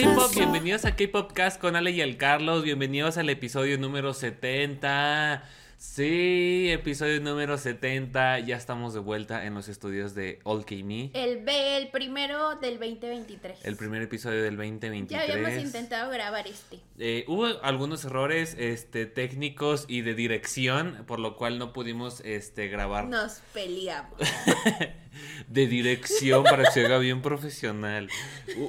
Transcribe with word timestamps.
K-pop, 0.00 0.34
bienvenidos 0.34 0.84
a 0.86 0.96
K-Pop 0.96 1.32
Cast 1.32 1.60
con 1.60 1.76
Ale 1.76 1.90
y 1.90 2.00
el 2.00 2.16
Carlos. 2.16 2.64
Bienvenidos 2.64 3.18
al 3.18 3.28
episodio 3.28 3.76
número 3.76 4.14
70. 4.14 5.42
Sí, 5.80 6.68
episodio 6.70 7.22
número 7.22 7.56
70. 7.56 8.40
Ya 8.40 8.56
estamos 8.56 8.92
de 8.92 9.00
vuelta 9.00 9.46
en 9.46 9.54
los 9.54 9.66
estudios 9.66 10.14
de 10.14 10.38
All 10.44 10.62
Me. 10.84 11.10
El, 11.14 11.42
B, 11.42 11.78
el 11.78 11.88
primero 11.88 12.56
del 12.56 12.78
2023. 12.78 13.64
El 13.64 13.76
primer 13.76 14.02
episodio 14.02 14.42
del 14.42 14.58
2023. 14.58 15.26
Ya 15.26 15.32
habíamos 15.32 15.64
intentado 15.64 16.10
grabar 16.10 16.46
este. 16.46 16.80
Eh, 16.98 17.24
hubo 17.28 17.46
algunos 17.62 18.04
errores 18.04 18.56
este, 18.58 19.06
técnicos 19.06 19.86
y 19.88 20.02
de 20.02 20.14
dirección, 20.14 21.02
por 21.06 21.18
lo 21.18 21.34
cual 21.38 21.58
no 21.58 21.72
pudimos 21.72 22.20
este, 22.26 22.68
grabar. 22.68 23.06
Nos 23.06 23.40
peleamos. 23.54 24.18
de 25.48 25.66
dirección 25.66 26.44
para 26.44 26.64
que 26.64 26.70
se 26.70 26.86
haga 26.86 26.98
bien 26.98 27.22
profesional. 27.22 28.08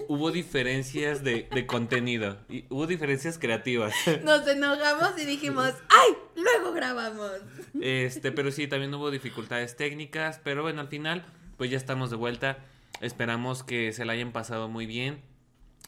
hubo 0.08 0.32
diferencias 0.32 1.24
de, 1.24 1.48
de 1.52 1.66
contenido. 1.66 2.38
Y 2.50 2.66
hubo 2.70 2.88
diferencias 2.88 3.38
creativas. 3.38 3.94
Nos 4.24 4.48
enojamos 4.48 5.12
y 5.18 5.26
dijimos, 5.26 5.74
¡ay! 5.90 6.14
Luego 6.36 6.74
grabamos. 6.74 7.32
Este, 7.80 8.32
pero 8.32 8.52
sí, 8.52 8.68
también 8.68 8.94
hubo 8.94 9.12
dificultades 9.12 9.76
técnicas. 9.76 10.40
Pero 10.44 10.64
bueno, 10.64 10.82
al 10.82 10.88
final, 10.88 11.26
pues 11.58 11.70
ya 11.70 11.78
estamos 11.78 12.10
de 12.10 12.16
vuelta. 12.16 12.60
Esperamos 13.02 13.64
que 13.64 13.94
se 13.94 14.06
la 14.06 14.14
hayan 14.14 14.32
pasado 14.32 14.70
muy 14.70 14.86
bien. 14.86 15.22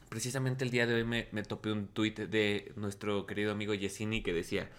Precisamente 0.09 0.63
el 0.63 0.71
día 0.71 0.85
de 0.85 0.93
hoy 0.93 1.03
me, 1.03 1.27
me 1.31 1.43
topé 1.43 1.71
un 1.71 1.87
tuit 1.87 2.19
de 2.19 2.71
nuestro 2.75 3.25
querido 3.25 3.51
amigo 3.51 3.73
Yesini 3.73 4.21
que 4.21 4.31
decía 4.31 4.69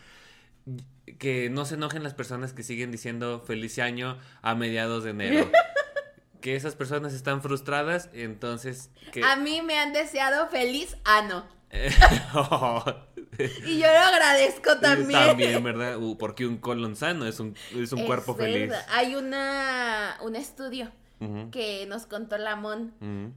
que 1.19 1.51
no 1.51 1.65
se 1.65 1.75
enojen 1.75 2.03
las 2.03 2.15
personas 2.15 2.53
que 2.53 2.63
siguen 2.63 2.91
diciendo 2.91 3.43
feliz 3.47 3.79
año 3.79 4.19
a 4.43 4.55
mediados 4.55 5.05
de 5.05 5.11
enero. 5.11 5.51
que 6.41 6.57
esas 6.57 6.77
personas 6.77 7.15
están 7.15 7.41
frustradas, 7.41 8.11
entonces... 8.13 8.91
Que... 9.13 9.25
A 9.25 9.37
mí 9.37 9.63
me 9.63 9.79
han 9.79 9.95
deseado 9.95 10.49
feliz 10.49 10.97
ano. 11.05 11.47
y 13.67 13.79
yo 13.79 13.87
lo 13.87 13.99
agradezco 13.99 14.79
también. 14.79 15.27
También, 15.27 15.65
¿verdad? 15.65 15.97
Uh, 15.97 16.17
porque 16.19 16.47
un 16.47 16.59
colon 16.59 16.97
sano 16.97 17.27
es 17.27 17.41
un, 17.41 17.57
es 17.75 17.93
un 17.93 18.05
cuerpo 18.05 18.35
feliz. 18.35 18.73
Hay 18.91 19.15
una, 19.15 20.19
un 20.23 20.37
estudio 20.37 20.93
que 21.51 21.87
nos 21.87 22.05
contó 22.05 22.37
Lamón 22.37 22.93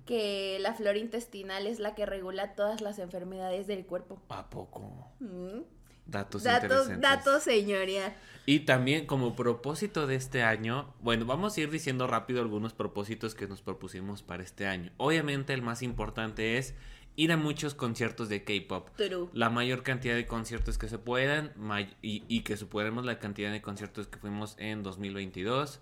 que 0.06 0.58
la 0.60 0.74
flora 0.74 0.98
intestinal 0.98 1.68
es 1.68 1.80
la 1.80 1.96
que 1.96 2.06
regula 2.06 2.56
todas 2.56 2.82
las 2.82 3.00
enfermedades 3.00 3.68
del 3.68 3.86
cuerpo. 3.86 4.22
¿A 4.28 4.50
poco? 4.50 5.14
Datos, 6.08 6.44
datos, 6.44 7.00
datos, 7.00 7.44
señoría. 7.44 8.16
Y 8.46 8.62
también 8.62 9.06
como 9.06 9.36
propósito 9.36 10.08
de 10.08 10.16
este 10.16 10.42
año, 10.42 10.94
bueno, 11.02 11.26
vamos 11.26 11.58
a 11.58 11.62
ir 11.62 11.70
diciendo 11.70 12.08
rápido 12.08 12.40
algunos 12.40 12.74
propósitos 12.74 13.36
que 13.36 13.46
nos 13.46 13.62
propusimos 13.62 14.24
para 14.24 14.42
este 14.42 14.68
año. 14.68 14.92
Obviamente 14.96 15.54
el 15.54 15.62
más 15.62 15.82
importante 15.82 16.58
es 16.58 16.74
ir 17.18 17.34
a 17.34 17.38
muchos 17.38 17.74
conciertos 17.74 18.30
de 18.30 18.46
K-pop. 18.46 18.88
La 19.34 19.50
mayor 19.50 19.84
cantidad 19.84 20.16
de 20.16 20.28
conciertos 20.28 20.78
que 20.78 20.88
se 20.88 20.98
puedan 20.98 21.52
y, 22.02 22.24
y, 22.30 22.42
que 22.44 22.56
superemos 22.56 23.04
la 23.04 23.20
cantidad 23.20 23.52
de 23.52 23.62
conciertos 23.62 24.08
que 24.08 24.18
fuimos 24.18 24.56
en 24.60 24.82
2022. 24.84 25.82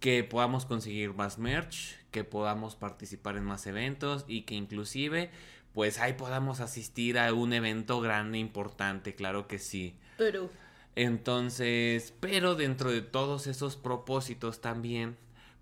Que 0.00 0.24
podamos 0.24 0.66
conseguir 0.66 1.14
más 1.14 1.38
merch, 1.38 1.96
que 2.10 2.22
podamos 2.22 2.76
participar 2.76 3.36
en 3.36 3.44
más 3.44 3.66
eventos 3.66 4.24
y 4.28 4.42
que 4.42 4.54
inclusive 4.54 5.30
pues 5.72 5.98
ahí 5.98 6.14
podamos 6.14 6.60
asistir 6.60 7.18
a 7.18 7.32
un 7.32 7.52
evento 7.52 8.00
grande, 8.00 8.38
importante, 8.38 9.14
claro 9.14 9.46
que 9.46 9.58
sí. 9.58 9.96
Pero. 10.16 10.50
Entonces, 10.96 12.12
pero 12.18 12.56
dentro 12.56 12.90
de 12.90 13.02
todos 13.02 13.46
esos 13.46 13.76
propósitos 13.76 14.60
también, 14.60 15.16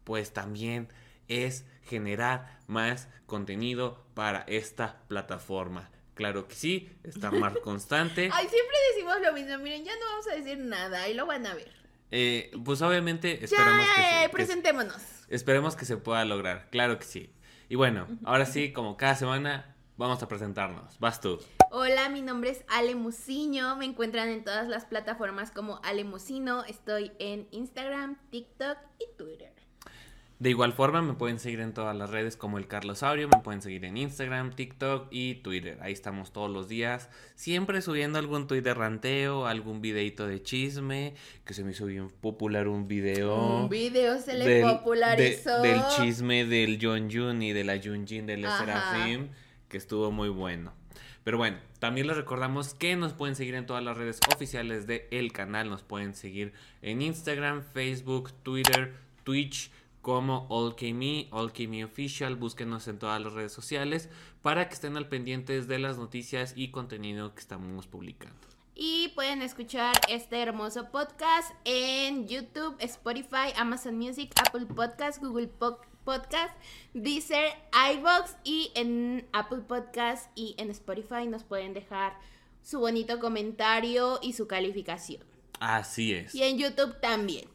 pues 0.04 0.32
también 0.32 0.88
es 1.28 1.66
generar 1.82 2.58
más 2.66 3.08
contenido 3.26 4.04
para 4.14 4.40
esta 4.48 5.02
plataforma. 5.08 5.90
Claro 6.14 6.48
que 6.48 6.54
sí, 6.54 6.90
estar 7.04 7.32
más 7.32 7.54
constante. 7.62 8.30
Ay, 8.32 8.48
siempre 8.48 8.76
decimos 8.94 9.16
lo 9.22 9.32
mismo, 9.34 9.58
miren, 9.58 9.84
ya 9.84 9.92
no 9.96 10.06
vamos 10.06 10.26
a 10.28 10.34
decir 10.34 10.58
nada, 10.58 11.02
ahí 11.02 11.12
lo 11.12 11.26
van 11.26 11.46
a 11.46 11.54
ver. 11.54 11.70
Eh, 12.10 12.50
pues 12.64 12.80
obviamente 12.82 13.44
esperemos 13.44 13.86
que, 13.96 14.28
presentémonos. 14.30 15.02
esperemos 15.28 15.76
que 15.76 15.84
se 15.84 15.96
pueda 15.96 16.24
lograr, 16.24 16.68
claro 16.70 16.98
que 16.98 17.04
sí. 17.04 17.30
Y 17.68 17.74
bueno, 17.74 18.06
ahora 18.24 18.46
sí, 18.46 18.72
como 18.72 18.96
cada 18.96 19.16
semana, 19.16 19.75
Vamos 19.98 20.22
a 20.22 20.28
presentarnos. 20.28 20.98
Vas 20.98 21.22
tú. 21.22 21.38
Hola, 21.70 22.10
mi 22.10 22.20
nombre 22.20 22.50
es 22.50 22.64
Ale 22.68 22.94
Musiño. 22.94 23.76
Me 23.76 23.86
encuentran 23.86 24.28
en 24.28 24.44
todas 24.44 24.68
las 24.68 24.84
plataformas 24.84 25.50
como 25.50 25.80
Ale 25.84 26.04
Musino. 26.04 26.64
Estoy 26.64 27.12
en 27.18 27.48
Instagram, 27.50 28.18
TikTok 28.30 28.76
y 28.98 29.16
Twitter. 29.16 29.54
De 30.38 30.50
igual 30.50 30.74
forma, 30.74 31.00
me 31.00 31.14
pueden 31.14 31.38
seguir 31.38 31.60
en 31.60 31.72
todas 31.72 31.96
las 31.96 32.10
redes 32.10 32.36
como 32.36 32.58
el 32.58 32.66
Carlosaurio, 32.66 33.26
me 33.26 33.40
pueden 33.40 33.62
seguir 33.62 33.86
en 33.86 33.96
Instagram, 33.96 34.54
TikTok 34.54 35.08
y 35.10 35.36
Twitter. 35.36 35.78
Ahí 35.80 35.94
estamos 35.94 36.30
todos 36.30 36.50
los 36.50 36.68
días, 36.68 37.08
siempre 37.36 37.80
subiendo 37.80 38.18
algún 38.18 38.46
tweet 38.46 38.60
de 38.60 38.74
ranteo, 38.74 39.46
algún 39.46 39.80
videito 39.80 40.26
de 40.26 40.42
chisme, 40.42 41.14
que 41.46 41.54
se 41.54 41.64
me 41.64 41.70
hizo 41.70 41.86
bien 41.86 42.10
popular 42.10 42.68
un 42.68 42.86
video. 42.86 43.62
Un 43.62 43.70
video 43.70 44.20
se 44.20 44.34
le 44.34 44.60
popularizó. 44.60 45.62
del 45.62 45.80
chisme 45.96 46.44
del 46.44 46.78
John 46.82 47.08
Jun 47.10 47.40
y 47.40 47.54
de 47.54 47.64
la 47.64 47.80
Junjin 47.82 48.26
de 48.26 48.36
la 48.36 48.58
Serafim 48.58 49.30
que 49.68 49.76
estuvo 49.76 50.10
muy 50.10 50.28
bueno. 50.28 50.72
Pero 51.24 51.38
bueno, 51.38 51.58
también 51.80 52.06
les 52.06 52.16
recordamos 52.16 52.74
que 52.74 52.94
nos 52.94 53.12
pueden 53.12 53.34
seguir 53.34 53.56
en 53.56 53.66
todas 53.66 53.82
las 53.82 53.96
redes 53.96 54.20
oficiales 54.32 54.86
del 54.86 55.02
el 55.10 55.32
canal. 55.32 55.68
Nos 55.68 55.82
pueden 55.82 56.14
seguir 56.14 56.52
en 56.82 57.02
Instagram, 57.02 57.64
Facebook, 57.74 58.32
Twitter, 58.44 58.94
Twitch 59.24 59.72
como 60.02 60.46
AllKMe, 60.50 61.28
AllKMe 61.32 61.84
Official. 61.84 62.36
Búsquenos 62.36 62.86
en 62.86 63.00
todas 63.00 63.20
las 63.20 63.32
redes 63.32 63.52
sociales 63.52 64.08
para 64.40 64.68
que 64.68 64.74
estén 64.74 64.96
al 64.96 65.08
pendientes 65.08 65.66
de 65.66 65.80
las 65.80 65.98
noticias 65.98 66.52
y 66.54 66.70
contenido 66.70 67.34
que 67.34 67.40
estamos 67.40 67.88
publicando. 67.88 68.38
Y 68.76 69.08
pueden 69.16 69.42
escuchar 69.42 69.96
este 70.08 70.40
hermoso 70.40 70.92
podcast 70.92 71.50
en 71.64 72.28
YouTube, 72.28 72.76
Spotify, 72.78 73.52
Amazon 73.56 73.96
Music, 73.96 74.30
Apple 74.46 74.66
Podcast, 74.66 75.20
Google 75.20 75.48
Podcast 75.48 75.95
Podcast, 76.06 76.54
Deezer, 76.94 77.50
iBox 77.94 78.36
y 78.44 78.70
en 78.76 79.26
Apple 79.32 79.62
Podcast 79.66 80.30
y 80.36 80.54
en 80.56 80.70
Spotify 80.70 81.26
nos 81.26 81.42
pueden 81.42 81.74
dejar 81.74 82.14
su 82.62 82.78
bonito 82.78 83.18
comentario 83.18 84.20
y 84.22 84.32
su 84.32 84.46
calificación. 84.46 85.24
Así 85.58 86.14
es. 86.14 86.32
Y 86.32 86.44
en 86.44 86.58
YouTube 86.58 87.00
también. 87.00 87.48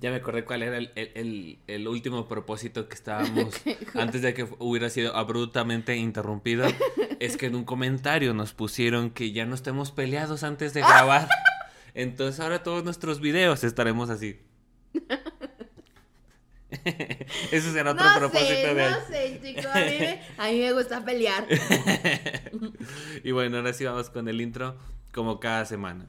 Ya 0.00 0.10
me 0.10 0.16
acordé 0.16 0.44
cuál 0.44 0.64
era 0.64 0.78
el, 0.78 1.88
último 1.88 2.26
propósito 2.26 2.88
que 2.88 2.94
estábamos 2.96 3.54
antes 3.94 4.20
de 4.20 4.34
que 4.34 4.48
hubiera 4.58 4.90
sido 4.90 5.14
abruptamente 5.14 5.96
interrumpido. 5.96 6.66
es 7.20 7.36
que 7.36 7.46
en 7.46 7.54
un 7.54 7.64
comentario 7.64 8.34
nos 8.34 8.52
pusieron 8.52 9.10
que 9.10 9.30
ya 9.30 9.46
no 9.46 9.54
estemos 9.54 9.92
peleados 9.92 10.42
antes 10.42 10.74
de 10.74 10.80
grabar. 10.80 11.28
Entonces 11.94 12.40
ahora 12.40 12.64
todos 12.64 12.82
nuestros 12.82 13.20
videos 13.20 13.62
estaremos 13.62 14.10
así. 14.10 14.40
Ese 17.52 17.72
será 17.72 17.92
otro 17.92 18.06
propósito 18.16 18.74
de 18.74 18.90
No 18.90 19.06
sé, 19.06 19.40
chicos. 19.42 19.66
A 19.66 20.48
mí, 20.48 20.58
me, 20.58 20.72
gusta 20.72 21.04
pelear. 21.04 21.46
y 23.24 23.30
bueno, 23.30 23.58
ahora 23.58 23.72
sí 23.72 23.84
vamos 23.84 24.10
con 24.10 24.28
el 24.28 24.40
intro, 24.40 24.76
como 25.12 25.38
cada 25.38 25.64
semana. 25.64 26.06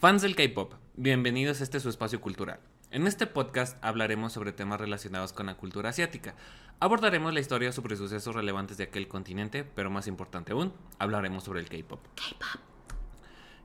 Fans 0.00 0.22
del 0.22 0.36
K-pop, 0.36 0.74
bienvenidos 0.94 1.60
a 1.60 1.64
este 1.64 1.80
su 1.80 1.88
espacio 1.88 2.20
cultural. 2.20 2.60
En 2.90 3.06
este 3.06 3.26
podcast 3.26 3.76
hablaremos 3.84 4.32
sobre 4.32 4.52
temas 4.52 4.80
relacionados 4.80 5.32
con 5.32 5.46
la 5.46 5.56
cultura 5.56 5.90
asiática. 5.90 6.34
Abordaremos 6.80 7.34
la 7.34 7.40
historia 7.40 7.72
sobre 7.72 7.96
sucesos 7.96 8.34
relevantes 8.34 8.76
de 8.76 8.84
aquel 8.84 9.08
continente, 9.08 9.64
pero 9.64 9.90
más 9.90 10.06
importante 10.06 10.52
aún, 10.52 10.72
hablaremos 10.98 11.42
sobre 11.44 11.60
el 11.60 11.68
K-pop. 11.68 12.00
K-pop. 12.14 12.62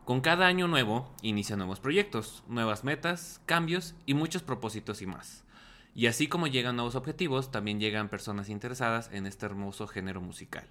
Con 0.06 0.20
cada 0.20 0.48
año 0.48 0.68
nuevo, 0.68 1.10
inician 1.22 1.60
nuevos 1.60 1.80
proyectos, 1.80 2.44
nuevas 2.48 2.84
metas, 2.84 3.40
cambios 3.46 3.96
y 4.06 4.16
muchos 4.16 4.44
propósitos 4.44 5.02
y 5.02 5.06
más. 5.06 5.43
Y 5.96 6.08
así 6.08 6.28
como 6.28 6.48
llegan 6.48 6.76
nuevos 6.76 6.96
objetivos, 6.96 7.52
también 7.52 7.80
llegan 7.80 8.10
personas 8.10 8.50
interesadas 8.50 9.10
en 9.12 9.26
este 9.26 9.46
hermoso 9.46 9.88
género 9.88 10.22
musical. 10.22 10.66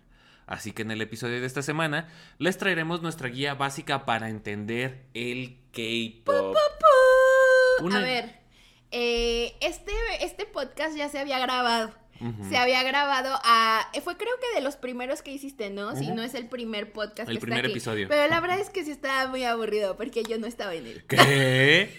Así 0.47 0.73
que 0.73 0.83
en 0.83 0.91
el 0.91 1.01
episodio 1.01 1.41
de 1.41 1.47
esta 1.47 1.63
semana 1.63 2.09
les 2.39 2.59
traeremos 2.59 3.03
nuestra 3.03 3.29
guía 3.29 3.55
básica 3.55 4.05
para 4.05 4.29
entender 4.29 5.05
el 5.15 5.59
K-pop. 5.73 6.57
A 7.93 7.99
ver, 8.01 8.41
eh, 8.91 9.55
este, 9.61 9.93
este 10.21 10.45
podcast 10.47 10.97
ya 10.97 11.09
se 11.09 11.19
había 11.19 11.39
grabado 11.39 12.03
se 12.49 12.57
había 12.57 12.83
grabado 12.83 13.39
a... 13.43 13.91
Fue 14.03 14.17
creo 14.17 14.35
que 14.41 14.55
de 14.55 14.63
los 14.63 14.77
primeros 14.77 15.23
que 15.23 15.33
hiciste, 15.33 15.71
¿no? 15.71 15.97
Si 15.97 16.09
no 16.09 16.23
es 16.23 16.35
el 16.35 16.47
primer 16.47 16.93
podcast. 16.93 17.29
El 17.29 17.39
primer 17.39 17.67
episodio. 17.67 18.07
Pero 18.09 18.29
la 18.29 18.41
verdad 18.41 18.61
es 18.61 18.71
que 18.71 18.85
sí 18.85 18.91
estaba 18.91 19.29
muy 19.29 19.45
aburrido 19.45 19.97
porque 19.97 20.23
yo 20.23 20.39
no 20.39 20.47
estaba 20.47 20.75
en 20.75 20.87
él. 20.87 21.05
¿Qué? 21.09 21.91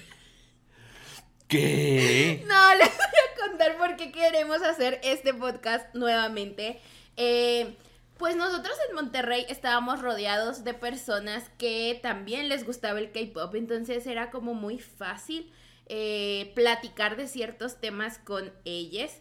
¿Qué? 1.54 2.44
No, 2.48 2.74
les 2.80 2.90
voy 2.90 3.06
a 3.06 3.48
contar 3.48 3.78
por 3.78 3.96
qué 3.96 4.12
queremos 4.12 4.64
hacer 4.64 5.00
este 5.04 5.36
podcast 5.36 5.94
nuevamente. 5.94 6.80
Eh, 7.16 7.78
pues 8.18 8.36
nosotros 8.36 8.74
en 8.90 8.96
Monterrey 8.96 9.46
estábamos 9.48 10.02
rodeados 10.02 10.64
de 10.64 10.74
personas 10.74 11.52
que 11.60 12.00
también 12.02 12.50
les 12.50 12.66
gustaba 12.66 12.98
el 12.98 13.12
K-pop, 13.12 13.54
entonces 13.54 14.08
era 14.08 14.32
como 14.32 14.56
muy 14.56 14.80
fácil 14.80 15.54
eh, 15.86 16.52
platicar 16.56 17.18
de 17.18 17.28
ciertos 17.28 17.80
temas 17.80 18.18
con 18.18 18.52
ellos. 18.66 19.12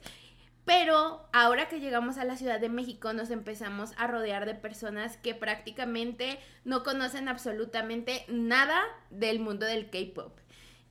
Pero 0.64 1.28
ahora 1.34 1.68
que 1.68 1.80
llegamos 1.80 2.16
a 2.16 2.24
la 2.24 2.38
Ciudad 2.38 2.60
de 2.60 2.70
México 2.70 3.12
nos 3.12 3.30
empezamos 3.30 3.90
a 3.98 4.06
rodear 4.06 4.46
de 4.46 4.54
personas 4.54 5.18
que 5.18 5.34
prácticamente 5.34 6.38
no 6.64 6.82
conocen 6.82 7.28
absolutamente 7.28 8.24
nada 8.28 8.80
del 9.10 9.38
mundo 9.38 9.66
del 9.66 9.90
K-Pop. 9.90 10.38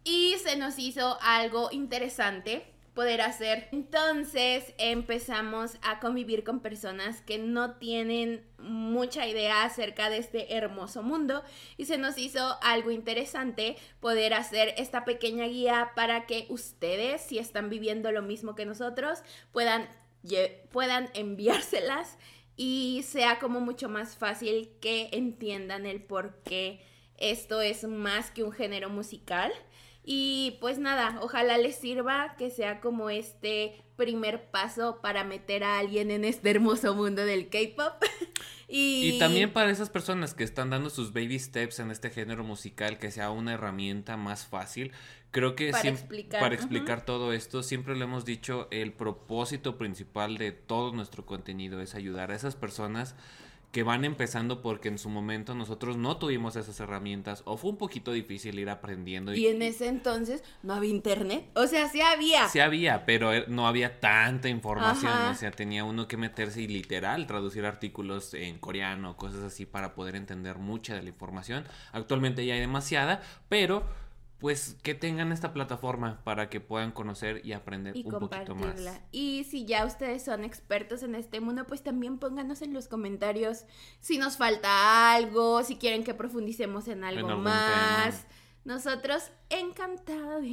Y 0.04 0.36
se 0.44 0.58
nos 0.58 0.80
hizo 0.80 1.18
algo 1.22 1.70
interesante 1.72 2.66
poder 2.94 3.22
hacer. 3.22 3.70
Entonces 3.72 4.74
empezamos 4.78 5.78
a 5.82 6.00
convivir 6.00 6.44
con 6.44 6.60
personas 6.60 7.22
que 7.22 7.38
no 7.38 7.76
tienen 7.76 8.46
mucha 8.58 9.28
idea 9.28 9.64
acerca 9.64 10.10
de 10.10 10.18
este 10.18 10.56
hermoso 10.56 11.02
mundo 11.04 11.44
y 11.78 11.86
se 11.86 11.98
nos 11.98 12.18
hizo 12.18 12.58
algo 12.62 12.92
interesante 12.92 13.78
poder 14.00 14.34
hacer 14.34 14.74
esta 14.78 15.06
pequeña 15.06 15.46
guía 15.46 15.92
para 15.96 16.26
que 16.26 16.48
ustedes, 16.50 17.22
si 17.22 17.38
están 17.40 17.70
viviendo 17.70 18.12
lo 18.12 18.22
mismo 18.22 18.56
que 18.56 18.66
nosotros, 18.66 19.20
puedan, 19.52 19.88
puedan 20.72 21.10
enviárselas 21.14 22.18
y 22.58 23.04
sea 23.08 23.40
como 23.40 23.62
mucho 23.62 23.88
más 23.88 24.18
fácil 24.18 24.70
que 24.82 25.10
entiendan 25.14 25.86
el 25.86 26.04
por 26.04 26.44
qué 26.44 26.82
esto 27.18 27.62
es 27.62 27.86
más 27.88 28.32
que 28.32 28.44
un 28.44 28.52
género 28.52 28.90
musical 28.90 29.54
y 30.04 30.58
pues 30.60 30.80
nada, 30.80 31.20
ojalá 31.22 31.58
les 31.58 31.76
sirva 31.76 32.36
que 32.38 32.50
sea 32.50 32.80
como 32.82 33.10
este 33.10 33.84
primer 33.96 34.50
paso 34.50 35.00
para 35.02 35.24
meter 35.24 35.64
a 35.64 35.78
alguien 35.78 36.10
en 36.10 36.26
este 36.26 36.50
hermoso 36.50 36.96
mundo 36.96 37.24
del 37.24 37.50
K-pop. 37.50 38.04
y... 38.68 39.20
también 39.20 39.54
para 39.54 39.70
esas 39.70 39.90
personas 39.90 40.34
que 40.34 40.44
están 40.44 40.72
dando 40.72 40.90
sus 40.90 41.14
baby 41.14 41.38
steps 41.38 41.80
en 41.80 41.92
este 41.92 42.10
género 42.10 42.44
musical, 42.44 42.98
que 42.98 43.12
sea 43.12 43.30
una 43.30 43.54
herramienta 43.54 44.18
más 44.18 44.48
fácil. 44.48 44.92
Creo 45.30 45.56
que 45.56 45.70
para 45.72 45.88
explicar, 45.88 46.42
para 46.42 46.56
explicar 46.56 47.06
todo 47.06 47.32
esto, 47.32 47.62
siempre 47.62 47.96
le 47.96 48.04
hemos 48.06 48.26
dicho, 48.26 48.68
el 48.72 48.94
propósito 48.94 49.78
principal 49.78 50.38
de 50.38 50.52
todo 50.52 50.92
nuestro 50.94 51.26
contenido 51.26 51.80
es 51.80 51.94
ayudar 51.94 52.32
a 52.32 52.36
esas 52.36 52.56
personas 52.56 53.16
que 53.72 53.84
van 53.84 54.04
empezando 54.04 54.62
porque 54.62 54.90
en 54.90 54.98
su 54.98 55.10
momento 55.10 55.56
nosotros 55.56 55.96
no 55.96 56.18
tuvimos 56.18 56.56
esas 56.56 56.80
herramientas 56.80 57.42
o 57.46 57.58
fue 57.58 57.72
un 57.72 57.78
poquito 57.78 58.12
difícil 58.12 58.60
ir 58.60 58.70
aprendiendo. 58.70 59.34
Y, 59.34 59.48
en 59.48 59.62
ese 59.62 59.88
entonces 59.88 60.44
no 60.62 60.74
había 60.74 60.90
internet. 60.90 61.46
O 61.56 61.68
sea, 61.68 61.88
sí 61.88 62.02
había. 62.02 62.50
Sí 62.50 62.60
había, 62.60 63.06
pero 63.06 63.32
er, 63.32 63.50
no 63.50 63.68
había 63.68 64.00
tanta 64.00 64.50
información. 64.50 65.14
O 65.14 65.36
sea, 65.36 65.52
tenía 65.52 65.86
uno 65.86 66.08
que 66.08 66.18
meterse 66.18 66.62
y 66.62 66.68
literal 66.68 67.28
traducir 67.28 67.66
artículos 67.66 68.34
en 68.34 68.60
coreano, 68.60 69.16
cosas 69.16 69.44
así 69.44 69.66
para 69.66 69.96
poder 69.96 70.16
entender 70.16 70.58
mucha 70.58 70.96
de 70.96 71.04
la 71.04 71.10
información. 71.10 71.66
Actualmente 71.94 72.46
ya 72.46 72.56
hay 72.56 72.60
demasiada, 72.60 73.22
pero 73.48 73.86
pues 74.42 74.76
que 74.82 74.96
tengan 74.96 75.32
esta 75.32 75.54
plataforma 75.54 76.20
para 76.24 76.50
que 76.50 76.60
puedan 76.60 76.92
conocer 76.92 77.46
y 77.46 77.54
aprender 77.54 77.96
un 77.96 78.20
poquito 78.20 78.56
más. 78.56 79.00
Y 79.12 79.44
si 79.44 79.66
ya 79.66 79.86
ustedes 79.86 80.26
son 80.26 80.44
expertos 80.44 81.04
en 81.04 81.14
este 81.14 81.40
mundo, 81.40 81.68
pues 81.68 81.84
también 81.84 82.18
pónganos 82.18 82.64
en 82.64 82.74
los 82.74 82.88
comentarios 82.88 83.66
si 84.00 84.18
nos 84.18 84.38
falta 84.38 85.14
algo, 85.14 85.64
si 85.64 85.76
quieren 85.76 86.04
que 86.04 86.16
profundicemos 86.16 86.88
en 86.88 87.04
algo 87.04 87.38
más. 87.38 88.26
Nosotros 88.66 89.32
encantados. 89.50 90.44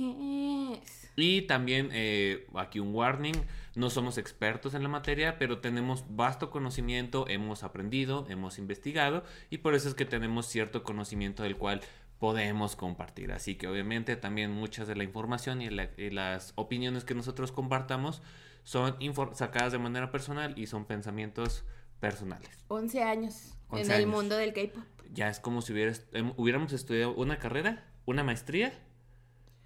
Y 1.17 1.43
también 1.43 1.89
eh, 1.93 2.47
aquí 2.55 2.81
un 2.81 2.95
warning, 2.95 3.37
no 3.75 3.91
somos 3.91 4.19
expertos 4.19 4.75
en 4.75 4.83
la 4.83 4.89
materia, 4.89 5.39
pero 5.39 5.61
tenemos 5.61 6.05
vasto 6.11 6.51
conocimiento, 6.51 7.27
hemos 7.29 7.63
aprendido, 7.63 8.27
hemos 8.29 8.59
investigado 8.59 9.25
y 9.51 9.59
por 9.59 9.75
eso 9.75 9.89
es 9.89 9.95
que 9.95 10.05
tenemos 10.05 10.47
cierto 10.47 10.85
conocimiento 10.85 11.43
del 11.43 11.57
cual 11.57 11.81
podemos 12.19 12.77
compartir. 12.77 13.33
Así 13.33 13.55
que 13.55 13.69
obviamente 13.69 14.17
también 14.17 14.51
muchas 14.51 14.89
de 14.89 14.97
la 14.97 15.05
información 15.05 15.63
y, 15.63 15.71
las 15.71 16.53
opiniones 16.57 17.05
que 17.05 17.15
nosotros 17.15 17.53
compartamos 17.53 18.23
son 18.65 18.97
sacadas 19.35 19.73
de 19.73 19.79
manera 19.79 20.11
personal 20.11 20.59
y 20.59 20.67
son 20.67 20.85
pensamientos 20.85 21.65
personales. 22.01 22.51
11 22.69 23.03
años 23.03 23.55
en 23.73 23.91
el 23.91 24.07
mundo 24.07 24.37
del 24.37 24.53
K-pop. 24.53 24.85
Ya 25.13 25.29
es 25.29 25.41
como 25.41 25.63
si 25.63 25.73
em, 26.13 26.33
hubiéramos 26.37 26.73
estudiado 26.73 27.15
una 27.15 27.39
carrera, 27.39 27.85
una 28.05 28.25
maestría 28.25 28.73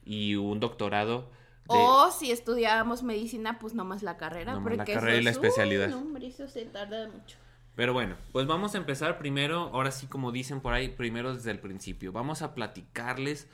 y 0.04 0.36
un 0.36 0.60
doctorado. 0.60 1.30
O 1.66 2.10
si 2.10 2.30
estudiábamos 2.30 3.02
medicina, 3.02 3.58
pues 3.58 3.74
nomás 3.74 4.02
la 4.02 4.16
carrera. 4.18 4.60
porque 4.60 4.76
la 4.76 4.84
carrera 4.84 5.16
y 5.16 5.22
la 5.22 5.30
especialidad. 5.30 5.88
no, 5.88 6.16
eso 6.18 6.46
se 6.48 6.64
tarda 6.66 7.08
mucho. 7.08 7.38
Pero 7.74 7.94
bueno, 7.94 8.16
pues 8.32 8.46
vamos 8.46 8.74
a 8.74 8.78
empezar 8.78 9.18
primero, 9.18 9.70
ahora 9.72 9.90
sí 9.90 10.06
como 10.06 10.30
dicen 10.30 10.60
por 10.60 10.74
ahí, 10.74 10.88
primero 10.88 11.34
desde 11.34 11.50
el 11.50 11.58
principio. 11.58 12.12
Vamos 12.12 12.42
a 12.42 12.54
platicarles 12.54 13.48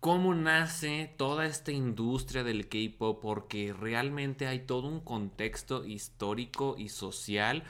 cómo 0.00 0.34
nace 0.34 1.14
toda 1.18 1.44
esta 1.44 1.72
industria 1.72 2.42
del 2.42 2.68
K-Pop, 2.68 3.20
porque 3.20 3.74
realmente 3.78 4.46
hay 4.46 4.60
todo 4.60 4.88
un 4.88 5.00
contexto 5.00 5.84
histórico 5.84 6.74
y 6.78 6.88
social 6.88 7.64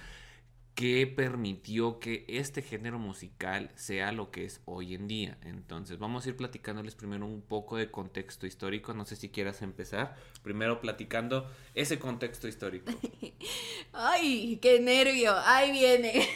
que 0.75 1.07
permitió 1.07 1.99
que 1.99 2.25
este 2.29 2.63
género 2.63 2.99
musical 2.99 3.71
sea 3.75 4.13
lo 4.13 4.31
que 4.31 4.45
es 4.45 4.61
hoy 4.65 4.95
en 4.95 5.09
día. 5.09 5.37
Entonces 5.43 5.99
vamos 5.99 6.25
a 6.25 6.31
ir 6.31 6.37
platicándoles 6.37 6.95
primero 6.95 7.27
un 7.27 7.43
poco 7.43 7.77
de 7.77 7.91
contexto 7.91 8.47
histórico. 8.47 8.95
No 8.95 9.05
sé 9.05 9.17
si 9.17 9.29
quieras 9.29 9.63
empezar. 9.63 10.17
Primero 10.43 10.81
platicando 10.81 11.51
ese 11.75 11.99
contexto 11.99 12.49
histórico. 12.49 12.93
Ay, 13.93 14.59
qué 14.63 14.81
nervio. 14.81 15.35
Ahí 15.45 15.73
viene. 15.73 16.27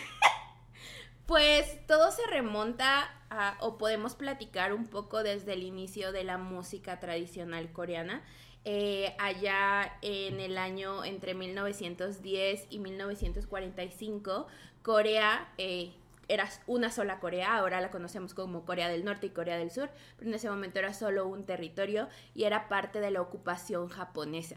pues 1.26 1.86
todo 1.86 2.10
se 2.12 2.26
remonta 2.26 3.10
a, 3.30 3.56
o 3.60 3.78
podemos 3.78 4.14
platicar 4.14 4.74
un 4.74 4.86
poco 4.86 5.22
desde 5.22 5.54
el 5.54 5.62
inicio 5.62 6.12
de 6.12 6.24
la 6.24 6.38
música 6.38 7.00
tradicional 7.00 7.72
coreana 7.72 8.22
eh, 8.66 9.14
allá 9.18 9.98
en 10.00 10.40
el 10.40 10.56
año 10.56 11.04
entre 11.04 11.34
1910 11.34 12.66
y 12.70 12.78
1945, 12.78 14.46
Corea 14.82 15.52
eh, 15.58 15.92
era 16.28 16.48
una 16.66 16.90
sola 16.90 17.20
Corea, 17.20 17.56
ahora 17.56 17.82
la 17.82 17.90
conocemos 17.90 18.32
como 18.32 18.64
Corea 18.64 18.88
del 18.88 19.04
Norte 19.04 19.26
y 19.26 19.30
Corea 19.30 19.58
del 19.58 19.70
Sur, 19.70 19.90
pero 20.16 20.30
en 20.30 20.34
ese 20.34 20.48
momento 20.48 20.78
era 20.78 20.94
solo 20.94 21.26
un 21.26 21.44
territorio 21.44 22.08
y 22.34 22.44
era 22.44 22.68
parte 22.68 23.00
de 23.00 23.10
la 23.10 23.20
ocupación 23.20 23.88
japonesa. 23.88 24.56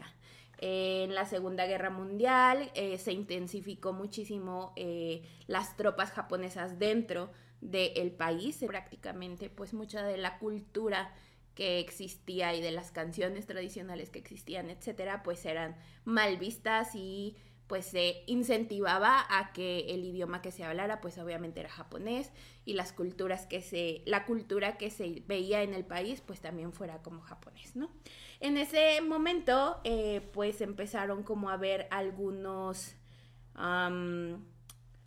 en 0.56 1.14
la 1.14 1.26
Segunda 1.26 1.66
Guerra 1.66 1.90
Mundial 1.90 2.70
eh, 2.74 2.96
se 2.96 3.12
intensificó 3.12 3.92
muchísimo 3.92 4.72
las 5.46 5.76
tropas 5.76 6.12
japonesas 6.12 6.78
dentro 6.78 7.30
del 7.60 8.10
país, 8.12 8.64
prácticamente 8.66 9.50
pues 9.50 9.74
mucha 9.74 10.02
de 10.02 10.16
la 10.16 10.38
cultura 10.38 11.12
que 11.58 11.80
existía 11.80 12.54
y 12.54 12.60
de 12.60 12.70
las 12.70 12.92
canciones 12.92 13.44
tradicionales 13.46 14.10
que 14.10 14.20
existían, 14.20 14.70
etcétera, 14.70 15.24
pues 15.24 15.44
eran 15.44 15.74
mal 16.04 16.36
vistas 16.36 16.94
y 16.94 17.34
pues 17.66 17.84
se 17.84 18.22
incentivaba 18.28 19.26
a 19.28 19.52
que 19.52 19.92
el 19.92 20.04
idioma 20.04 20.40
que 20.40 20.52
se 20.52 20.62
hablara 20.62 21.00
pues 21.00 21.18
obviamente 21.18 21.58
era 21.58 21.68
japonés 21.68 22.30
y 22.64 22.74
las 22.74 22.92
culturas 22.92 23.46
que 23.46 23.60
se 23.60 24.02
la 24.06 24.24
cultura 24.24 24.78
que 24.78 24.88
se 24.88 25.24
veía 25.26 25.62
en 25.64 25.74
el 25.74 25.84
país 25.84 26.22
pues 26.24 26.40
también 26.40 26.72
fuera 26.72 27.02
como 27.02 27.22
japonés 27.22 27.74
no 27.74 27.90
en 28.38 28.56
ese 28.56 29.00
momento 29.00 29.80
eh, 29.82 30.20
pues 30.32 30.60
empezaron 30.60 31.24
como 31.24 31.50
a 31.50 31.56
ver 31.56 31.88
algunos 31.90 32.94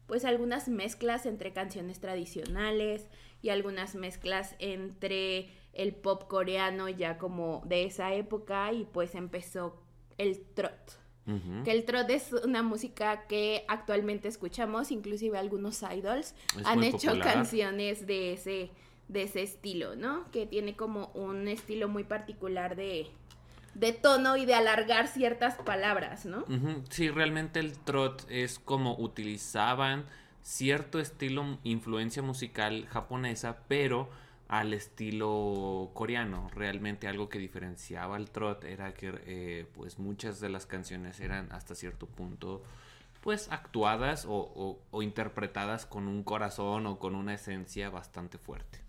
pues 0.06 0.26
algunas 0.26 0.68
mezclas 0.68 1.26
entre 1.26 1.54
canciones 1.54 2.02
tradicionales 2.02 3.08
y 3.42 3.50
algunas 3.50 3.96
mezclas 3.96 4.58
entre 4.60 5.61
el 5.74 5.94
pop 5.94 6.28
coreano 6.28 6.90
ya 6.90 7.18
como 7.18 7.62
de 7.66 7.86
esa 7.86 8.14
época 8.14 8.72
y 8.74 8.86
pues 8.86 9.16
empezó 9.16 9.82
el 10.18 10.42
trot. 10.54 11.00
Que 11.64 11.72
el 11.72 11.86
trot 11.86 12.10
es 12.10 12.34
una 12.34 12.62
música 12.62 13.26
que 13.28 13.64
actualmente 13.70 14.28
escuchamos, 14.28 14.92
inclusive 14.92 15.38
algunos 15.38 15.82
idols 15.82 16.36
han 16.66 16.84
hecho 16.84 17.18
canciones 17.20 18.06
de 18.06 18.34
ese, 18.34 18.72
de 19.08 19.24
ese 19.24 19.42
estilo, 19.44 19.96
¿no? 19.96 20.30
Que 20.32 20.46
tiene 20.46 20.76
como 20.76 21.06
un 21.14 21.48
estilo 21.48 21.88
muy 21.88 22.04
particular 22.04 22.76
de, 22.76 23.08
de 23.76 23.94
tono 23.94 24.36
y 24.36 24.46
de 24.46 24.56
alargar 24.56 25.08
ciertas 25.08 25.56
palabras, 25.56 26.26
¿no? 26.26 26.44
Sí, 26.90 27.10
realmente 27.10 27.62
el 27.62 27.78
trot 27.78 28.26
es 28.30 28.60
como 28.60 28.98
utilizaban 28.98 30.04
cierto 30.42 31.00
estilo, 31.00 31.60
influencia 31.64 32.22
musical 32.22 32.88
japonesa, 32.88 33.60
pero 33.68 34.10
al 34.52 34.74
estilo 34.74 35.92
coreano. 35.94 36.50
Realmente 36.54 37.08
algo 37.08 37.30
que 37.30 37.40
diferenciaba 37.40 38.18
al 38.18 38.30
trot 38.30 38.66
era 38.66 38.94
que 38.94 39.14
eh, 39.26 39.66
pues 39.74 39.98
muchas 39.98 40.42
de 40.42 40.50
las 40.50 40.66
canciones 40.66 41.22
eran 41.22 41.50
hasta 41.54 41.74
cierto 41.74 42.06
punto 42.06 42.62
pues 43.22 43.48
actuadas 43.50 44.26
o, 44.28 44.82
interpretadas 45.02 45.86
con 45.86 46.10
un 46.10 46.24
corazón 46.24 46.86
o 46.86 47.00
con 47.00 47.16
una 47.16 47.34
esencia 47.34 47.90
bastante 47.90 48.38
fuerte. 48.38 48.82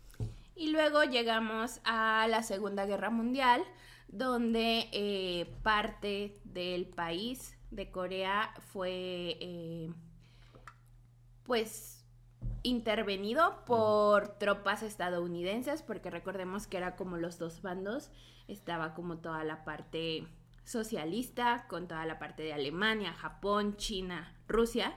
Y 0.56 0.70
luego 0.72 1.04
llegamos 1.04 1.80
a 1.84 2.26
la 2.28 2.42
Segunda 2.42 2.84
Guerra 2.84 3.10
Mundial, 3.10 3.62
donde 4.08 4.88
eh, 4.90 5.54
parte 5.62 6.34
del 6.42 6.86
país 6.86 7.56
de 7.70 7.88
Corea 7.90 8.52
fue 8.72 9.36
eh, 9.40 9.92
pues 11.44 11.91
intervenido 12.62 13.64
por 13.66 14.38
tropas 14.38 14.82
estadounidenses, 14.82 15.82
porque 15.82 16.10
recordemos 16.10 16.66
que 16.66 16.76
era 16.76 16.96
como 16.96 17.16
los 17.16 17.38
dos 17.38 17.62
bandos, 17.62 18.10
estaba 18.48 18.94
como 18.94 19.18
toda 19.18 19.44
la 19.44 19.64
parte 19.64 20.26
socialista 20.64 21.66
con 21.68 21.88
toda 21.88 22.06
la 22.06 22.18
parte 22.18 22.42
de 22.42 22.52
Alemania, 22.52 23.12
Japón, 23.12 23.76
China, 23.76 24.36
Rusia 24.46 24.94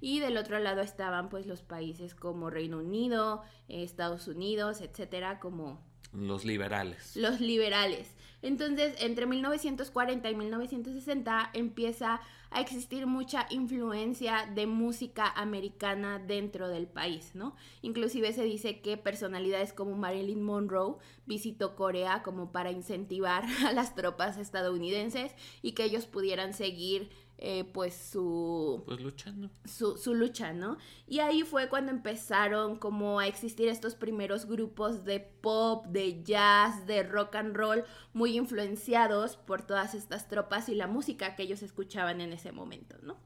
y 0.00 0.20
del 0.20 0.36
otro 0.36 0.58
lado 0.58 0.80
estaban 0.80 1.28
pues 1.28 1.46
los 1.46 1.62
países 1.62 2.14
como 2.14 2.50
Reino 2.50 2.78
Unido, 2.78 3.42
Estados 3.68 4.28
Unidos, 4.28 4.80
etcétera, 4.80 5.40
como 5.40 5.84
los 6.12 6.44
liberales. 6.44 7.16
Los 7.16 7.40
liberales. 7.40 8.14
Entonces, 8.40 8.94
entre 9.00 9.26
1940 9.26 10.30
y 10.30 10.34
1960 10.34 11.50
empieza 11.54 12.20
a 12.50 12.60
existir 12.60 13.06
mucha 13.06 13.46
influencia 13.50 14.48
de 14.54 14.66
música 14.66 15.28
americana 15.36 16.18
dentro 16.18 16.68
del 16.68 16.86
país, 16.86 17.34
¿no? 17.34 17.54
Inclusive 17.82 18.32
se 18.32 18.44
dice 18.44 18.80
que 18.80 18.96
personalidades 18.96 19.72
como 19.72 19.94
Marilyn 19.96 20.42
Monroe 20.42 20.96
visitó 21.26 21.76
Corea 21.76 22.22
como 22.22 22.50
para 22.52 22.70
incentivar 22.70 23.44
a 23.66 23.72
las 23.72 23.94
tropas 23.94 24.38
estadounidenses 24.38 25.34
y 25.62 25.72
que 25.72 25.84
ellos 25.84 26.06
pudieran 26.06 26.54
seguir 26.54 27.10
eh, 27.40 27.64
pues 27.72 27.94
su... 27.94 28.82
Pues 28.84 29.00
luchando. 29.00 29.48
Su, 29.64 29.96
su 29.96 30.14
lucha, 30.14 30.52
¿no? 30.52 30.76
Y 31.06 31.20
ahí 31.20 31.42
fue 31.42 31.68
cuando 31.68 31.92
empezaron 31.92 32.78
como 32.78 33.20
a 33.20 33.28
existir 33.28 33.68
estos 33.68 33.94
primeros 33.94 34.46
grupos 34.46 35.04
de 35.04 35.20
pop, 35.20 35.86
de 35.86 36.22
jazz, 36.24 36.84
de 36.86 37.04
rock 37.04 37.36
and 37.36 37.56
roll, 37.56 37.84
muy 38.12 38.36
influenciados 38.36 39.36
por 39.36 39.62
todas 39.62 39.94
estas 39.94 40.28
tropas 40.28 40.68
y 40.68 40.74
la 40.74 40.88
música 40.88 41.36
que 41.36 41.44
ellos 41.44 41.62
escuchaban 41.62 42.20
en 42.20 42.32
ese 42.32 42.50
momento, 42.50 42.96
¿no? 43.02 43.16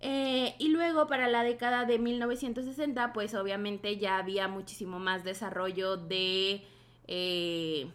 Eh, 0.00 0.54
y 0.58 0.68
luego 0.68 1.06
para 1.06 1.28
la 1.28 1.42
década 1.42 1.84
de 1.84 1.98
1960, 1.98 3.12
pues 3.12 3.34
obviamente 3.34 3.98
ya 3.98 4.16
había 4.16 4.48
muchísimo 4.48 4.98
más 4.98 5.22
desarrollo 5.22 5.98
de... 5.98 6.66
Eh, 7.06 7.90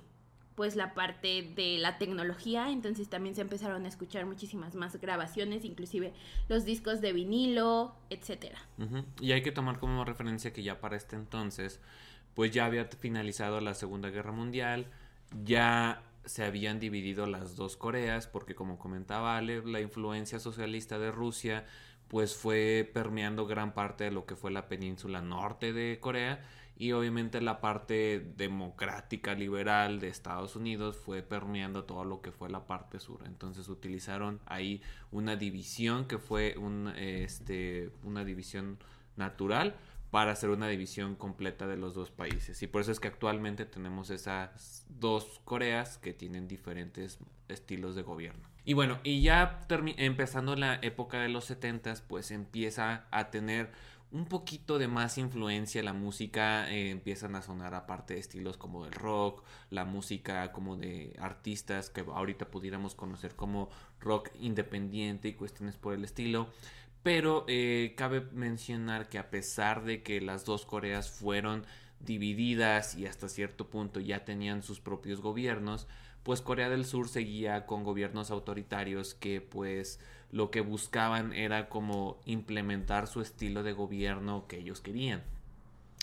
pues 0.60 0.75
la 0.75 0.94
parte 0.94 1.54
de 1.56 1.78
la 1.78 1.98
tecnología, 1.98 2.70
entonces 2.70 3.08
también 3.08 3.34
se 3.34 3.39
empezaron 3.39 3.86
a 3.86 3.88
escuchar 3.88 4.25
muchísimas 4.25 4.75
más 4.75 5.00
grabaciones, 5.00 5.63
inclusive 5.63 6.12
los 6.50 6.66
discos 6.66 7.00
de 7.00 7.13
vinilo, 7.13 7.96
etcétera. 8.10 8.60
Y 9.22 9.32
hay 9.32 9.42
que 9.42 9.54
tomar 9.54 9.80
como 9.80 10.04
referencia 10.04 10.51
que 10.51 10.62
ya 10.62 10.82
para 10.82 10.98
este 10.98 11.16
entonces, 11.16 11.80
pues 12.34 12.51
ya 12.51 12.66
había 12.66 12.84
finalizado 12.84 13.62
la 13.62 13.74
Segunda 13.74 14.10
Guerra 14.10 14.34
Mundial, 14.34 14.88
ya 15.46 16.04
se 16.25 16.44
habían 16.44 16.82
dividido 16.82 17.25
las 17.25 17.56
dos 17.56 17.78
Coreas, 17.78 18.28
porque 18.28 18.54
como 18.54 18.78
comentaba 18.78 19.38
Ale, 19.38 19.63
la 19.66 19.80
influencia 19.80 20.39
socialista 20.39 21.00
de 21.00 21.10
Rusia 21.10 21.66
pues 22.10 22.36
fue 22.36 22.89
permeando 22.94 23.46
gran 23.46 23.74
parte 23.74 24.04
de 24.04 24.12
lo 24.12 24.25
que 24.25 24.36
fue 24.36 24.51
la 24.51 24.68
península 24.68 25.22
norte 25.22 25.72
de 25.72 26.01
Corea 26.01 26.44
y 26.79 26.93
obviamente 26.93 27.41
la 27.41 27.59
parte 27.59 28.31
democrática 28.38 29.36
liberal 29.36 30.00
de 30.00 30.07
Estados 30.07 30.55
Unidos 30.55 30.95
fue 30.95 31.21
permeando 31.21 31.83
todo 31.83 32.05
lo 32.05 32.21
que 32.21 32.31
fue 32.31 32.50
la 32.50 32.67
parte 32.67 33.01
sur. 33.01 33.24
Entonces 33.25 33.67
utilizaron 33.67 34.39
ahí 34.45 34.81
una 35.12 35.36
división 35.36 36.05
que 36.05 36.17
fue 36.17 36.55
un, 36.57 36.88
este, 36.95 37.91
una 38.05 38.24
división 38.24 38.79
natural 39.17 39.75
para 40.09 40.31
hacer 40.31 40.51
una 40.51 40.69
división 40.69 41.15
completa 41.15 41.67
de 41.67 41.75
los 41.75 41.95
dos 41.95 42.12
países. 42.12 42.63
Y 42.63 42.67
por 42.67 42.79
eso 42.79 42.93
es 42.93 43.01
que 43.01 43.09
actualmente 43.09 43.65
tenemos 43.65 44.09
esas 44.09 44.86
dos 44.88 45.41
Coreas 45.43 45.98
que 45.98 46.13
tienen 46.13 46.48
diferentes 46.48 47.19
estilos 47.50 47.93
de 47.95 48.03
gobierno. 48.03 48.48
Y 48.63 48.74
bueno, 48.74 49.00
y 49.03 49.21
ya 49.21 49.59
empezando 49.98 50.55
la 50.55 50.75
época 50.81 51.19
de 51.19 51.27
los 51.27 51.43
70, 51.43 51.95
pues 52.07 52.31
empieza 52.31 53.05
a 53.12 53.31
tener 53.31 53.71
un 54.12 54.25
poquito 54.25 54.80
de 54.80 54.88
más 54.88 55.18
influencia, 55.18 55.84
la 55.84 55.94
música 55.94 56.72
eh, 56.72 56.89
empiezan 56.89 57.36
a 57.36 57.42
sonar 57.42 57.75
aparte 57.75 58.16
de 58.16 58.20
estilos 58.20 58.58
como 58.58 58.86
el 58.86 58.92
rock, 58.92 59.44
la 59.70 59.86
música 59.86 60.51
como 60.51 60.78
de 60.78 61.16
artistas 61.20 61.89
que 61.89 62.01
ahorita 62.01 62.50
pudiéramos 62.50 62.96
conocer 62.96 63.36
como 63.36 63.70
rock 64.00 64.30
independiente 64.39 65.28
y 65.28 65.34
cuestiones 65.34 65.78
por 65.78 65.94
el 65.94 66.04
estilo. 66.04 66.50
Pero 67.04 67.46
eh, 67.48 67.94
cabe 67.96 68.22
mencionar 68.34 69.10
que 69.10 69.20
a 69.20 69.30
pesar 69.30 69.84
de 69.84 70.01
que 70.04 70.22
las 70.22 70.44
dos 70.44 70.66
Coreas 70.66 71.10
fueron 71.10 71.66
divididas 72.00 72.96
y 72.96 73.06
hasta 73.06 73.30
cierto 73.30 73.70
punto 73.70 74.00
ya 74.00 74.25
tenían 74.25 74.63
sus 74.63 74.80
propios 74.80 75.22
gobiernos, 75.22 75.88
pues 76.24 76.42
Corea 76.42 76.70
del 76.70 76.86
Sur 76.86 77.08
seguía 77.08 77.66
con 77.66 77.84
gobiernos 77.84 78.32
autoritarios 78.32 79.13
que 79.13 79.39
pues 79.39 80.00
lo 80.31 80.51
que 80.51 80.62
buscaban 80.62 81.33
era 81.33 81.69
como 81.69 82.17
implementar 82.25 83.07
su 83.07 83.21
estilo 83.21 83.63
de 83.63 83.74
gobierno 83.74 84.45
que 84.48 84.57
ellos 84.57 84.81
querían. 84.81 85.24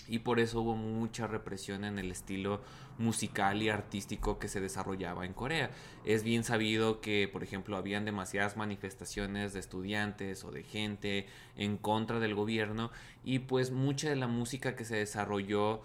Y 0.09 0.19
por 0.19 0.39
eso 0.39 0.61
hubo 0.61 0.75
mucha 0.75 1.27
represión 1.27 1.83
en 1.83 1.99
el 1.99 2.11
estilo 2.11 2.61
musical 2.97 3.61
y 3.61 3.69
artístico 3.69 4.39
que 4.39 4.47
se 4.47 4.61
desarrollaba 4.61 5.25
en 5.25 5.33
Corea. 5.33 5.69
Es 6.05 6.23
bien 6.23 6.43
sabido 6.43 7.01
que, 7.01 7.29
por 7.31 7.43
ejemplo, 7.43 7.77
habían 7.77 8.05
demasiadas 8.05 8.57
manifestaciones 8.57 9.53
de 9.53 9.59
estudiantes 9.59 10.43
o 10.43 10.51
de 10.51 10.63
gente 10.63 11.27
en 11.55 11.77
contra 11.77 12.19
del 12.19 12.35
gobierno 12.35 12.91
y 13.23 13.39
pues 13.39 13.71
mucha 13.71 14.09
de 14.09 14.15
la 14.15 14.27
música 14.27 14.75
que 14.75 14.85
se 14.85 14.95
desarrolló 14.95 15.81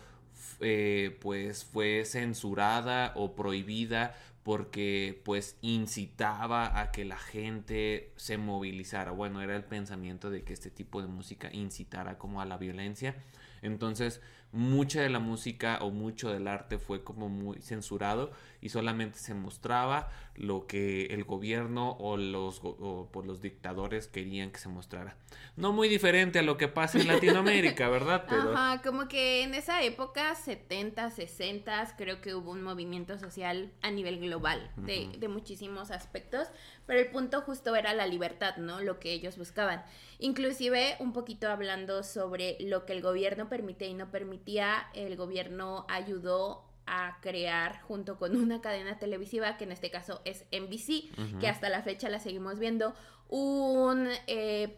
eh, 0.61 1.18
pues 1.20 1.64
fue 1.64 2.04
censurada 2.04 3.12
o 3.16 3.34
prohibida 3.34 4.14
porque 4.42 5.20
pues 5.25 5.56
incitaba 5.61 6.80
a 6.80 6.90
que 6.90 7.04
la 7.04 7.18
gente 7.18 8.12
se 8.16 8.38
movilizara. 8.38 9.12
Bueno, 9.12 9.40
era 9.40 9.56
el 9.56 9.64
pensamiento 9.64 10.30
de 10.30 10.42
que 10.42 10.52
este 10.52 10.70
tipo 10.70 11.00
de 11.00 11.08
música 11.08 11.49
incitara 11.52 12.18
como 12.18 12.40
a 12.40 12.44
la 12.44 12.56
violencia. 12.56 13.14
Entonces, 13.62 14.20
mucha 14.52 15.00
de 15.00 15.09
la 15.09 15.18
música 15.18 15.78
o 15.80 15.90
mucho 15.90 16.30
del 16.30 16.47
arte 16.47 16.78
fue 16.78 17.02
como 17.02 17.28
muy 17.28 17.61
censurado 17.62 18.30
y 18.61 18.68
solamente 18.68 19.18
se 19.18 19.35
mostraba 19.35 20.11
lo 20.37 20.66
que 20.66 21.06
el 21.06 21.25
gobierno 21.25 21.97
o 21.99 22.16
los, 22.16 22.61
o 22.62 23.09
por 23.12 23.26
los 23.26 23.40
dictadores 23.40 24.06
querían 24.06 24.50
que 24.50 24.59
se 24.59 24.68
mostrara. 24.68 25.16
No 25.56 25.73
muy 25.73 25.88
diferente 25.88 26.38
a 26.38 26.42
lo 26.42 26.56
que 26.56 26.68
pasa 26.68 26.99
en 26.99 27.09
Latinoamérica, 27.09 27.88
¿verdad? 27.90 28.25
Pero... 28.28 28.56
Ajá, 28.56 28.82
como 28.82 29.09
que 29.09 29.42
en 29.42 29.54
esa 29.54 29.82
época, 29.82 30.35
70, 30.35 31.11
60, 31.11 31.97
creo 31.97 32.21
que 32.21 32.35
hubo 32.35 32.52
un 32.52 32.62
movimiento 32.62 33.18
social 33.18 33.73
a 33.82 33.90
nivel 33.90 34.21
global 34.21 34.71
de, 34.76 35.11
de 35.18 35.28
muchísimos 35.28 35.90
aspectos, 35.90 36.49
pero 36.87 37.00
el 37.00 37.09
punto 37.09 37.40
justo 37.42 37.75
era 37.75 37.94
la 37.94 38.06
libertad, 38.06 38.56
¿no? 38.56 38.80
Lo 38.80 38.99
que 39.00 39.12
ellos 39.12 39.37
buscaban. 39.37 39.85
Inclusive 40.18 40.97
un 41.00 41.12
poquito 41.12 41.49
hablando 41.49 42.02
sobre 42.04 42.56
lo 42.61 42.87
que 42.87 42.92
el 42.92 43.02
gobierno 43.02 43.49
permite 43.49 43.87
y 43.87 43.94
no 43.94 44.11
permitía, 44.42 44.87
el 44.94 45.16
gobierno 45.16 45.87
ayudó 45.88 46.64
a 46.87 47.18
crear 47.20 47.80
junto 47.82 48.18
con 48.18 48.37
una 48.37 48.61
cadena 48.61 48.99
televisiva 48.99 49.56
que 49.56 49.64
en 49.64 49.72
este 49.72 49.90
caso 49.90 50.20
es 50.25 50.44
NBC, 50.50 51.38
que 51.40 51.49
hasta 51.49 51.68
la 51.68 51.82
fecha 51.82 52.08
la 52.08 52.18
seguimos 52.18 52.58
viendo, 52.58 52.94
un 53.28 54.08
eh, 54.26 54.76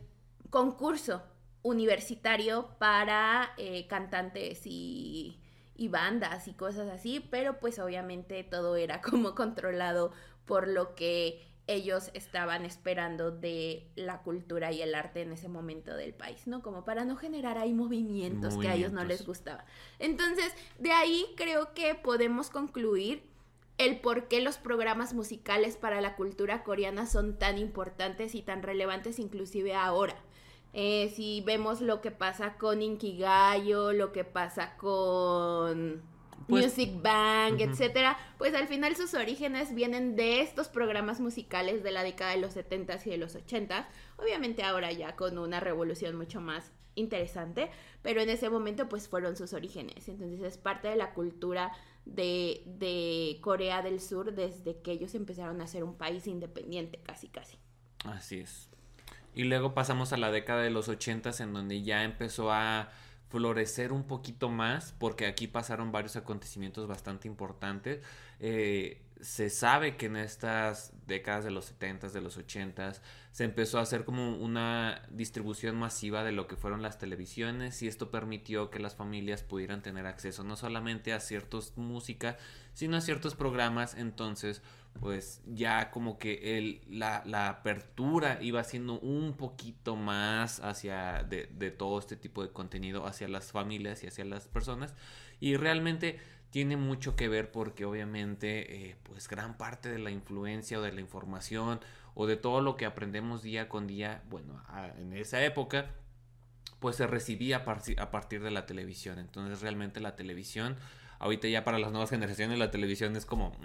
concurso 0.50 1.22
universitario 1.62 2.68
para 2.78 3.52
eh, 3.56 3.86
cantantes 3.86 4.62
y, 4.66 5.40
y 5.76 5.88
bandas 5.88 6.46
y 6.46 6.52
cosas 6.52 6.88
así, 6.88 7.20
pero 7.30 7.58
pues 7.58 7.78
obviamente 7.78 8.44
todo 8.44 8.76
era 8.76 9.00
como 9.00 9.34
controlado 9.34 10.12
por 10.44 10.68
lo 10.68 10.94
que 10.94 11.42
ellos 11.66 12.10
estaban 12.12 12.64
esperando 12.64 13.30
de 13.30 13.86
la 13.96 14.22
cultura 14.22 14.72
y 14.72 14.82
el 14.82 14.94
arte 14.94 15.22
en 15.22 15.32
ese 15.32 15.48
momento 15.48 15.96
del 15.96 16.12
país, 16.12 16.46
¿no? 16.46 16.62
Como 16.62 16.84
para 16.84 17.04
no 17.04 17.16
generar 17.16 17.56
ahí 17.56 17.72
movimientos, 17.72 18.56
que 18.58 18.68
a 18.68 18.74
ellos 18.74 18.92
no 18.92 19.04
les 19.04 19.26
gustaba. 19.26 19.64
Entonces, 19.98 20.52
de 20.78 20.92
ahí 20.92 21.24
creo 21.36 21.72
que 21.72 21.94
podemos 21.94 22.50
concluir 22.50 23.22
el 23.78 24.00
por 24.00 24.28
qué 24.28 24.40
los 24.40 24.58
programas 24.58 25.14
musicales 25.14 25.76
para 25.76 26.00
la 26.00 26.16
cultura 26.16 26.62
coreana 26.62 27.06
son 27.06 27.38
tan 27.38 27.58
importantes 27.58 28.34
y 28.34 28.42
tan 28.42 28.62
relevantes 28.62 29.18
inclusive 29.18 29.74
ahora. 29.74 30.16
Eh, 30.74 31.12
si 31.14 31.40
vemos 31.40 31.80
lo 31.80 32.00
que 32.00 32.10
pasa 32.10 32.56
con 32.58 32.82
Inkigayo, 32.82 33.92
lo 33.92 34.12
que 34.12 34.24
pasa 34.24 34.76
con 34.76 36.02
pues, 36.48 36.64
Music 36.64 37.02
Bank, 37.02 37.60
etcétera, 37.60 38.16
pues 38.38 38.54
al 38.54 38.68
final 38.68 38.96
sus 38.96 39.14
orígenes 39.14 39.74
vienen 39.74 40.16
de 40.16 40.40
estos 40.40 40.68
programas 40.68 41.20
musicales 41.20 41.82
de 41.82 41.90
la 41.90 42.02
década 42.02 42.32
de 42.32 42.38
los 42.38 42.56
70s 42.56 43.06
y 43.06 43.10
de 43.10 43.18
los 43.18 43.36
80s, 43.36 43.86
obviamente 44.16 44.62
ahora 44.62 44.92
ya 44.92 45.16
con 45.16 45.38
una 45.38 45.60
revolución 45.60 46.16
mucho 46.16 46.40
más 46.40 46.72
interesante, 46.94 47.70
pero 48.02 48.20
en 48.20 48.30
ese 48.30 48.50
momento 48.50 48.88
pues 48.88 49.08
fueron 49.08 49.36
sus 49.36 49.52
orígenes, 49.52 50.08
entonces 50.08 50.40
es 50.40 50.58
parte 50.58 50.88
de 50.88 50.96
la 50.96 51.12
cultura 51.14 51.72
de, 52.04 52.62
de 52.66 53.38
Corea 53.40 53.82
del 53.82 54.00
Sur 54.00 54.34
desde 54.34 54.80
que 54.80 54.92
ellos 54.92 55.14
empezaron 55.14 55.60
a 55.60 55.66
ser 55.66 55.84
un 55.84 55.96
país 55.96 56.26
independiente, 56.26 57.00
casi 57.02 57.28
casi. 57.28 57.58
Así 58.04 58.40
es. 58.40 58.68
Y 59.34 59.44
luego 59.44 59.74
pasamos 59.74 60.12
a 60.12 60.16
la 60.16 60.30
década 60.30 60.62
de 60.62 60.70
los 60.70 60.88
80s 60.88 61.40
en 61.42 61.52
donde 61.52 61.82
ya 61.82 62.04
empezó 62.04 62.52
a 62.52 62.90
florecer 63.34 63.90
un 63.92 64.04
poquito 64.04 64.48
más, 64.48 64.94
porque 64.96 65.26
aquí 65.26 65.48
pasaron 65.48 65.90
varios 65.90 66.14
acontecimientos 66.14 66.86
bastante 66.86 67.26
importantes. 67.26 68.00
Eh, 68.38 69.02
se 69.20 69.50
sabe 69.50 69.96
que 69.96 70.06
en 70.06 70.14
estas 70.14 70.92
décadas 71.08 71.44
de 71.44 71.50
los 71.50 71.64
70 71.64 72.10
de 72.10 72.20
los 72.20 72.36
80 72.36 72.92
se 73.32 73.44
empezó 73.44 73.80
a 73.80 73.82
hacer 73.82 74.04
como 74.04 74.36
una 74.36 75.02
distribución 75.10 75.74
masiva 75.76 76.22
de 76.22 76.30
lo 76.30 76.46
que 76.46 76.54
fueron 76.54 76.80
las 76.80 76.98
televisiones 76.98 77.82
y 77.82 77.88
esto 77.88 78.12
permitió 78.12 78.70
que 78.70 78.78
las 78.78 78.94
familias 78.94 79.42
pudieran 79.42 79.82
tener 79.82 80.06
acceso 80.06 80.44
no 80.44 80.54
solamente 80.54 81.12
a 81.12 81.18
ciertos 81.18 81.76
música, 81.76 82.36
sino 82.72 82.96
a 82.96 83.00
ciertos 83.00 83.34
programas, 83.34 83.96
entonces 83.96 84.62
pues 85.00 85.42
ya 85.46 85.90
como 85.90 86.18
que 86.18 86.58
el, 86.58 86.80
la, 86.88 87.22
la 87.26 87.48
apertura 87.48 88.38
iba 88.40 88.62
siendo 88.64 89.00
un 89.00 89.36
poquito 89.36 89.96
más 89.96 90.60
hacia 90.60 91.24
de, 91.24 91.46
de 91.46 91.70
todo 91.70 91.98
este 91.98 92.16
tipo 92.16 92.42
de 92.42 92.50
contenido 92.50 93.06
hacia 93.06 93.28
las 93.28 93.52
familias 93.52 94.02
y 94.04 94.06
hacia 94.06 94.24
las 94.24 94.48
personas 94.48 94.94
y 95.40 95.56
realmente 95.56 96.20
tiene 96.50 96.76
mucho 96.76 97.16
que 97.16 97.28
ver 97.28 97.50
porque 97.50 97.84
obviamente 97.84 98.90
eh, 98.90 98.96
pues 99.02 99.28
gran 99.28 99.56
parte 99.56 99.88
de 99.88 99.98
la 99.98 100.12
influencia 100.12 100.78
o 100.78 100.82
de 100.82 100.92
la 100.92 101.00
información 101.00 101.80
o 102.14 102.26
de 102.26 102.36
todo 102.36 102.60
lo 102.60 102.76
que 102.76 102.86
aprendemos 102.86 103.42
día 103.42 103.68
con 103.68 103.88
día, 103.88 104.22
bueno, 104.30 104.62
en 104.98 105.12
esa 105.14 105.44
época 105.44 105.90
pues 106.78 106.94
se 106.94 107.06
recibía 107.06 107.64
a, 107.66 108.10
partir 108.10 108.42
de 108.42 108.50
la 108.50 108.66
televisión. 108.66 109.18
Entonces 109.18 109.62
realmente 109.62 110.00
la 110.00 110.16
televisión, 110.16 110.76
ahorita 111.24 111.48
ya 111.48 111.64
para 111.64 111.78
las 111.78 111.90
nuevas 111.90 112.10
generaciones 112.10 112.58
la 112.58 112.70
televisión 112.70 113.16
es 113.16 113.24
como... 113.24 113.56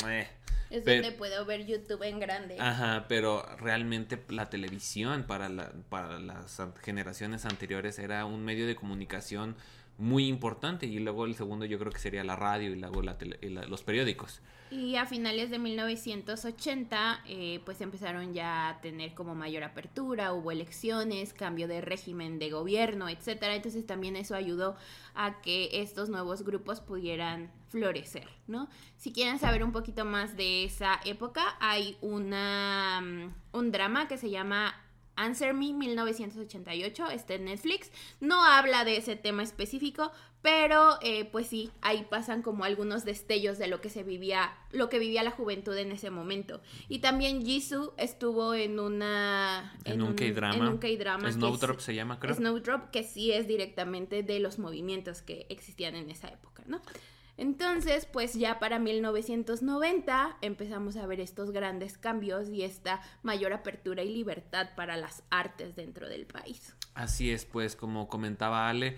es 0.69 0.85
donde 0.85 1.11
puedo 1.11 1.45
ver 1.45 1.65
YouTube 1.65 2.03
en 2.03 2.19
grande. 2.19 2.55
Ajá, 2.57 3.05
pero 3.09 3.45
realmente 3.57 4.17
la 4.29 4.49
televisión 4.49 5.23
para, 5.23 5.49
la, 5.49 5.71
para 5.89 6.19
las 6.19 6.61
generaciones 6.81 7.45
anteriores 7.45 7.99
era 7.99 8.25
un 8.25 8.45
medio 8.45 8.65
de 8.65 8.75
comunicación 8.75 9.57
muy 9.99 10.27
importante 10.27 10.85
y 10.85 10.97
luego 10.99 11.25
el 11.25 11.35
segundo 11.35 11.65
yo 11.65 11.77
creo 11.77 11.91
que 11.91 11.99
sería 11.99 12.23
la 12.23 12.37
radio 12.37 12.71
y 12.71 12.75
luego 12.75 13.01
los 13.01 13.83
periódicos. 13.83 14.41
Y 14.71 14.95
a 14.95 15.05
finales 15.05 15.49
de 15.49 15.59
1980 15.59 17.23
eh, 17.27 17.59
pues 17.65 17.81
empezaron 17.81 18.33
ya 18.33 18.69
a 18.69 18.81
tener 18.81 19.13
como 19.13 19.35
mayor 19.35 19.63
apertura, 19.63 20.31
hubo 20.31 20.51
elecciones, 20.51 21.33
cambio 21.33 21.67
de 21.67 21.81
régimen 21.81 22.39
de 22.39 22.49
gobierno, 22.49 23.09
etcétera, 23.09 23.55
entonces 23.55 23.85
también 23.85 24.15
eso 24.15 24.35
ayudó 24.35 24.77
a 25.15 25.41
que 25.41 25.69
estos 25.81 26.09
nuevos 26.09 26.43
grupos 26.43 26.79
pudieran 26.79 27.51
florecer, 27.67 28.27
¿no? 28.47 28.69
Si 28.95 29.11
quieren 29.11 29.37
saber 29.37 29.63
un 29.63 29.73
poquito 29.73 30.05
más 30.05 30.37
de 30.37 30.63
esa 30.63 30.99
época, 31.03 31.57
hay 31.59 31.97
una 32.01 33.01
mm, 33.01 33.57
un 33.57 33.71
drama 33.71 34.07
que 34.07 34.17
se 34.17 34.29
llama 34.29 34.75
Answer 35.19 35.53
Me 35.53 35.73
1988, 35.73 37.09
está 37.11 37.33
en 37.35 37.45
Netflix. 37.45 37.91
No 38.19 38.43
habla 38.43 38.85
de 38.85 38.97
ese 38.97 39.15
tema 39.15 39.43
específico, 39.43 40.11
pero 40.41 40.97
eh, 41.01 41.25
pues 41.25 41.47
sí, 41.47 41.71
ahí 41.81 42.05
pasan 42.09 42.41
como 42.41 42.63
algunos 42.63 43.03
destellos 43.03 43.57
de 43.57 43.67
lo 43.67 43.81
que 43.81 43.89
se 43.89 44.03
vivía, 44.03 44.53
lo 44.71 44.89
que 44.89 44.97
vivía 44.97 45.21
la 45.23 45.31
juventud 45.31 45.75
en 45.75 45.91
ese 45.91 46.09
momento. 46.09 46.61
Y 46.87 46.99
también 46.99 47.45
Jisoo 47.45 47.93
estuvo 47.97 48.53
en 48.53 48.79
una... 48.79 49.75
En, 49.83 50.01
un 50.01 50.15
K-drama. 50.15 50.55
En 50.55 50.67
un 50.67 50.77
K-drama. 50.77 51.31
Snowdrop 51.31 51.79
se 51.79 51.93
llama, 51.93 52.19
creo. 52.19 52.35
Snowdrop, 52.35 52.89
que 52.89 53.03
sí 53.03 53.31
es 53.31 53.47
directamente 53.47 54.23
de 54.23 54.39
los 54.39 54.59
movimientos 54.59 55.21
que 55.21 55.45
existían 55.49 55.95
en 55.95 56.09
esa 56.09 56.29
época, 56.29 56.63
¿no? 56.67 56.81
Entonces, 57.39 58.05
pues 58.05 58.33
ya 58.33 58.59
para 58.59 58.79
1990 58.79 60.37
empezamos 60.41 60.97
a 60.97 61.07
ver 61.07 61.21
estos 61.21 61.51
grandes 61.51 61.97
cambios 61.97 62.49
y 62.49 62.63
esta 62.63 63.01
mayor 63.23 63.53
apertura 63.53 64.03
y 64.03 64.13
libertad 64.13 64.71
para 64.75 64.97
las 64.97 65.23
artes 65.29 65.73
dentro 65.73 66.09
del 66.09 66.25
país. 66.25 66.75
Así 66.95 67.31
es, 67.31 67.45
pues 67.45 67.77
como 67.77 68.09
comentaba 68.09 68.67
Ale, 68.67 68.97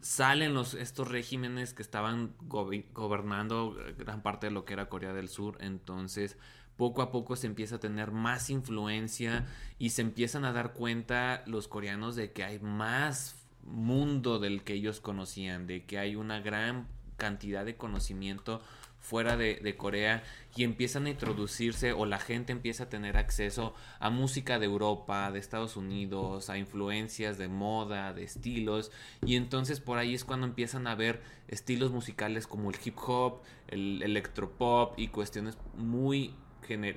salen 0.00 0.54
los, 0.54 0.74
estos 0.74 1.08
regímenes 1.08 1.74
que 1.74 1.82
estaban 1.82 2.36
gobernando 2.38 3.76
gran 3.98 4.22
parte 4.22 4.46
de 4.46 4.52
lo 4.52 4.64
que 4.64 4.74
era 4.74 4.88
Corea 4.88 5.12
del 5.12 5.28
Sur, 5.28 5.58
entonces 5.60 6.36
poco 6.76 7.02
a 7.02 7.10
poco 7.10 7.34
se 7.34 7.48
empieza 7.48 7.76
a 7.76 7.80
tener 7.80 8.12
más 8.12 8.50
influencia 8.50 9.46
y 9.80 9.90
se 9.90 10.02
empiezan 10.02 10.44
a 10.44 10.52
dar 10.52 10.74
cuenta 10.74 11.42
los 11.46 11.66
coreanos 11.66 12.14
de 12.14 12.30
que 12.30 12.44
hay 12.44 12.60
más 12.60 13.44
mundo 13.62 14.38
del 14.38 14.62
que 14.62 14.74
ellos 14.74 15.00
conocían, 15.00 15.66
de 15.66 15.86
que 15.86 15.98
hay 15.98 16.14
una 16.14 16.38
gran 16.38 16.86
cantidad 17.16 17.64
de 17.64 17.76
conocimiento 17.76 18.60
fuera 19.04 19.36
de, 19.36 19.76
Corea 19.76 20.22
y 20.56 20.64
empiezan 20.64 21.04
a 21.04 21.10
introducirse 21.10 21.92
o 21.92 22.06
la 22.06 22.18
gente 22.18 22.52
empieza 22.52 22.84
a 22.84 22.88
tener 22.88 23.18
acceso 23.18 23.74
a 24.00 24.08
música 24.08 24.58
de 24.58 24.64
Europa, 24.64 25.30
de 25.30 25.38
Estados 25.38 25.76
Unidos, 25.76 26.48
a 26.48 26.56
influencias 26.56 27.36
de 27.36 27.48
moda, 27.48 28.14
de 28.14 28.24
estilos. 28.24 28.90
Y 29.26 29.36
entonces 29.36 29.80
por 29.80 29.98
ahí 29.98 30.14
es 30.14 30.24
cuando 30.24 30.46
empiezan 30.46 30.86
a 30.86 30.94
ver 30.94 31.22
estilos 31.48 31.92
musicales 31.92 32.46
como 32.46 32.70
el 32.70 32.78
hip 32.82 32.96
hop, 33.06 33.42
el 33.68 34.02
electropop 34.02 34.98
y 34.98 35.08
cuestiones 35.08 35.58
muy 35.76 36.34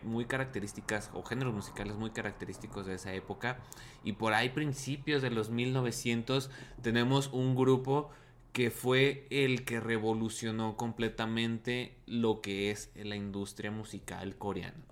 muy 0.04 0.24
características 0.24 1.10
o 1.13 1.24
géneros 1.24 1.54
musicales 1.54 1.98
muy 1.98 2.12
característicos 2.12 2.86
de 2.86 2.96
esa 2.96 3.13
época. 3.13 3.60
Y 4.06 4.13
por 4.13 4.34
ahí 4.34 4.48
principios 4.48 5.22
de 5.22 5.30
los 5.30 5.50
1900 5.50 6.50
tenemos 6.82 7.28
un 7.34 7.54
grupo 7.54 8.10
que 8.58 8.72
fue 8.72 9.28
el 9.30 9.65
que 9.65 9.80
revolucionó 9.80 10.78
completamente 10.78 11.96
lo 12.08 12.41
que 12.41 12.72
es 12.72 12.89
la 12.96 13.15
industria 13.15 13.70
musical 13.70 14.36
coreana. 14.36 14.84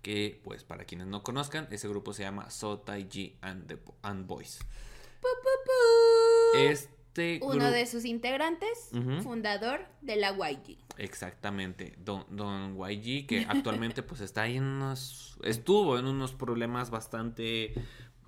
Que, 0.00 0.40
pues, 0.42 0.64
para 0.64 0.86
quienes 0.86 1.06
no 1.06 1.22
conozcan, 1.22 1.68
ese 1.70 1.88
grupo 1.88 2.14
se 2.14 2.22
llama 2.22 2.48
So 2.48 2.78
Taiji 2.78 3.36
and, 3.42 3.66
the, 3.66 3.78
and 4.00 4.26
Boys. 4.26 4.60
Este 6.54 7.38
Uno 7.42 7.70
de 7.70 7.84
sus 7.84 8.06
integrantes, 8.06 8.88
fundador 9.22 9.84
de 10.00 10.16
la 10.16 10.30
YG. 10.30 10.78
Exactamente, 10.96 11.96
Don, 11.98 12.24
Don 12.30 12.78
YG, 12.78 13.26
que 13.26 13.44
actualmente 13.46 14.02
pues 14.02 14.22
está 14.22 14.40
ahí 14.44 14.56
en 14.56 14.64
unos... 14.64 15.36
Estuvo 15.42 15.98
en 15.98 16.06
unos 16.06 16.32
problemas 16.32 16.88
bastante 16.88 17.74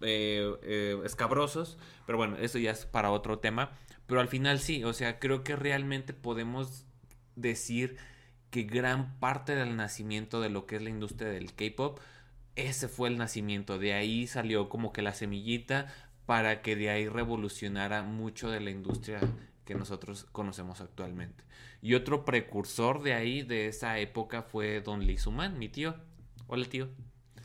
eh, 0.03 0.55
eh, 0.63 1.01
escabrosos, 1.07 1.79
pero 2.05 2.19
bueno, 2.19 2.37
eso 2.37 2.59
ya 2.59 2.73
es 2.73 2.85
para 2.85 3.11
otro 3.13 3.39
tema. 3.39 3.73
Pero 4.09 4.23
al 4.23 4.29
final 4.29 4.59
sí, 4.59 4.83
o 4.85 4.95
sea, 4.95 5.19
creo 5.19 5.45
que 5.45 5.55
realmente 5.55 6.15
podemos 6.15 6.87
decir 7.37 7.99
que 8.51 8.63
gran 8.63 9.19
parte 9.21 9.55
del 9.55 9.77
nacimiento 9.77 10.41
de 10.41 10.49
lo 10.49 10.65
que 10.67 10.77
es 10.77 10.83
la 10.83 10.89
industria 10.89 11.29
del 11.29 11.53
K-pop, 11.53 12.01
ese 12.57 12.89
fue 12.89 13.11
el 13.11 13.19
nacimiento. 13.19 13.79
De 13.79 13.93
ahí 13.93 14.27
salió 14.27 14.71
como 14.71 14.95
que 14.95 15.03
la 15.03 15.13
semillita 15.13 15.95
para 16.25 16.63
que 16.63 16.75
de 16.75 16.89
ahí 16.89 17.07
revolucionara 17.07 18.03
mucho 18.03 18.51
de 18.51 18.61
la 18.61 18.71
industria 18.71 19.21
que 19.67 19.75
nosotros 19.75 20.27
conocemos 20.33 20.81
actualmente. 20.81 21.45
Y 21.83 21.93
otro 21.93 22.25
precursor 22.25 23.03
de 23.03 23.13
ahí, 23.13 23.43
de 23.43 23.69
esa 23.69 23.99
época, 23.99 24.43
fue 24.43 24.81
Don 24.81 25.07
Lee 25.07 25.19
Suman, 25.19 25.59
mi 25.59 25.69
tío. 25.69 25.95
Hola, 26.47 26.65
tío. 26.65 26.89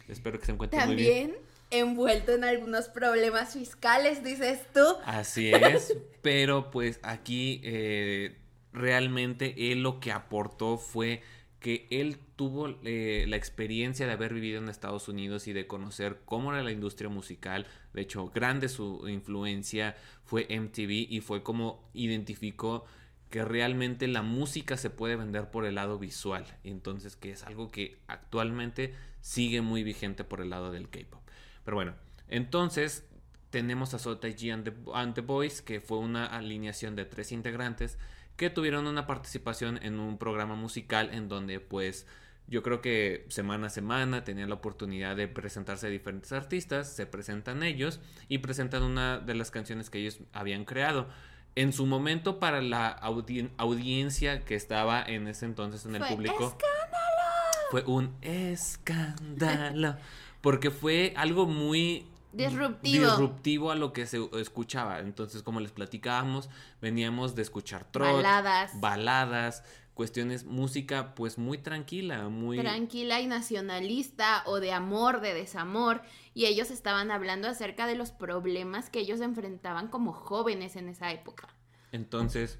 Espero 0.08 0.40
que 0.40 0.46
se 0.46 0.54
encuentre 0.54 0.86
muy 0.86 0.96
bien 0.96 1.36
envuelto 1.74 2.34
en 2.34 2.44
algunos 2.44 2.88
problemas 2.88 3.54
fiscales, 3.54 4.24
dices 4.24 4.62
tú. 4.74 4.86
Así 5.06 5.52
es, 5.52 5.96
pero 6.22 6.72
pues 6.72 7.00
aquí 7.04 7.62
eh, 7.64 8.38
realmente 8.72 9.72
él 9.72 9.84
lo 9.84 10.00
que 10.00 10.12
aportó 10.12 10.78
fue 10.78 11.22
que 11.60 11.88
él 11.92 12.20
tuvo 12.36 12.78
eh, 12.84 13.26
la 13.30 13.38
experiencia 13.38 14.06
de 14.06 14.12
haber 14.12 14.34
vivido 14.34 14.62
en 14.62 14.68
Estados 14.68 15.08
Unidos 15.08 15.48
y 15.48 15.54
de 15.54 15.66
conocer 15.66 16.20
cómo 16.26 16.52
era 16.52 16.62
la 16.62 16.74
industria 16.74 17.10
musical. 17.10 17.66
De 17.94 18.02
hecho, 18.02 18.28
grande 18.28 18.68
su 18.68 19.08
influencia 19.08 19.96
fue 20.26 20.46
MTV 20.50 21.08
y 21.10 21.22
fue 21.22 21.42
como 21.42 21.90
identificó 21.94 22.84
que 23.30 23.46
realmente 23.46 24.08
la 24.08 24.22
música 24.22 24.76
se 24.76 24.90
puede 24.90 25.16
vender 25.16 25.50
por 25.50 25.66
el 25.66 25.76
lado 25.76 25.98
visual. 25.98 26.46
Entonces, 26.64 27.16
que 27.16 27.32
es 27.32 27.44
algo 27.44 27.72
que 27.72 27.98
actualmente 28.08 28.94
sigue 29.22 29.62
muy 29.62 29.84
vigente 29.84 30.26
por 30.26 30.42
el 30.42 30.50
lado 30.50 30.70
del 30.72 30.90
K-pop. 30.90 31.23
Pero 31.64 31.76
bueno, 31.76 31.94
entonces 32.28 33.06
tenemos 33.50 33.94
a 33.94 34.00
Sota 34.00 34.28
G 34.30 34.52
and 34.52 35.14
the, 35.14 35.22
Boys, 35.22 35.62
que 35.62 35.80
fue 35.80 36.00
una 36.00 36.26
alineación 36.26 36.96
de 36.96 37.06
tres 37.06 37.32
integrantes 37.32 37.98
que 38.36 38.50
tuvieron 38.50 38.88
una 38.88 39.06
participación 39.06 39.80
en 39.84 40.00
un 40.00 40.18
programa 40.18 40.56
musical 40.56 41.12
en 41.14 41.30
donde 41.30 41.60
pues 41.60 42.08
yo 42.48 42.64
creo 42.64 42.82
que 42.82 43.26
semana 43.30 43.68
a 43.68 43.70
semana 43.70 44.24
tenían 44.24 44.50
la 44.50 44.56
oportunidad 44.56 45.16
de 45.16 45.28
presentarse 45.28 45.86
a 45.86 45.90
diferentes 45.92 46.32
artistas, 46.32 46.92
se 46.92 47.06
presentan 47.06 47.62
ellos 47.62 48.00
y 48.28 48.40
presentan 48.40 48.82
una 48.82 49.20
de 49.20 49.36
las 49.36 49.52
canciones 49.52 49.92
que 49.92 50.00
ellos 50.00 50.20
habían 50.34 50.66
creado. 50.66 51.08
En 51.56 51.72
su 51.72 51.86
momento 51.86 52.40
para 52.40 52.60
la 52.64 52.88
audiencia 52.90 54.42
que 54.42 54.56
estaba 54.56 55.04
en 55.04 55.28
ese 55.28 55.46
entonces 55.46 55.86
en 55.86 55.96
el 55.96 56.04
público 56.04 56.48
escándalo. 56.48 57.68
fue 57.70 57.84
un 57.84 58.16
escándalo. 58.24 59.96
porque 60.44 60.72
fue 60.72 61.14
algo 61.16 61.46
muy 61.46 62.06
disruptivo. 62.34 63.06
disruptivo 63.06 63.72
a 63.72 63.76
lo 63.76 63.94
que 63.94 64.06
se 64.06 64.20
escuchaba. 64.42 65.00
Entonces, 65.00 65.42
como 65.42 65.62
les 65.62 65.72
platicábamos, 65.72 66.50
veníamos 66.82 67.34
de 67.34 67.44
escuchar 67.44 67.90
trot, 67.90 68.18
baladas, 68.18 68.78
baladas 68.82 69.64
cuestiones, 69.94 70.44
música 70.44 71.16
pues 71.16 71.38
muy 71.38 71.60
tranquila, 71.60 72.28
muy... 72.28 72.58
Tranquila 72.58 73.22
y 73.22 73.28
nacionalista 73.28 74.44
o 74.46 74.60
de 74.60 74.74
amor, 74.74 75.22
de 75.22 75.34
desamor. 75.34 76.02
Y 76.34 76.46
ellos 76.46 76.72
estaban 76.72 77.10
hablando 77.10 77.48
acerca 77.48 77.88
de 77.88 77.96
los 77.96 78.12
problemas 78.12 78.90
que 78.90 79.00
ellos 79.00 79.22
enfrentaban 79.22 79.88
como 79.88 80.12
jóvenes 80.12 80.76
en 80.76 80.90
esa 80.90 81.12
época. 81.14 81.48
Entonces, 81.94 82.60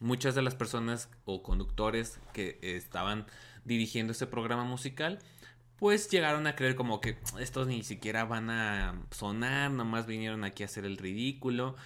muchas 0.00 0.34
de 0.34 0.42
las 0.42 0.56
personas 0.56 1.10
o 1.26 1.44
conductores 1.44 2.18
que 2.32 2.58
estaban 2.60 3.26
dirigiendo 3.64 4.10
este 4.10 4.26
programa 4.26 4.64
musical, 4.64 5.20
pues 5.78 6.10
llegaron 6.10 6.46
a 6.46 6.56
creer 6.56 6.74
como 6.74 7.00
que 7.00 7.16
estos 7.38 7.68
ni 7.68 7.82
siquiera 7.82 8.24
van 8.24 8.50
a 8.50 9.00
sonar, 9.10 9.70
nomás 9.70 10.06
vinieron 10.06 10.44
aquí 10.44 10.62
a 10.62 10.66
hacer 10.66 10.84
el 10.84 10.96
ridículo. 10.96 11.76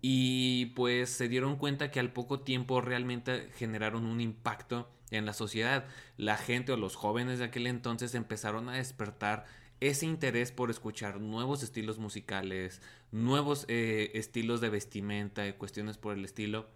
Y 0.00 0.66
pues 0.76 1.10
se 1.10 1.28
dieron 1.28 1.56
cuenta 1.56 1.90
que 1.90 1.98
al 1.98 2.12
poco 2.12 2.40
tiempo 2.40 2.80
realmente 2.80 3.50
generaron 3.56 4.06
un 4.06 4.20
impacto 4.20 4.88
en 5.10 5.26
la 5.26 5.32
sociedad. 5.32 5.86
La 6.16 6.36
gente 6.36 6.72
o 6.72 6.76
los 6.76 6.94
jóvenes 6.94 7.38
de 7.38 7.46
aquel 7.46 7.66
entonces 7.66 8.14
empezaron 8.14 8.68
a 8.68 8.74
despertar 8.74 9.46
ese 9.80 10.06
interés 10.06 10.52
por 10.52 10.70
escuchar 10.70 11.20
nuevos 11.20 11.62
estilos 11.62 11.98
musicales, 11.98 12.82
nuevos 13.12 13.64
eh, 13.68 14.10
estilos 14.14 14.60
de 14.60 14.70
vestimenta 14.70 15.50
cuestiones 15.56 15.98
por 15.98 16.16
el 16.16 16.24
estilo, 16.24 16.68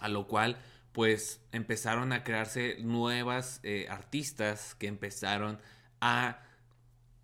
a 0.00 0.08
lo 0.08 0.26
cual 0.26 0.58
pues 0.92 1.40
empezaron 1.52 2.12
a 2.12 2.22
crearse 2.22 2.76
nuevas 2.80 3.60
eh, 3.62 3.86
artistas 3.88 4.74
que 4.76 4.86
empezaron 4.86 5.58
a 6.04 6.38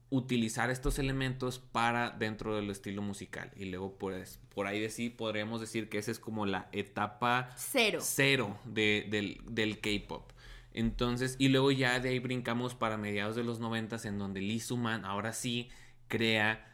utilizar 0.09 0.71
estos 0.71 0.99
elementos 0.99 1.59
para 1.59 2.11
dentro 2.11 2.57
del 2.57 2.71
estilo 2.71 3.03
musical. 3.03 3.53
Y 3.57 3.67
luego, 3.67 3.99
pues, 3.99 4.41
por 4.55 4.67
ahí 4.67 4.81
decir, 4.81 5.17
podríamos 5.17 5.61
decir 5.61 5.91
que 5.91 5.99
esa 5.99 6.11
es 6.11 6.19
como 6.19 6.47
la 6.47 6.71
etapa 6.73 7.51
cero, 7.57 8.01
cero 8.03 8.59
del, 8.65 9.39
del 9.45 9.81
K-pop. 9.81 10.33
Entonces, 10.73 11.37
y 11.39 11.49
luego 11.49 11.71
ya 11.73 12.01
de 12.01 12.09
ahí 12.09 12.21
brincamos 12.21 12.75
para 12.75 12.97
mediados 12.97 13.37
de 13.37 13.45
los 13.45 13.61
noventas 13.61 14.07
en 14.07 14.19
donde 14.19 14.41
Lee 14.41 14.61
Suman 14.61 15.05
ahora 15.05 15.35
sí 15.35 15.69
crea 16.09 16.67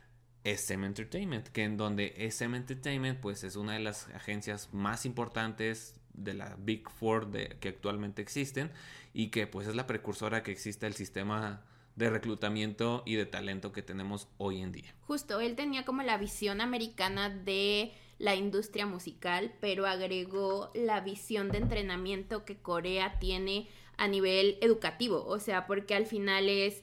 SM 0.45 0.87
Entertainment, 0.87 1.49
que 1.49 1.65
en 1.65 1.77
donde 1.77 2.15
SM 2.19 2.57
Entertainment 2.57 3.19
pues 3.19 3.43
es 3.43 3.57
una 3.57 3.73
de 3.73 3.81
las 3.81 4.09
agencias 4.11 4.69
más 4.73 5.05
importantes 5.07 5.97
de 6.15 6.35
la 6.35 6.57
Big 6.57 6.89
Four 6.89 7.33
de, 7.33 7.57
que 7.59 7.71
actualmente 7.71 8.23
existen 8.23 8.71
y 9.13 9.29
que 9.29 9.49
pues 9.49 9.67
es 9.67 9.75
la 9.75 9.89
precursora 9.89 10.45
que 10.45 10.53
existe 10.53 10.87
el 10.87 10.95
sistema 10.95 11.65
de 11.97 12.11
reclutamiento 12.11 13.03
y 13.05 13.17
de 13.17 13.27
talento 13.27 13.73
que 13.73 13.83
tenemos 13.83 14.29
hoy 14.39 14.61
en 14.61 14.71
día. 14.71 14.95
Justo, 15.01 15.41
él 15.41 15.57
tenía 15.57 15.85
como 15.85 16.03
la 16.03 16.19
visión 16.19 16.61
americana 16.61 17.31
de 17.31 17.93
la 18.19 18.35
industria 18.35 18.87
musical, 18.87 19.53
pero 19.61 19.87
agregó 19.87 20.71
la 20.75 21.01
visión 21.01 21.51
de 21.51 21.59
entrenamiento 21.59 22.45
que 22.45 22.57
Corea 22.57 23.19
tiene 23.19 23.69
a 23.97 24.09
nivel 24.09 24.59
educativo, 24.61 25.25
o 25.27 25.39
sea, 25.41 25.67
porque 25.67 25.95
al 25.95 26.07
final 26.07 26.49
es 26.49 26.83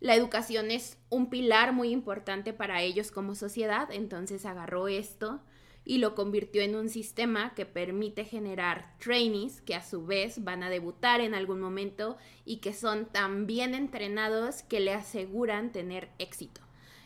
la 0.00 0.14
educación 0.14 0.70
es 0.70 0.96
un 1.10 1.28
pilar 1.28 1.74
muy 1.74 1.90
importante 1.90 2.54
para 2.54 2.80
ellos 2.80 3.10
como 3.10 3.34
sociedad, 3.34 3.90
entonces 3.92 4.46
agarró 4.46 4.88
esto 4.88 5.42
y 5.84 5.98
lo 5.98 6.14
convirtió 6.14 6.62
en 6.62 6.76
un 6.76 6.88
sistema 6.88 7.54
que 7.54 7.66
permite 7.66 8.24
generar 8.24 8.94
trainees 8.98 9.60
que 9.60 9.74
a 9.74 9.84
su 9.84 10.06
vez 10.06 10.44
van 10.44 10.62
a 10.62 10.70
debutar 10.70 11.20
en 11.20 11.34
algún 11.34 11.60
momento 11.60 12.16
y 12.44 12.58
que 12.58 12.72
son 12.72 13.06
tan 13.06 13.46
bien 13.46 13.74
entrenados 13.74 14.62
que 14.62 14.80
le 14.80 14.92
aseguran 14.92 15.72
tener 15.72 16.10
éxito. 16.18 16.60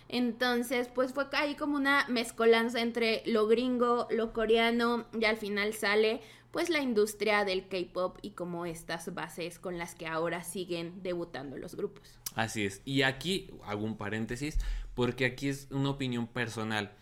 Entonces, 0.08 0.88
pues 0.94 1.12
fue 1.12 1.26
ahí 1.32 1.54
como 1.54 1.76
una 1.76 2.06
mezcolanza 2.08 2.80
entre 2.80 3.22
lo 3.26 3.46
gringo, 3.46 4.06
lo 4.10 4.32
coreano 4.32 5.06
y 5.18 5.24
al 5.24 5.36
final 5.36 5.72
sale 5.72 6.20
pues 6.50 6.68
la 6.68 6.80
industria 6.80 7.44
del 7.44 7.66
K-pop 7.66 8.18
y 8.22 8.30
como 8.30 8.64
estas 8.64 9.12
bases 9.12 9.58
con 9.58 9.76
las 9.76 9.96
que 9.96 10.06
ahora 10.06 10.44
siguen 10.44 11.02
debutando 11.02 11.56
los 11.56 11.74
grupos. 11.74 12.16
Así 12.36 12.64
es. 12.64 12.80
Y 12.84 13.02
aquí 13.02 13.50
hago 13.64 13.84
un 13.84 13.96
paréntesis 13.96 14.58
porque 14.94 15.24
aquí 15.24 15.48
es 15.48 15.66
una 15.72 15.90
opinión 15.90 16.28
personal. 16.28 16.92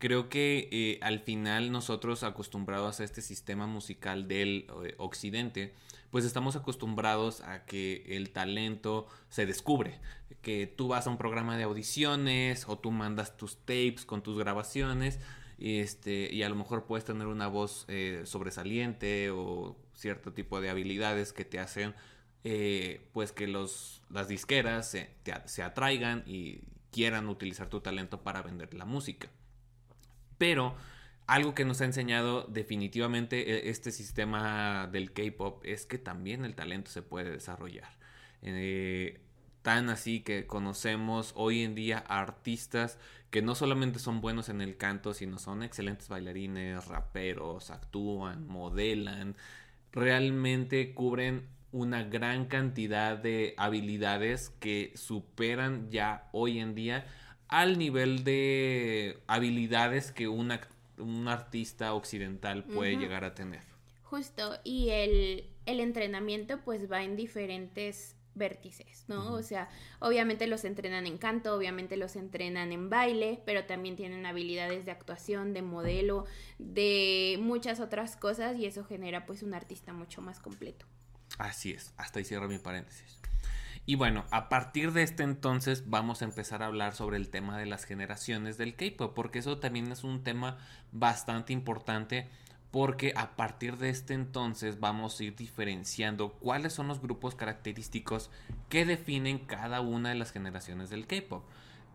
Creo 0.00 0.30
que 0.30 0.68
eh, 0.72 0.98
al 1.02 1.20
final 1.20 1.70
nosotros 1.70 2.22
acostumbrados 2.22 3.00
a 3.00 3.04
este 3.04 3.20
sistema 3.20 3.66
musical 3.66 4.28
del 4.28 4.66
eh, 4.82 4.94
occidente, 4.96 5.74
pues 6.10 6.24
estamos 6.24 6.56
acostumbrados 6.56 7.42
a 7.42 7.66
que 7.66 8.02
el 8.08 8.30
talento 8.30 9.06
se 9.28 9.44
descubre, 9.44 10.00
que 10.40 10.66
tú 10.66 10.88
vas 10.88 11.06
a 11.06 11.10
un 11.10 11.18
programa 11.18 11.58
de 11.58 11.64
audiciones 11.64 12.66
o 12.66 12.78
tú 12.78 12.90
mandas 12.92 13.36
tus 13.36 13.58
tapes 13.58 14.06
con 14.06 14.22
tus 14.22 14.38
grabaciones 14.38 15.20
este, 15.58 16.32
y 16.32 16.44
a 16.44 16.48
lo 16.48 16.54
mejor 16.54 16.86
puedes 16.86 17.04
tener 17.04 17.26
una 17.26 17.46
voz 17.46 17.84
eh, 17.88 18.22
sobresaliente 18.24 19.30
o 19.30 19.76
cierto 19.92 20.32
tipo 20.32 20.62
de 20.62 20.70
habilidades 20.70 21.34
que 21.34 21.44
te 21.44 21.58
hacen 21.58 21.94
eh, 22.42 23.06
pues 23.12 23.32
que 23.32 23.46
los, 23.46 24.00
las 24.08 24.28
disqueras 24.28 24.90
se, 24.90 25.10
se 25.44 25.62
atraigan 25.62 26.24
y 26.26 26.60
quieran 26.90 27.28
utilizar 27.28 27.68
tu 27.68 27.80
talento 27.80 28.22
para 28.22 28.40
vender 28.40 28.72
la 28.72 28.86
música. 28.86 29.28
Pero 30.40 30.74
algo 31.26 31.54
que 31.54 31.66
nos 31.66 31.82
ha 31.82 31.84
enseñado 31.84 32.46
definitivamente 32.48 33.66
e, 33.66 33.68
este 33.68 33.90
sistema 33.90 34.88
del 34.90 35.12
K-Pop 35.12 35.62
es 35.66 35.84
que 35.84 35.98
también 35.98 36.46
el 36.46 36.54
talento 36.54 36.90
se 36.90 37.02
puede 37.02 37.30
desarrollar. 37.30 37.90
Eh, 38.40 39.20
tan 39.60 39.90
así 39.90 40.20
que 40.20 40.46
conocemos 40.46 41.34
hoy 41.36 41.62
en 41.62 41.74
día 41.74 41.98
artistas 41.98 42.98
que 43.30 43.42
no 43.42 43.54
solamente 43.54 43.98
son 43.98 44.22
buenos 44.22 44.48
en 44.48 44.62
el 44.62 44.78
canto, 44.78 45.12
sino 45.12 45.38
son 45.38 45.62
excelentes 45.62 46.08
bailarines, 46.08 46.86
raperos, 46.86 47.70
actúan, 47.70 48.46
modelan, 48.46 49.36
realmente 49.92 50.94
cubren 50.94 51.48
una 51.70 52.02
gran 52.02 52.46
cantidad 52.46 53.18
de 53.18 53.52
habilidades 53.58 54.48
que 54.58 54.94
superan 54.94 55.90
ya 55.90 56.30
hoy 56.32 56.60
en 56.60 56.74
día 56.74 57.04
al 57.50 57.78
nivel 57.78 58.24
de 58.24 59.18
habilidades 59.26 60.12
que 60.12 60.28
un 60.28 61.28
artista 61.28 61.94
occidental 61.94 62.64
puede 62.64 62.96
llegar 62.96 63.24
a 63.24 63.34
tener. 63.34 63.62
Justo, 64.04 64.58
y 64.64 64.90
el, 64.90 65.44
el 65.66 65.80
entrenamiento 65.80 66.60
pues 66.64 66.90
va 66.90 67.02
en 67.02 67.16
diferentes 67.16 68.16
vértices, 68.34 69.04
¿no? 69.08 69.34
O 69.34 69.42
sea, 69.42 69.68
obviamente 69.98 70.46
los 70.46 70.64
entrenan 70.64 71.06
en 71.06 71.18
canto, 71.18 71.54
obviamente 71.54 71.96
los 71.96 72.14
entrenan 72.16 72.72
en 72.72 72.88
baile, 72.88 73.42
pero 73.44 73.64
también 73.64 73.96
tienen 73.96 74.24
habilidades 74.26 74.84
de 74.84 74.92
actuación, 74.92 75.52
de 75.52 75.62
modelo, 75.62 76.26
de 76.58 77.36
muchas 77.40 77.80
otras 77.80 78.16
cosas 78.16 78.56
y 78.56 78.66
eso 78.66 78.84
genera 78.84 79.26
pues 79.26 79.42
un 79.42 79.54
artista 79.54 79.92
mucho 79.92 80.22
más 80.22 80.38
completo. 80.38 80.86
Así 81.38 81.72
es, 81.72 81.92
hasta 81.96 82.20
ahí 82.20 82.24
cierro 82.24 82.48
mi 82.48 82.58
paréntesis. 82.58 83.18
Y 83.90 83.96
bueno, 83.96 84.24
a 84.30 84.48
partir 84.48 84.92
de 84.92 85.02
este 85.02 85.24
entonces 85.24 85.90
vamos 85.90 86.22
a 86.22 86.24
empezar 86.24 86.62
a 86.62 86.66
hablar 86.66 86.94
sobre 86.94 87.16
el 87.16 87.28
tema 87.28 87.58
de 87.58 87.66
las 87.66 87.82
generaciones 87.82 88.56
del 88.56 88.76
K-Pop, 88.76 89.14
porque 89.16 89.40
eso 89.40 89.58
también 89.58 89.90
es 89.90 90.04
un 90.04 90.22
tema 90.22 90.58
bastante 90.92 91.52
importante 91.52 92.28
porque 92.70 93.12
a 93.16 93.34
partir 93.34 93.78
de 93.78 93.90
este 93.90 94.14
entonces 94.14 94.78
vamos 94.78 95.18
a 95.18 95.24
ir 95.24 95.34
diferenciando 95.34 96.34
cuáles 96.34 96.72
son 96.72 96.86
los 96.86 97.02
grupos 97.02 97.34
característicos 97.34 98.30
que 98.68 98.86
definen 98.86 99.40
cada 99.40 99.80
una 99.80 100.10
de 100.10 100.14
las 100.14 100.30
generaciones 100.30 100.88
del 100.88 101.08
K-pop. 101.08 101.42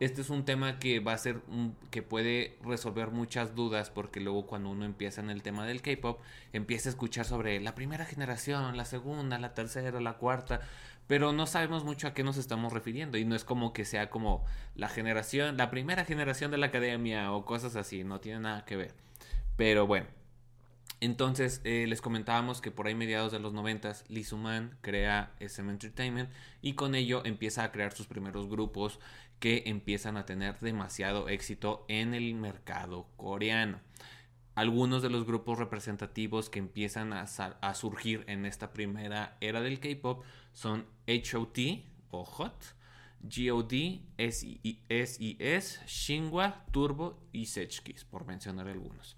Este 0.02 0.20
es 0.20 0.30
un 0.30 0.44
tema 0.44 0.78
que 0.78 1.00
va 1.00 1.14
a 1.14 1.18
ser 1.18 1.40
que 1.90 2.02
puede 2.02 2.58
resolver 2.66 3.12
muchas 3.12 3.56
dudas 3.56 3.90
porque 3.90 4.20
luego 4.20 4.46
cuando 4.46 4.70
uno 4.70 4.84
empieza 4.84 5.22
en 5.22 5.30
el 5.30 5.42
tema 5.42 5.66
del 5.66 5.82
K-pop 5.82 6.20
empieza 6.52 6.90
a 6.90 6.92
escuchar 6.92 7.24
sobre 7.24 7.62
la 7.62 7.76
primera 7.76 8.04
generación, 8.04 8.76
la 8.76 8.84
segunda, 8.84 9.40
la 9.40 9.54
tercera, 9.54 10.02
la 10.02 10.18
cuarta, 10.18 10.60
pero 11.08 11.34
no 11.34 11.46
sabemos 11.48 11.84
mucho 11.84 12.08
a 12.08 12.14
qué 12.14 12.24
nos 12.24 12.38
estamos 12.38 12.74
refiriendo 12.74 13.18
y 13.18 13.26
no 13.26 13.36
es 13.36 13.44
como 13.44 13.74
que 13.74 13.86
sea 13.86 14.10
como 14.10 14.46
la 14.76 14.90
generación, 14.90 15.58
la 15.58 15.70
primera 15.70 16.06
generación 16.06 16.52
de 16.52 16.58
la 16.58 16.68
academia 16.68 17.32
o 17.32 17.46
cosas 17.46 17.76
así, 17.76 18.04
no 18.04 18.20
tiene 18.20 18.40
nada 18.40 18.66
que 18.66 18.76
ver. 18.76 18.94
Pero 19.56 19.88
bueno, 19.88 20.08
entonces, 21.02 21.62
eh, 21.66 21.86
les 21.88 22.02
comentábamos 22.02 22.62
que 22.62 22.72
por 22.72 22.88
ahí 22.88 22.96
mediados 22.96 23.32
de 23.32 23.40
los 23.40 23.54
90, 23.54 23.94
Lee 24.08 24.24
Suman 24.24 24.78
crea 24.82 25.34
SM 25.40 25.70
Entertainment 25.70 26.30
y 26.62 26.74
con 26.74 26.96
ello 26.96 27.22
empieza 27.26 27.64
a 27.64 27.72
crear 27.72 27.94
sus 27.94 28.08
primeros 28.08 28.48
grupos 28.50 29.00
que 29.40 29.64
empiezan 29.66 30.18
a 30.18 30.26
tener 30.26 30.60
demasiado 30.60 31.28
éxito 31.30 31.86
en 31.90 32.14
el 32.14 32.34
mercado 32.34 33.08
coreano. 33.18 33.80
Algunos 34.56 35.02
de 35.02 35.10
los 35.10 35.26
grupos 35.26 35.60
representativos 35.60 36.50
que 36.50 36.60
empiezan 36.60 37.12
a, 37.12 37.28
surgir 37.76 38.24
en 38.28 38.46
esta 38.46 38.72
primera 38.72 39.38
era 39.42 39.60
del 39.60 39.82
K-pop 39.82 40.24
son 40.54 40.86
HOT 41.08 41.60
o 42.12 42.24
HOT, 42.24 42.64
GOD, 43.22 44.00
SIS, 44.18 45.82
Shinhwa, 45.86 46.66
Turbo 46.72 47.20
y 47.34 47.48
Sechkis, 47.48 48.06
por 48.06 48.26
mencionar 48.26 48.70
algunos. 48.70 49.18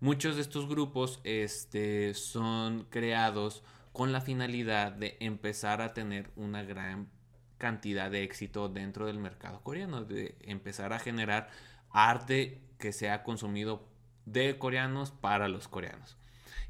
Muchos 0.00 0.36
de 0.36 0.42
estos 0.42 0.66
grupos 0.66 1.20
este, 1.24 2.14
son 2.14 2.86
creados 2.88 3.62
con 3.92 4.12
la 4.12 4.22
finalidad 4.22 4.92
de 4.92 5.18
empezar 5.20 5.82
a 5.82 5.92
tener 5.92 6.30
una 6.36 6.62
gran 6.62 7.10
cantidad 7.58 8.10
de 8.10 8.22
éxito 8.22 8.70
dentro 8.70 9.04
del 9.04 9.18
mercado 9.18 9.60
coreano, 9.62 10.04
de 10.04 10.36
empezar 10.40 10.94
a 10.94 10.98
generar 10.98 11.50
arte 11.90 12.62
que 12.78 12.92
sea 12.92 13.22
consumido 13.22 13.90
de 14.26 14.58
coreanos 14.58 15.10
para 15.10 15.48
los 15.48 15.68
coreanos. 15.68 16.16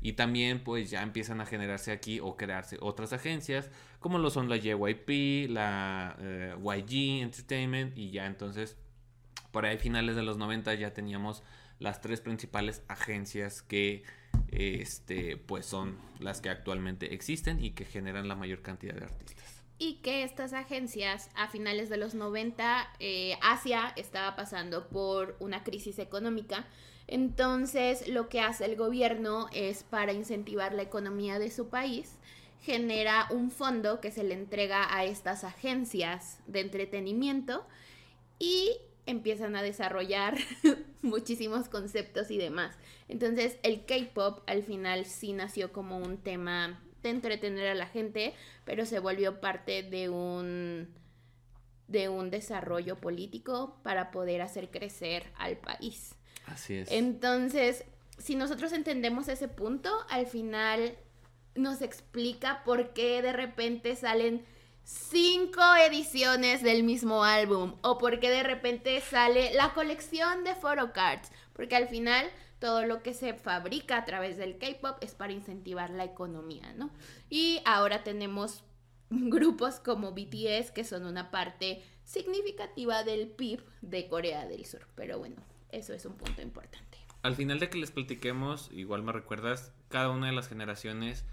Y 0.02 0.14
también 0.14 0.64
pues 0.64 0.90
ya 0.90 1.02
empiezan 1.02 1.40
a 1.40 1.46
generarse 1.46 1.92
aquí 1.92 2.20
o 2.20 2.36
crearse 2.36 2.78
otras 2.80 3.12
agencias 3.12 3.70
como 4.00 4.18
lo 4.18 4.30
son 4.30 4.48
la 4.48 4.56
JYP, 4.56 5.50
la 5.50 6.16
eh, 6.18 6.56
YG 6.58 7.22
Entertainment 7.22 7.96
y 7.96 8.10
ya 8.10 8.26
entonces 8.26 8.76
por 9.52 9.66
ahí 9.66 9.78
finales 9.78 10.16
de 10.16 10.22
los 10.22 10.38
90 10.38 10.74
ya 10.74 10.94
teníamos 10.94 11.42
las 11.78 12.00
tres 12.00 12.20
principales 12.20 12.82
agencias 12.88 13.62
que 13.62 14.02
este, 14.48 15.36
pues 15.36 15.66
son 15.66 15.98
las 16.18 16.40
que 16.40 16.48
actualmente 16.48 17.14
existen 17.14 17.62
y 17.62 17.70
que 17.72 17.84
generan 17.84 18.26
la 18.26 18.36
mayor 18.36 18.62
cantidad 18.62 18.94
de 18.94 19.04
artistas. 19.04 19.62
Y 19.78 19.96
que 20.02 20.24
estas 20.24 20.52
agencias 20.52 21.30
a 21.34 21.48
finales 21.48 21.88
de 21.88 21.96
los 21.96 22.14
90, 22.14 22.86
eh, 22.98 23.38
Asia 23.42 23.92
estaba 23.96 24.36
pasando 24.36 24.88
por 24.88 25.36
una 25.40 25.64
crisis 25.64 25.98
económica. 25.98 26.66
Entonces 27.10 28.06
lo 28.06 28.28
que 28.28 28.40
hace 28.40 28.64
el 28.64 28.76
gobierno 28.76 29.48
es 29.52 29.82
para 29.82 30.12
incentivar 30.12 30.72
la 30.72 30.82
economía 30.82 31.40
de 31.40 31.50
su 31.50 31.68
país, 31.68 32.16
genera 32.60 33.26
un 33.30 33.50
fondo 33.50 34.00
que 34.00 34.12
se 34.12 34.22
le 34.22 34.34
entrega 34.34 34.94
a 34.96 35.04
estas 35.04 35.42
agencias 35.42 36.38
de 36.46 36.60
entretenimiento 36.60 37.66
y 38.38 38.76
empiezan 39.06 39.56
a 39.56 39.62
desarrollar 39.62 40.36
muchísimos 41.02 41.68
conceptos 41.68 42.30
y 42.30 42.38
demás. 42.38 42.76
Entonces 43.08 43.58
el 43.64 43.84
K-Pop 43.86 44.44
al 44.46 44.62
final 44.62 45.04
sí 45.04 45.32
nació 45.32 45.72
como 45.72 45.98
un 45.98 46.16
tema 46.16 46.80
de 47.02 47.10
entretener 47.10 47.66
a 47.66 47.74
la 47.74 47.86
gente, 47.86 48.34
pero 48.64 48.86
se 48.86 49.00
volvió 49.00 49.40
parte 49.40 49.82
de 49.82 50.08
un 50.08 50.94
de 51.88 52.08
un 52.08 52.30
desarrollo 52.30 53.00
político 53.00 53.80
para 53.82 54.12
poder 54.12 54.42
hacer 54.42 54.70
crecer 54.70 55.24
al 55.36 55.56
país. 55.56 56.14
Así 56.52 56.74
es. 56.74 56.90
Entonces, 56.90 57.84
si 58.18 58.34
nosotros 58.34 58.72
entendemos 58.72 59.28
ese 59.28 59.48
punto, 59.48 59.90
al 60.08 60.26
final 60.26 60.96
nos 61.54 61.82
explica 61.82 62.62
por 62.64 62.92
qué 62.92 63.22
de 63.22 63.32
repente 63.32 63.96
salen 63.96 64.44
cinco 64.84 65.62
ediciones 65.76 66.62
del 66.62 66.82
mismo 66.82 67.24
álbum 67.24 67.76
o 67.82 67.98
porque 67.98 68.30
de 68.30 68.42
repente 68.42 69.00
sale 69.00 69.54
la 69.54 69.72
colección 69.74 70.44
de 70.44 70.54
photocards, 70.54 71.30
porque 71.52 71.76
al 71.76 71.88
final 71.88 72.26
todo 72.58 72.84
lo 72.84 73.02
que 73.02 73.14
se 73.14 73.34
fabrica 73.34 73.96
a 73.96 74.04
través 74.04 74.36
del 74.36 74.58
K-pop 74.58 74.98
es 75.00 75.14
para 75.14 75.32
incentivar 75.32 75.90
la 75.90 76.04
economía, 76.04 76.72
¿no? 76.74 76.90
Y 77.30 77.62
ahora 77.64 78.04
tenemos 78.04 78.64
grupos 79.10 79.80
como 79.80 80.12
BTS 80.12 80.70
que 80.72 80.84
son 80.84 81.06
una 81.06 81.30
parte 81.30 81.82
significativa 82.04 83.04
del 83.04 83.28
PIB 83.28 83.62
de 83.82 84.08
Corea 84.08 84.46
del 84.46 84.66
Sur, 84.66 84.86
pero 84.94 85.18
bueno, 85.18 85.36
eso 85.72 85.94
es 85.94 86.04
un 86.04 86.16
punto 86.16 86.42
importante. 86.42 86.98
Al 87.22 87.34
final 87.34 87.58
de 87.58 87.68
que 87.68 87.78
les 87.78 87.90
platiquemos, 87.90 88.70
igual 88.72 89.02
me 89.02 89.12
recuerdas, 89.12 89.72
cada 89.88 90.10
una 90.10 90.26
de 90.26 90.32
las 90.32 90.48
generaciones 90.48 91.24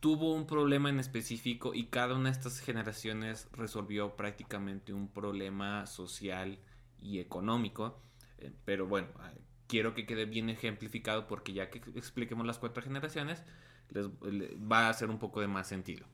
tuvo 0.00 0.34
un 0.34 0.46
problema 0.46 0.90
en 0.90 1.00
específico 1.00 1.74
y 1.74 1.86
cada 1.86 2.14
una 2.14 2.30
de 2.30 2.36
estas 2.36 2.60
generaciones 2.60 3.48
resolvió 3.52 4.14
prácticamente 4.14 4.92
un 4.92 5.08
problema 5.08 5.86
social 5.86 6.58
y 7.00 7.18
económico. 7.18 7.98
Eh, 8.38 8.52
pero 8.64 8.86
bueno, 8.86 9.08
eh, 9.08 9.40
quiero 9.66 9.94
que 9.94 10.06
quede 10.06 10.26
bien 10.26 10.50
ejemplificado 10.50 11.26
porque 11.26 11.52
ya 11.54 11.70
que 11.70 11.78
expliquemos 11.94 12.46
las 12.46 12.58
cuatro 12.58 12.82
generaciones, 12.82 13.42
les, 13.90 14.06
va 14.06 14.86
a 14.86 14.90
hacer 14.90 15.08
un 15.08 15.18
poco 15.18 15.40
de 15.40 15.48
más 15.48 15.66
sentido. 15.66 16.06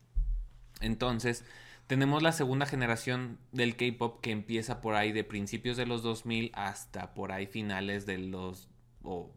Entonces, 0.80 1.44
tenemos 1.92 2.22
la 2.22 2.33
segunda 2.33 2.64
generación 2.64 3.37
del 3.52 3.76
K-pop 3.76 4.22
que 4.22 4.31
empieza 4.31 4.81
por 4.81 4.94
ahí 4.94 5.12
de 5.12 5.24
principios 5.24 5.76
de 5.76 5.85
los 5.85 6.02
2000 6.02 6.50
hasta 6.55 7.12
por 7.12 7.33
ahí 7.33 7.46
finales 7.46 8.07
de 8.07 8.16
los 8.16 8.70
o 9.02 9.31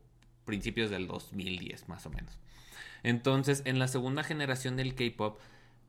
principios 0.46 0.90
del 0.90 1.06
2010 1.06 1.90
más 1.90 2.06
o 2.06 2.12
menos. 2.12 2.40
Entonces, 3.04 3.62
en 3.66 3.78
la 3.78 3.90
segunda 3.90 4.24
generación 4.24 4.78
del 4.78 4.96
K-pop, 4.96 5.38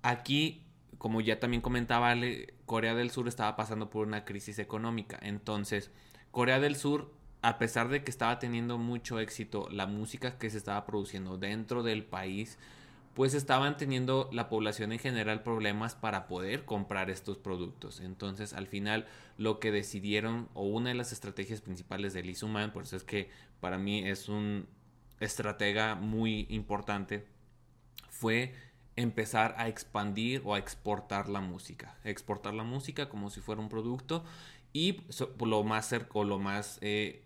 aquí, 0.03 0.65
como 0.99 1.21
ya 1.21 1.39
también 1.39 1.61
comentaba, 1.61 2.13
Corea 2.65 2.97
del 2.97 3.13
Sur 3.13 3.29
estaba 3.29 3.55
pasando 3.55 3.89
por 3.89 4.05
una 4.05 4.25
crisis 4.25 4.59
económica. 4.59 5.21
Entonces, 5.23 5.93
Corea 6.33 6.59
del 6.59 6.75
Sur, 6.75 7.15
a 7.43 7.59
pesar 7.59 7.91
de 7.91 8.03
que 8.03 8.11
estaba 8.11 8.41
teniendo 8.41 8.77
mucho 8.77 9.21
éxito 9.21 9.69
la 9.71 9.87
música 9.87 10.37
que 10.37 10.51
se 10.51 10.59
estaba 10.59 10.85
produciendo 10.85 11.39
dentro 11.39 11.85
del 11.85 12.03
país, 12.03 12.59
pues 13.17 13.33
estaban 13.33 13.79
teniendo 13.79 14.29
la 14.31 14.51
población 14.51 14.93
en 14.93 14.99
general 14.99 15.43
problemas 15.43 15.95
para 15.95 16.29
poder 16.29 16.67
comprar 16.67 17.09
estos 17.09 17.39
productos. 17.39 18.01
Entonces, 18.01 18.53
al 18.53 18.67
final, 18.67 19.07
lo 19.39 19.59
que 19.59 19.73
decidieron, 19.73 20.51
o 20.53 20.65
una 20.67 20.91
de 20.91 20.97
las 20.97 21.13
estrategias 21.13 21.63
principales 21.63 22.13
de 22.13 22.23
Lee 22.23 22.35
Suman, 22.35 22.75
por 22.75 22.83
eso 22.83 22.95
es 22.95 23.05
que 23.05 23.31
para 23.59 23.79
mí 23.79 24.07
es 24.07 24.29
un 24.29 24.69
estratega 25.19 25.95
muy 25.95 26.47
importante 26.51 27.27
fue 28.11 28.55
empezar 28.97 29.55
a 29.57 29.69
expandir 29.69 30.43
o 30.45 30.55
a 30.55 30.59
exportar 30.59 31.31
la 31.31 31.41
música. 31.41 31.97
Exportar 32.05 32.53
la 32.53 32.65
música 32.65 33.09
como 33.09 33.31
si 33.31 33.41
fuera 33.41 33.63
un 33.63 33.71
producto 33.71 34.25
y 34.75 35.01
lo 35.41 35.65
más 35.65 35.89
cerco, 35.89 36.23
lo 36.23 36.39
más 36.39 36.79
eh, 36.83 37.26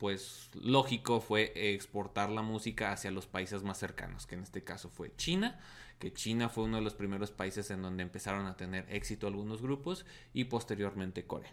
pues 0.00 0.48
lógico 0.54 1.20
fue 1.20 1.52
exportar 1.74 2.30
la 2.30 2.40
música 2.40 2.90
hacia 2.90 3.10
los 3.10 3.26
países 3.26 3.62
más 3.62 3.78
cercanos, 3.78 4.26
que 4.26 4.34
en 4.34 4.42
este 4.42 4.64
caso 4.64 4.88
fue 4.88 5.14
China, 5.16 5.60
que 5.98 6.10
China 6.10 6.48
fue 6.48 6.64
uno 6.64 6.78
de 6.78 6.82
los 6.82 6.94
primeros 6.94 7.30
países 7.30 7.70
en 7.70 7.82
donde 7.82 8.02
empezaron 8.02 8.46
a 8.46 8.56
tener 8.56 8.86
éxito 8.88 9.26
algunos 9.26 9.60
grupos 9.60 10.06
y 10.32 10.44
posteriormente 10.44 11.26
Corea. 11.26 11.52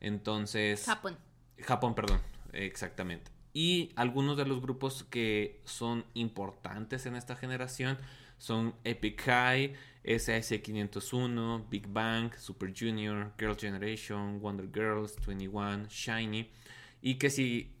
Entonces... 0.00 0.84
Japón. 0.84 1.18
Japón, 1.58 1.96
perdón, 1.96 2.20
exactamente. 2.52 3.32
Y 3.52 3.90
algunos 3.96 4.36
de 4.36 4.46
los 4.46 4.62
grupos 4.62 5.02
que 5.02 5.60
son 5.64 6.04
importantes 6.14 7.04
en 7.06 7.16
esta 7.16 7.34
generación 7.34 7.98
son 8.38 8.76
Epic 8.84 9.20
High, 9.22 9.74
SAS501, 10.04 11.68
Big 11.68 11.88
Bang, 11.88 12.32
Super 12.36 12.72
Junior, 12.72 13.32
Girl 13.36 13.56
Generation, 13.56 14.40
Wonder 14.40 14.68
Girls, 14.72 15.16
21, 15.26 15.88
Shiny. 15.88 16.48
Y 17.02 17.16
que 17.16 17.30
si 17.30 17.77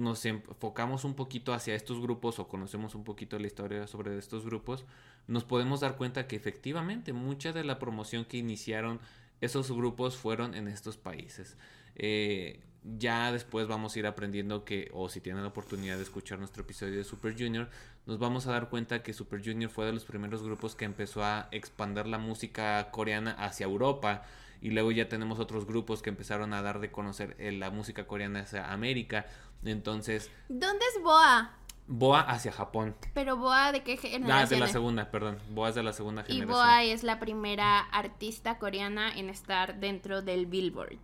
nos 0.00 0.24
enfocamos 0.24 1.04
un 1.04 1.14
poquito 1.14 1.52
hacia 1.52 1.74
estos 1.74 2.00
grupos 2.00 2.38
o 2.38 2.48
conocemos 2.48 2.94
un 2.94 3.04
poquito 3.04 3.38
la 3.38 3.46
historia 3.46 3.86
sobre 3.86 4.16
estos 4.18 4.44
grupos, 4.44 4.84
nos 5.28 5.44
podemos 5.44 5.80
dar 5.80 5.96
cuenta 5.96 6.26
que 6.26 6.36
efectivamente 6.36 7.12
mucha 7.12 7.52
de 7.52 7.64
la 7.64 7.78
promoción 7.78 8.24
que 8.24 8.38
iniciaron 8.38 9.00
esos 9.40 9.70
grupos 9.70 10.16
fueron 10.16 10.54
en 10.54 10.68
estos 10.68 10.96
países. 10.96 11.56
Eh, 11.96 12.60
ya 12.98 13.30
después 13.30 13.68
vamos 13.68 13.94
a 13.94 13.98
ir 13.98 14.06
aprendiendo 14.06 14.64
que, 14.64 14.90
o 14.94 15.08
si 15.08 15.20
tienen 15.20 15.42
la 15.42 15.48
oportunidad 15.48 15.96
de 15.96 16.02
escuchar 16.02 16.38
nuestro 16.38 16.62
episodio 16.62 16.96
de 16.96 17.04
Super 17.04 17.34
Junior, 17.38 17.68
nos 18.06 18.18
vamos 18.18 18.46
a 18.46 18.52
dar 18.52 18.70
cuenta 18.70 19.02
que 19.02 19.12
Super 19.12 19.44
Junior 19.44 19.70
fue 19.70 19.84
de 19.86 19.92
los 19.92 20.04
primeros 20.04 20.42
grupos 20.42 20.74
que 20.74 20.86
empezó 20.86 21.22
a 21.22 21.48
expandir 21.52 22.06
la 22.06 22.18
música 22.18 22.90
coreana 22.90 23.32
hacia 23.32 23.64
Europa. 23.64 24.22
Y 24.60 24.70
luego 24.70 24.90
ya 24.90 25.08
tenemos 25.08 25.38
otros 25.38 25.66
grupos 25.66 26.02
que 26.02 26.10
empezaron 26.10 26.52
a 26.52 26.62
dar 26.62 26.80
de 26.80 26.90
conocer 26.90 27.34
eh, 27.38 27.52
la 27.52 27.70
música 27.70 28.06
coreana 28.06 28.40
hacia 28.40 28.72
América. 28.72 29.26
Entonces... 29.64 30.30
¿Dónde 30.48 30.84
es 30.94 31.02
Boa? 31.02 31.52
Boa 31.86 32.20
hacia 32.20 32.52
Japón. 32.52 32.94
¿Pero 33.14 33.36
Boa 33.36 33.72
de 33.72 33.82
qué 33.82 33.96
generación? 33.96 34.30
Ah, 34.30 34.46
de 34.46 34.58
la 34.60 34.68
segunda, 34.68 35.10
perdón. 35.10 35.38
Boa 35.50 35.70
es 35.70 35.74
de 35.74 35.82
la 35.82 35.92
segunda 35.92 36.22
generación. 36.22 36.48
Y 36.48 36.52
Boa 36.52 36.84
es 36.84 37.02
la 37.02 37.18
primera 37.18 37.80
artista 37.80 38.58
coreana 38.58 39.12
en 39.16 39.28
estar 39.28 39.80
dentro 39.80 40.22
del 40.22 40.46
Billboard. 40.46 40.98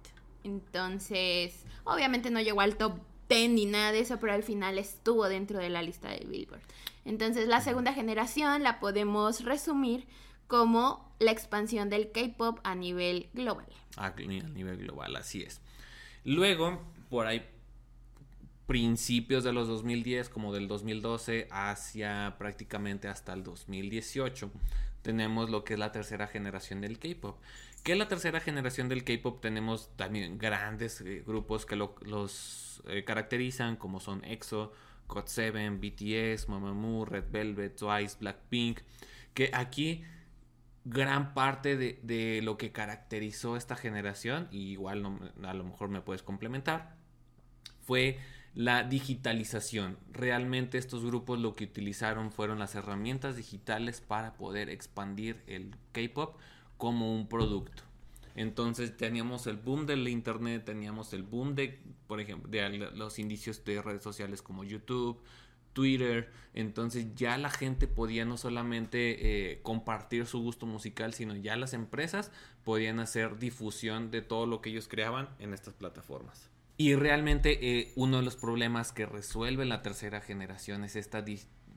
Entonces, 0.45 1.65
obviamente 1.83 2.31
no 2.31 2.41
llegó 2.41 2.61
al 2.61 2.77
top 2.77 3.01
10 3.29 3.51
ni 3.51 3.67
nada 3.67 3.91
de 3.91 4.01
eso, 4.01 4.19
pero 4.21 4.33
al 4.33 4.45
final 4.45 4.79
estuvo 4.79 5.29
dentro 5.29 5.59
de 5.59 5.71
la 5.71 5.83
lista 5.83 6.09
de 6.09 6.25
Billboard. 6.25 6.63
Entonces, 7.05 7.49
la 7.49 7.61
segunda 7.61 7.93
generación 7.93 8.63
la 8.63 8.79
podemos 8.79 9.45
resumir 9.45 10.07
como 10.47 11.15
la 11.19 11.33
expansión 11.33 11.89
del 11.91 12.13
K-pop 12.13 12.59
a 12.65 12.75
nivel 12.75 13.29
global. 13.33 13.67
A 13.97 14.11
nivel 14.11 14.79
global, 14.79 15.17
así 15.17 15.43
es. 15.43 15.61
Luego, 16.25 16.83
por 17.09 17.27
ahí, 17.27 17.47
principios 18.67 19.45
de 19.45 19.53
los 19.53 19.69
2010, 19.69 20.29
como 20.29 20.53
del 20.53 20.69
2012, 20.69 21.49
hacia 21.51 22.35
prácticamente 22.39 23.09
hasta 23.09 23.33
el 23.33 23.43
2018, 23.45 24.51
tenemos 25.03 25.51
lo 25.51 25.65
que 25.65 25.75
es 25.75 25.79
la 25.79 25.93
tercera 25.93 26.27
generación 26.27 26.81
del 26.81 26.99
K-pop, 26.99 27.39
que 27.85 27.95
la 27.95 28.09
tercera 28.09 28.41
generación 28.41 28.89
del 28.89 29.05
K-pop 29.05 29.41
tenemos 29.41 29.91
también 29.97 30.39
grandes 30.39 31.01
eh, 31.01 31.23
grupos 31.25 31.65
que 31.65 31.77
los 31.77 32.83
eh, 32.89 33.05
caracterizan, 33.05 33.77
como 33.77 34.01
son 34.01 34.25
EXO, 34.25 34.73
GOT7, 35.09 35.79
BTS, 35.79 36.49
Mamamoo, 36.49 37.05
Red 37.05 37.31
Velvet, 37.31 37.77
Twice, 37.77 38.17
Blackpink, 38.19 38.81
que 39.35 39.51
aquí 39.53 40.03
gran 40.89 41.35
parte 41.35 41.77
de, 41.77 42.41
lo 42.43 42.57
que 42.57 42.71
caracterizó 42.71 43.57
esta 43.57 43.75
generación, 43.75 44.47
y 44.53 44.71
igual 44.71 45.05
a 45.45 45.55
lo 45.55 45.65
mejor 45.65 45.89
me 45.89 46.01
puedes 46.01 46.23
complementar, 46.23 46.95
fue 47.83 48.19
la 48.55 48.85
digitalización. 48.85 49.99
Realmente 50.13 50.79
estos 50.79 51.05
grupos 51.05 51.41
lo 51.41 51.57
que 51.57 51.65
utilizaron 51.65 52.31
fueron 52.31 52.61
las 52.61 52.77
herramientas 52.77 53.37
digitales 53.37 54.01
para 54.01 54.35
poder 54.35 54.71
expandir 54.71 55.43
el 55.49 55.75
K-Pop 55.91 56.39
como 56.77 57.13
un 57.13 57.29
producto. 57.29 57.83
Entonces 58.37 58.97
teníamos 58.97 59.49
el 59.49 59.57
boom 59.57 59.87
del 59.87 60.07
internet, 60.07 60.65
teníamos 60.65 61.13
el 61.15 61.25
boom 61.25 61.57
de, 61.57 61.81
por 62.07 62.21
ejemplo, 62.21 62.49
de 62.49 62.79
los 62.95 63.19
indicios 63.19 63.65
de 63.65 63.83
redes 63.83 64.05
sociales 64.05 64.41
como 64.41 64.63
YouTube, 64.63 65.21
Twitter. 65.77 66.31
Entonces 66.55 67.15
ya 67.15 67.37
la 67.37 67.51
gente 67.51 67.87
podía 67.87 68.25
no 68.25 68.39
solamente 68.39 69.53
eh, 69.53 69.61
compartir 69.63 70.25
su 70.25 70.41
gusto 70.41 70.65
musical, 70.65 71.13
sino 71.13 71.37
ya 71.37 71.55
las 71.55 71.75
empresas 71.75 72.33
podían 72.65 72.99
hacer 72.99 73.39
difusión 73.39 74.11
de 74.11 74.23
todo 74.23 74.47
lo 74.47 74.63
que 74.63 74.71
ellos 74.71 74.89
creaban 74.89 75.29
en 75.39 75.53
estas 75.53 75.75
plataformas. 75.75 76.51
Y 76.79 76.95
realmente 76.95 77.59
eh, 77.61 77.93
uno 77.95 78.17
de 78.17 78.23
los 78.23 78.37
problemas 78.37 78.91
que 78.93 79.05
resuelve 79.05 79.67
la 79.67 79.83
tercera 79.83 80.23
generación 80.23 80.83
es 80.83 80.97
esta 80.97 81.23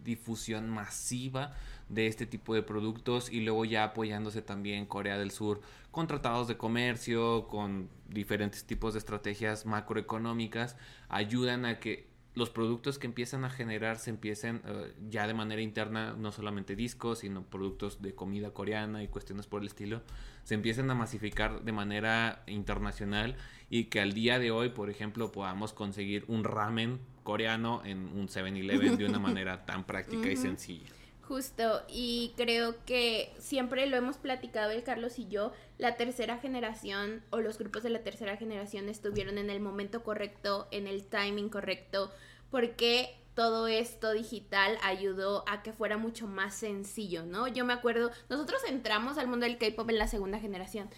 difusión 0.03 0.69
masiva 0.69 1.53
de 1.89 2.07
este 2.07 2.25
tipo 2.25 2.55
de 2.55 2.63
productos 2.63 3.29
y 3.29 3.41
luego 3.41 3.65
ya 3.65 3.83
apoyándose 3.83 4.41
también 4.41 4.85
Corea 4.85 5.17
del 5.17 5.31
Sur 5.31 5.59
con 5.91 6.07
tratados 6.07 6.47
de 6.47 6.55
comercio, 6.55 7.47
con 7.47 7.89
diferentes 8.07 8.63
tipos 8.63 8.93
de 8.93 8.99
estrategias 8.99 9.65
macroeconómicas, 9.65 10.77
ayudan 11.09 11.65
a 11.65 11.79
que 11.79 12.08
los 12.39 12.49
productos 12.49 12.97
que 12.97 13.05
empiezan 13.05 13.45
a 13.45 13.49
generar 13.49 13.99
se 13.99 14.09
empiecen 14.09 14.61
eh, 14.65 14.93
ya 15.09 15.27
de 15.27 15.33
manera 15.33 15.61
interna, 15.61 16.13
no 16.13 16.31
solamente 16.31 16.75
discos, 16.75 17.19
sino 17.19 17.43
productos 17.43 18.01
de 18.01 18.15
comida 18.15 18.51
coreana 18.51 19.03
y 19.03 19.07
cuestiones 19.07 19.45
por 19.45 19.61
el 19.61 19.67
estilo, 19.67 20.01
se 20.43 20.55
empiecen 20.55 20.89
a 20.89 20.95
masificar 20.95 21.61
de 21.61 21.71
manera 21.71 22.43
internacional 22.47 23.35
y 23.69 23.85
que 23.85 23.99
al 23.99 24.13
día 24.13 24.39
de 24.39 24.49
hoy, 24.49 24.69
por 24.69 24.89
ejemplo, 24.89 25.31
podamos 25.31 25.73
conseguir 25.73 26.25
un 26.27 26.43
ramen 26.43 26.99
coreano 27.23 27.81
en 27.85 28.07
un 28.07 28.27
7-Eleven 28.27 28.97
de 28.97 29.05
una 29.05 29.19
manera 29.19 29.65
tan 29.67 29.83
práctica 29.83 30.31
y 30.31 30.37
sencilla. 30.37 30.89
Justo, 31.29 31.83
y 31.87 32.33
creo 32.37 32.73
que 32.85 33.31
siempre 33.37 33.85
lo 33.85 33.97
hemos 33.97 34.17
platicado 34.17 34.71
el 34.71 34.81
Carlos 34.81 35.19
y 35.19 35.27
yo, 35.27 35.51
la 35.77 35.95
tercera 35.95 36.39
generación 36.39 37.21
o 37.29 37.39
los 37.39 37.59
grupos 37.59 37.83
de 37.83 37.91
la 37.91 37.99
tercera 37.99 38.35
generación 38.35 38.89
estuvieron 38.89 39.37
en 39.37 39.51
el 39.51 39.59
momento 39.59 40.01
correcto, 40.01 40.67
en 40.71 40.87
el 40.87 41.03
timing 41.03 41.49
correcto, 41.49 42.11
porque 42.51 43.19
todo 43.39 43.67
esto 43.67 44.11
digital 44.11 44.77
ayudó 44.83 45.45
a 45.47 45.63
que 45.63 45.71
fuera 45.71 45.97
mucho 45.97 46.27
más 46.27 46.55
sencillo, 46.55 47.23
¿no? 47.25 47.47
Yo 47.47 47.63
me 47.63 47.71
acuerdo, 47.71 48.11
nosotros 48.27 48.61
entramos 48.67 49.17
al 49.17 49.27
mundo 49.27 49.45
del 49.45 49.57
K-Pop 49.57 49.89
en 49.89 49.97
la 49.97 50.07
segunda 50.07 50.39
generación. 50.39 50.89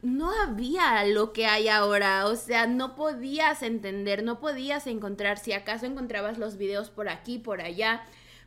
No 0.00 0.30
había 0.30 1.04
lo 1.04 1.34
que 1.34 1.44
hay 1.46 1.68
ahora, 1.68 2.26
o 2.26 2.34
sea, 2.34 2.66
no 2.66 2.96
podías 2.96 3.62
entender, 3.62 4.22
no 4.22 4.40
podías 4.40 4.86
encontrar, 4.86 5.38
si 5.38 5.52
acaso 5.52 5.84
encontrabas 5.84 6.38
los 6.38 6.56
videos 6.56 6.88
por 6.88 7.10
aquí, 7.10 7.38
por 7.38 7.60
allá, 7.60 8.04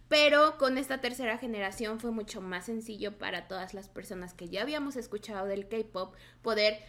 pero 0.10 0.58
con 0.58 0.80
esta 0.80 1.00
tercera 1.00 1.38
generación 1.38 2.00
fue 2.00 2.10
mucho 2.10 2.42
más 2.42 2.66
sencillo 2.66 3.18
para 3.18 3.48
todas 3.48 3.74
las 3.74 3.90
personas 3.90 4.34
que 4.34 4.50
ya 4.50 4.64
habíamos 4.64 4.96
escuchado 4.96 5.46
del 5.46 5.68
K-Pop 5.68 6.16
poder 6.42 6.80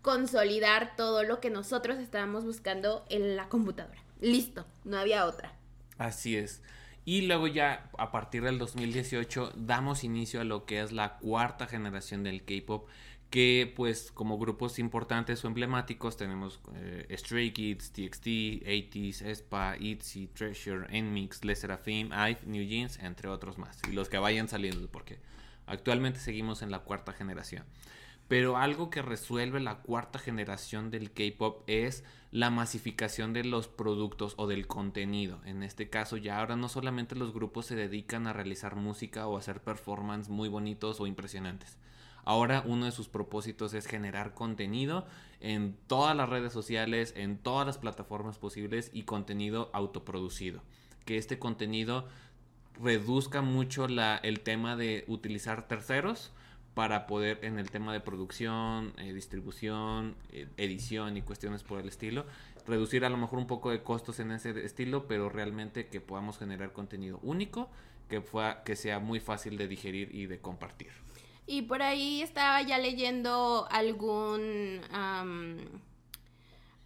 consolidar 0.00 0.94
todo 0.96 1.24
lo 1.24 1.40
que 1.40 1.50
nosotros 1.50 1.98
estábamos 1.98 2.44
buscando 2.44 3.04
en 3.08 3.34
la 3.34 3.48
computadora. 3.48 4.03
Listo, 4.24 4.66
no 4.84 4.96
había 4.98 5.26
otra. 5.26 5.52
Así 5.98 6.36
es. 6.36 6.62
Y 7.04 7.22
luego 7.22 7.46
ya 7.46 7.90
a 7.98 8.10
partir 8.10 8.42
del 8.42 8.58
2018 8.58 9.52
damos 9.54 10.02
inicio 10.02 10.40
a 10.40 10.44
lo 10.44 10.64
que 10.64 10.80
es 10.80 10.92
la 10.92 11.18
cuarta 11.18 11.66
generación 11.66 12.22
del 12.22 12.42
K-Pop 12.44 12.88
que 13.28 13.72
pues 13.74 14.12
como 14.12 14.38
grupos 14.38 14.78
importantes 14.78 15.44
o 15.44 15.48
emblemáticos 15.48 16.16
tenemos 16.16 16.60
eh, 16.76 17.14
Stray 17.18 17.50
Kids, 17.52 17.90
TXT, 17.90 18.26
80s, 18.64 19.22
Espa, 19.22 19.76
ITZY, 19.76 20.28
Treasure, 20.28 20.86
NMIX, 21.02 21.44
Les 21.44 21.58
Seraphim, 21.58 22.10
IVE, 22.12 22.38
New 22.46 22.64
Jeans, 22.64 22.98
entre 23.00 23.28
otros 23.28 23.58
más. 23.58 23.78
Y 23.88 23.92
los 23.92 24.08
que 24.08 24.18
vayan 24.18 24.48
saliendo, 24.48 24.88
porque 24.88 25.18
actualmente 25.66 26.20
seguimos 26.20 26.62
en 26.62 26.70
la 26.70 26.78
cuarta 26.78 27.12
generación. 27.12 27.64
Pero 28.26 28.56
algo 28.56 28.88
que 28.90 29.02
resuelve 29.02 29.60
la 29.60 29.80
cuarta 29.80 30.18
generación 30.18 30.90
del 30.90 31.12
K-Pop 31.12 31.62
es 31.66 32.04
la 32.30 32.50
masificación 32.50 33.32
de 33.32 33.44
los 33.44 33.68
productos 33.68 34.34
o 34.38 34.46
del 34.46 34.66
contenido. 34.66 35.40
En 35.44 35.62
este 35.62 35.90
caso 35.90 36.16
ya 36.16 36.38
ahora 36.38 36.56
no 36.56 36.68
solamente 36.68 37.14
los 37.14 37.32
grupos 37.34 37.66
se 37.66 37.76
dedican 37.76 38.26
a 38.26 38.32
realizar 38.32 38.76
música 38.76 39.26
o 39.26 39.36
hacer 39.36 39.60
performance 39.60 40.30
muy 40.30 40.48
bonitos 40.48 41.00
o 41.00 41.06
impresionantes 41.06 41.76
Ahora 42.24 42.62
uno 42.66 42.86
de 42.86 42.92
sus 42.92 43.08
propósitos 43.08 43.74
es 43.74 43.86
generar 43.86 44.32
contenido 44.32 45.06
en 45.40 45.76
todas 45.86 46.16
las 46.16 46.28
redes 46.28 46.52
sociales, 46.52 47.12
en 47.16 47.36
todas 47.36 47.66
las 47.66 47.78
plataformas 47.78 48.38
posibles 48.38 48.90
y 48.94 49.02
contenido 49.02 49.70
autoproducido. 49.74 50.62
Que 51.04 51.18
este 51.18 51.38
contenido 51.38 52.08
reduzca 52.82 53.42
mucho 53.42 53.86
el 53.86 54.40
tema 54.40 54.74
de 54.74 55.04
utilizar 55.06 55.68
terceros 55.68 56.32
para 56.74 57.06
poder 57.06 57.44
en 57.44 57.58
el 57.58 57.70
tema 57.70 57.92
de 57.92 58.00
producción, 58.00 58.92
eh, 58.98 59.12
distribución, 59.12 60.16
eh, 60.30 60.48
edición 60.56 61.16
y 61.16 61.22
cuestiones 61.22 61.62
por 61.62 61.80
el 61.80 61.88
estilo, 61.88 62.26
reducir 62.66 63.04
a 63.04 63.10
lo 63.10 63.16
mejor 63.16 63.38
un 63.38 63.46
poco 63.46 63.70
de 63.70 63.82
costos 63.82 64.18
en 64.20 64.32
ese 64.32 64.64
estilo, 64.64 65.06
pero 65.06 65.28
realmente 65.28 65.86
que 65.86 66.00
podamos 66.00 66.38
generar 66.38 66.72
contenido 66.72 67.20
único 67.22 67.68
que, 68.08 68.22
que 68.64 68.76
sea 68.76 68.98
muy 68.98 69.20
fácil 69.20 69.56
de 69.56 69.68
digerir 69.68 70.14
y 70.14 70.26
de 70.26 70.40
compartir. 70.40 70.90
Y 71.46 71.62
por 71.62 71.82
ahí 71.82 72.22
estaba 72.22 72.62
ya 72.62 72.78
leyendo 72.78 73.68
algún 73.70 74.80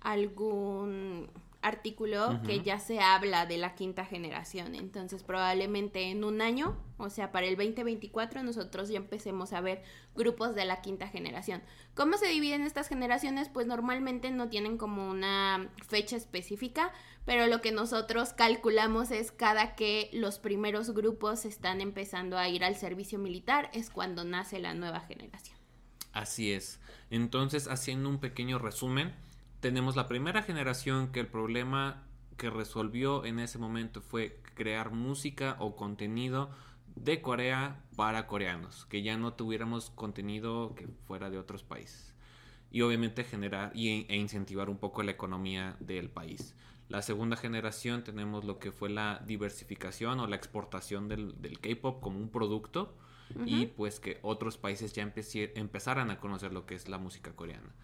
algún 0.00 1.28
artículo 1.60 2.40
que 2.46 2.62
ya 2.62 2.78
se 2.78 3.00
habla 3.00 3.44
de 3.46 3.58
la 3.58 3.74
quinta 3.74 4.04
generación. 4.04 4.74
Entonces, 4.74 5.22
probablemente 5.22 6.10
en 6.10 6.22
un 6.22 6.40
año, 6.40 6.76
o 6.98 7.10
sea, 7.10 7.32
para 7.32 7.46
el 7.46 7.56
2024, 7.56 8.42
nosotros 8.42 8.88
ya 8.88 8.98
empecemos 8.98 9.52
a 9.52 9.60
ver 9.60 9.82
grupos 10.14 10.54
de 10.54 10.64
la 10.64 10.80
quinta 10.80 11.08
generación. 11.08 11.62
¿Cómo 11.94 12.16
se 12.16 12.28
dividen 12.28 12.62
estas 12.62 12.88
generaciones? 12.88 13.48
Pues 13.48 13.66
normalmente 13.66 14.30
no 14.30 14.48
tienen 14.48 14.78
como 14.78 15.08
una 15.10 15.68
fecha 15.88 16.16
específica, 16.16 16.92
pero 17.24 17.46
lo 17.48 17.60
que 17.60 17.72
nosotros 17.72 18.32
calculamos 18.32 19.10
es 19.10 19.32
cada 19.32 19.74
que 19.74 20.10
los 20.12 20.38
primeros 20.38 20.90
grupos 20.94 21.44
están 21.44 21.80
empezando 21.80 22.38
a 22.38 22.48
ir 22.48 22.64
al 22.64 22.76
servicio 22.76 23.18
militar, 23.18 23.68
es 23.72 23.90
cuando 23.90 24.24
nace 24.24 24.60
la 24.60 24.74
nueva 24.74 25.00
generación. 25.00 25.58
Así 26.12 26.52
es. 26.52 26.80
Entonces, 27.10 27.68
haciendo 27.68 28.08
un 28.08 28.18
pequeño 28.18 28.58
resumen, 28.58 29.14
tenemos 29.60 29.96
la 29.96 30.06
primera 30.06 30.42
generación 30.42 31.10
que 31.12 31.20
el 31.20 31.26
problema 31.26 32.04
que 32.36 32.50
resolvió 32.50 33.24
en 33.24 33.40
ese 33.40 33.58
momento 33.58 34.00
fue 34.00 34.40
crear 34.54 34.92
música 34.92 35.56
o 35.58 35.76
contenido 35.76 36.50
de 36.94 37.20
Corea 37.20 37.84
para 37.96 38.26
coreanos, 38.26 38.86
que 38.86 39.02
ya 39.02 39.16
no 39.16 39.34
tuviéramos 39.34 39.90
contenido 39.90 40.74
que 40.74 40.88
fuera 41.06 41.30
de 41.30 41.38
otros 41.38 41.62
países. 41.62 42.14
Y 42.70 42.82
obviamente 42.82 43.24
generar 43.24 43.72
y, 43.74 44.06
e 44.08 44.16
incentivar 44.16 44.68
un 44.68 44.78
poco 44.78 45.02
la 45.02 45.10
economía 45.10 45.76
del 45.80 46.10
país. 46.10 46.54
La 46.88 47.02
segunda 47.02 47.36
generación 47.36 48.04
tenemos 48.04 48.44
lo 48.44 48.58
que 48.58 48.72
fue 48.72 48.88
la 48.88 49.22
diversificación 49.26 50.20
o 50.20 50.26
la 50.26 50.36
exportación 50.36 51.08
del, 51.08 51.58
K-Pop 51.60 52.00
como 52.00 52.18
un 52.18 52.30
producto 52.30 52.96
y 53.44 53.66
pues 53.66 54.00
que 54.00 54.18
otros 54.22 54.56
países 54.56 54.94
ya 54.94 55.02
empezaran 55.02 56.10
a 56.10 56.18
conocer 56.18 56.50
lo 56.52 56.64
que 56.64 56.74
es 56.74 56.88
la 56.88 56.96
música 56.96 57.32
coreana. 57.32 57.74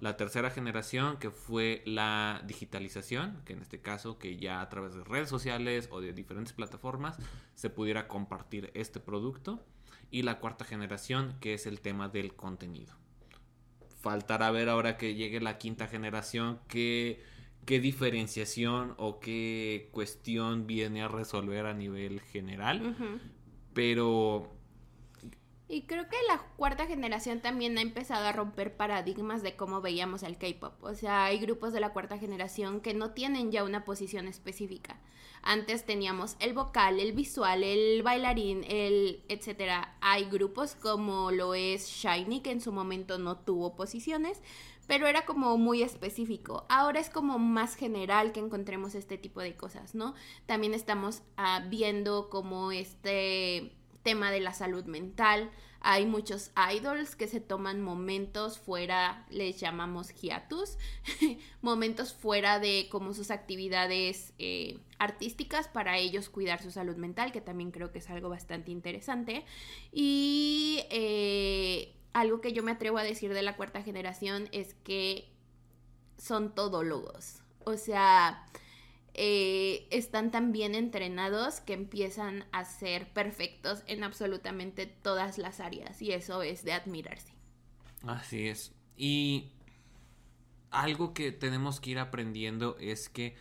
La 0.00 0.16
tercera 0.16 0.50
generación 0.50 1.16
que 1.18 1.30
fue 1.30 1.82
la 1.86 2.42
digitalización, 2.46 3.40
que 3.44 3.54
en 3.54 3.62
este 3.62 3.80
caso 3.80 4.18
que 4.18 4.36
ya 4.36 4.60
a 4.60 4.68
través 4.68 4.94
de 4.94 5.04
redes 5.04 5.28
sociales 5.28 5.88
o 5.90 6.00
de 6.00 6.12
diferentes 6.12 6.52
plataformas 6.52 7.16
se 7.54 7.70
pudiera 7.70 8.08
compartir 8.08 8.70
este 8.74 9.00
producto. 9.00 9.64
Y 10.10 10.22
la 10.22 10.38
cuarta 10.38 10.64
generación 10.64 11.36
que 11.40 11.54
es 11.54 11.66
el 11.66 11.80
tema 11.80 12.08
del 12.08 12.34
contenido. 12.34 12.94
Faltará 14.00 14.50
ver 14.50 14.68
ahora 14.68 14.96
que 14.96 15.14
llegue 15.14 15.40
la 15.40 15.58
quinta 15.58 15.88
generación 15.88 16.60
qué, 16.68 17.22
qué 17.64 17.80
diferenciación 17.80 18.94
o 18.98 19.18
qué 19.18 19.88
cuestión 19.90 20.66
viene 20.66 21.02
a 21.02 21.08
resolver 21.08 21.66
a 21.66 21.74
nivel 21.74 22.20
general. 22.20 22.96
Pero 23.72 24.53
y 25.66 25.82
creo 25.82 26.08
que 26.08 26.16
la 26.28 26.38
cuarta 26.56 26.86
generación 26.86 27.40
también 27.40 27.78
ha 27.78 27.80
empezado 27.80 28.26
a 28.26 28.32
romper 28.32 28.76
paradigmas 28.76 29.42
de 29.42 29.56
cómo 29.56 29.80
veíamos 29.80 30.22
el 30.22 30.36
K-pop. 30.36 30.74
O 30.82 30.94
sea, 30.94 31.24
hay 31.24 31.38
grupos 31.38 31.72
de 31.72 31.80
la 31.80 31.92
cuarta 31.92 32.18
generación 32.18 32.80
que 32.80 32.92
no 32.92 33.12
tienen 33.12 33.50
ya 33.50 33.64
una 33.64 33.84
posición 33.84 34.28
específica. 34.28 35.00
Antes 35.42 35.84
teníamos 35.84 36.36
el 36.40 36.52
vocal, 36.52 37.00
el 37.00 37.12
visual, 37.12 37.64
el 37.64 38.02
bailarín, 38.02 38.64
el 38.64 39.24
etcétera. 39.28 39.96
Hay 40.02 40.26
grupos 40.26 40.74
como 40.74 41.30
lo 41.30 41.54
es 41.54 41.86
Shiny 41.88 42.40
que 42.40 42.50
en 42.50 42.60
su 42.60 42.70
momento 42.70 43.18
no 43.18 43.38
tuvo 43.38 43.74
posiciones, 43.74 44.42
pero 44.86 45.06
era 45.06 45.24
como 45.24 45.56
muy 45.56 45.82
específico. 45.82 46.66
Ahora 46.68 47.00
es 47.00 47.08
como 47.08 47.38
más 47.38 47.74
general 47.74 48.32
que 48.32 48.40
encontremos 48.40 48.94
este 48.94 49.16
tipo 49.16 49.40
de 49.40 49.56
cosas, 49.56 49.94
¿no? 49.94 50.14
También 50.44 50.74
estamos 50.74 51.22
ah, 51.38 51.64
viendo 51.70 52.28
como 52.28 52.70
este 52.70 53.72
tema 54.04 54.30
de 54.30 54.38
la 54.38 54.54
salud 54.54 54.84
mental. 54.84 55.50
Hay 55.80 56.06
muchos 56.06 56.50
idols 56.72 57.16
que 57.16 57.26
se 57.26 57.40
toman 57.40 57.82
momentos 57.82 58.58
fuera, 58.58 59.26
les 59.28 59.58
llamamos 59.60 60.10
hiatus, 60.14 60.78
momentos 61.60 62.14
fuera 62.14 62.58
de 62.58 62.88
como 62.90 63.12
sus 63.12 63.30
actividades 63.30 64.32
eh, 64.38 64.78
artísticas 64.98 65.68
para 65.68 65.98
ellos 65.98 66.30
cuidar 66.30 66.62
su 66.62 66.70
salud 66.70 66.96
mental, 66.96 67.32
que 67.32 67.40
también 67.40 67.70
creo 67.70 67.90
que 67.90 67.98
es 67.98 68.08
algo 68.08 68.28
bastante 68.28 68.70
interesante. 68.70 69.44
Y 69.92 70.84
eh, 70.90 71.94
algo 72.14 72.40
que 72.40 72.52
yo 72.52 72.62
me 72.62 72.70
atrevo 72.70 72.96
a 72.96 73.02
decir 73.02 73.34
de 73.34 73.42
la 73.42 73.56
cuarta 73.56 73.82
generación 73.82 74.48
es 74.52 74.74
que 74.84 75.28
son 76.16 76.54
todólogos. 76.54 77.42
O 77.64 77.76
sea, 77.76 78.46
eh, 79.16 79.86
están 79.90 80.32
tan 80.32 80.50
bien 80.50 80.74
entrenados 80.74 81.60
que 81.60 81.72
empiezan 81.72 82.44
a 82.50 82.64
ser 82.64 83.12
perfectos 83.12 83.84
en 83.86 84.02
absolutamente 84.02 84.86
todas 84.86 85.38
las 85.38 85.60
áreas 85.60 86.02
y 86.02 86.10
eso 86.10 86.42
es 86.42 86.64
de 86.64 86.72
admirarse. 86.72 87.32
Así 88.02 88.48
es. 88.48 88.74
Y 88.96 89.52
algo 90.70 91.14
que 91.14 91.30
tenemos 91.30 91.78
que 91.78 91.90
ir 91.90 92.00
aprendiendo 92.00 92.76
es 92.80 93.08
que 93.08 93.36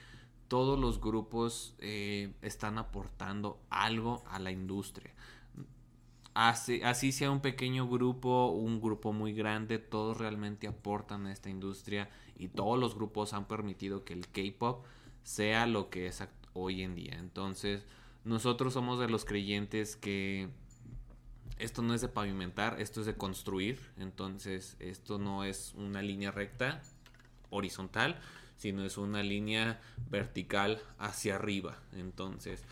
todos 0.47 0.79
los 0.79 1.01
grupos 1.01 1.75
eh, 1.79 2.33
están 2.43 2.77
aportando 2.77 3.59
algo 3.71 4.23
a 4.27 4.37
la 4.37 4.51
industria. 4.51 5.11
Así, 6.35 6.83
así 6.83 7.11
sea 7.11 7.31
un 7.31 7.41
pequeño 7.41 7.87
grupo, 7.87 8.51
un 8.51 8.79
grupo 8.79 9.11
muy 9.11 9.33
grande, 9.33 9.79
todos 9.79 10.17
realmente 10.17 10.67
aportan 10.67 11.25
a 11.25 11.31
esta 11.31 11.49
industria 11.49 12.09
y 12.35 12.49
todos 12.49 12.79
los 12.79 12.93
grupos 12.93 13.33
han 13.33 13.47
permitido 13.47 14.03
que 14.03 14.13
el 14.13 14.27
K-Pop 14.27 14.85
sea 15.23 15.65
lo 15.65 15.89
que 15.89 16.07
es 16.07 16.23
hoy 16.53 16.83
en 16.83 16.95
día. 16.95 17.15
Entonces, 17.17 17.83
nosotros 18.23 18.73
somos 18.73 18.99
de 18.99 19.09
los 19.09 19.25
creyentes 19.25 19.95
que 19.95 20.49
esto 21.59 21.81
no 21.81 21.93
es 21.93 22.01
de 22.01 22.09
pavimentar, 22.09 22.79
esto 22.79 22.99
es 23.01 23.05
de 23.05 23.15
construir. 23.15 23.79
Entonces, 23.97 24.75
esto 24.79 25.17
no 25.17 25.43
es 25.43 25.73
una 25.75 26.01
línea 26.01 26.31
recta, 26.31 26.81
horizontal, 27.49 28.19
sino 28.57 28.85
es 28.85 28.97
una 28.97 29.23
línea 29.23 29.81
vertical 30.09 30.81
hacia 30.97 31.35
arriba. 31.35 31.79
Entonces, 31.93 32.63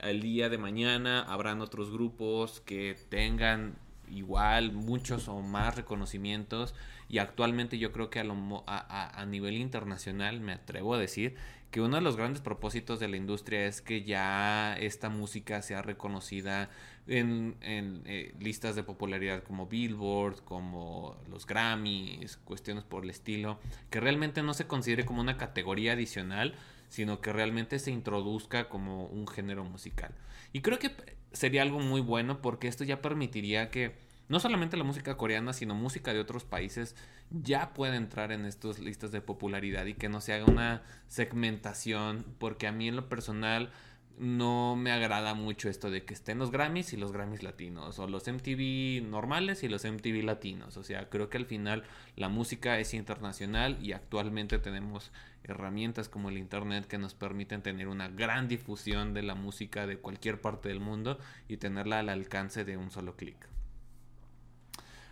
el 0.00 0.20
día 0.20 0.48
de 0.48 0.58
mañana 0.58 1.22
habrán 1.22 1.60
otros 1.60 1.90
grupos 1.90 2.60
que 2.60 2.96
tengan 3.08 3.76
igual 4.10 4.72
muchos 4.72 5.28
o 5.28 5.40
más 5.40 5.76
reconocimientos 5.76 6.74
y 7.08 7.18
actualmente 7.18 7.78
yo 7.78 7.92
creo 7.92 8.10
que 8.10 8.20
a, 8.20 9.20
a, 9.20 9.26
nivel 9.26 9.56
internacional 9.56 10.40
me 10.40 10.52
atrevo 10.52 10.94
a 10.94 10.98
decir 10.98 11.36
que 11.74 11.80
uno 11.80 11.96
de 11.96 12.02
los 12.02 12.16
grandes 12.16 12.40
propósitos 12.40 13.00
de 13.00 13.08
la 13.08 13.16
industria 13.16 13.66
es 13.66 13.80
que 13.80 14.04
ya 14.04 14.76
esta 14.76 15.08
música 15.08 15.60
sea 15.60 15.82
reconocida 15.82 16.70
en, 17.08 17.56
eh, 17.62 18.32
listas 18.38 18.76
de 18.76 18.84
popularidad 18.84 19.42
como 19.42 19.66
Billboard, 19.66 20.44
como 20.44 21.16
los 21.28 21.48
Grammys, 21.48 22.36
cuestiones 22.44 22.84
por 22.84 23.02
el 23.02 23.10
estilo, 23.10 23.58
que 23.90 23.98
realmente 23.98 24.40
no 24.40 24.54
se 24.54 24.68
considere 24.68 25.04
como 25.04 25.20
una 25.20 25.36
categoría 25.36 25.94
adicional, 25.94 26.54
sino 26.88 27.20
que 27.20 27.32
realmente 27.32 27.80
se 27.80 27.90
introduzca 27.90 28.68
como 28.68 29.06
un 29.06 29.26
género 29.26 29.64
musical. 29.64 30.14
Y 30.52 30.60
creo 30.60 30.78
que 30.78 30.92
sería 31.32 31.62
algo 31.62 31.80
muy 31.80 32.00
bueno 32.00 32.40
porque 32.40 32.68
esto 32.68 32.84
ya 32.84 33.02
permitiría 33.02 33.72
que 33.72 33.96
no 34.28 34.40
solamente 34.40 34.76
la 34.76 34.84
música 34.84 35.16
coreana, 35.16 35.52
sino 35.52 35.74
música 35.74 36.12
de 36.12 36.20
otros 36.20 36.44
países 36.44 36.96
ya 37.30 37.74
pueda 37.74 37.96
entrar 37.96 38.32
en 38.32 38.44
estas 38.44 38.78
listas 38.78 39.12
de 39.12 39.20
popularidad 39.20 39.86
y 39.86 39.94
que 39.94 40.08
no 40.08 40.20
se 40.20 40.32
haga 40.32 40.46
una 40.46 40.82
segmentación, 41.08 42.24
porque 42.38 42.66
a 42.66 42.72
mí 42.72 42.88
en 42.88 42.96
lo 42.96 43.08
personal 43.08 43.70
no 44.18 44.76
me 44.76 44.92
agrada 44.92 45.34
mucho 45.34 45.68
esto 45.68 45.90
de 45.90 46.04
que 46.04 46.14
estén 46.14 46.38
los 46.38 46.50
Grammys 46.50 46.92
y 46.92 46.96
los 46.96 47.12
Grammys 47.12 47.42
latinos, 47.42 47.98
o 47.98 48.06
los 48.06 48.28
MTV 48.28 49.02
normales 49.08 49.62
y 49.62 49.68
los 49.68 49.84
MTV 49.84 50.22
latinos. 50.22 50.76
O 50.76 50.84
sea, 50.84 51.08
creo 51.08 51.28
que 51.28 51.38
al 51.38 51.46
final 51.46 51.84
la 52.16 52.28
música 52.28 52.78
es 52.78 52.94
internacional 52.94 53.76
y 53.82 53.92
actualmente 53.92 54.58
tenemos 54.58 55.10
herramientas 55.42 56.08
como 56.08 56.28
el 56.28 56.38
Internet 56.38 56.86
que 56.86 56.98
nos 56.98 57.14
permiten 57.14 57.62
tener 57.62 57.88
una 57.88 58.08
gran 58.08 58.48
difusión 58.48 59.14
de 59.14 59.22
la 59.22 59.34
música 59.34 59.86
de 59.86 59.98
cualquier 59.98 60.40
parte 60.40 60.68
del 60.68 60.80
mundo 60.80 61.18
y 61.48 61.56
tenerla 61.56 61.98
al 61.98 62.08
alcance 62.08 62.64
de 62.64 62.76
un 62.76 62.90
solo 62.90 63.16
clic. 63.16 63.53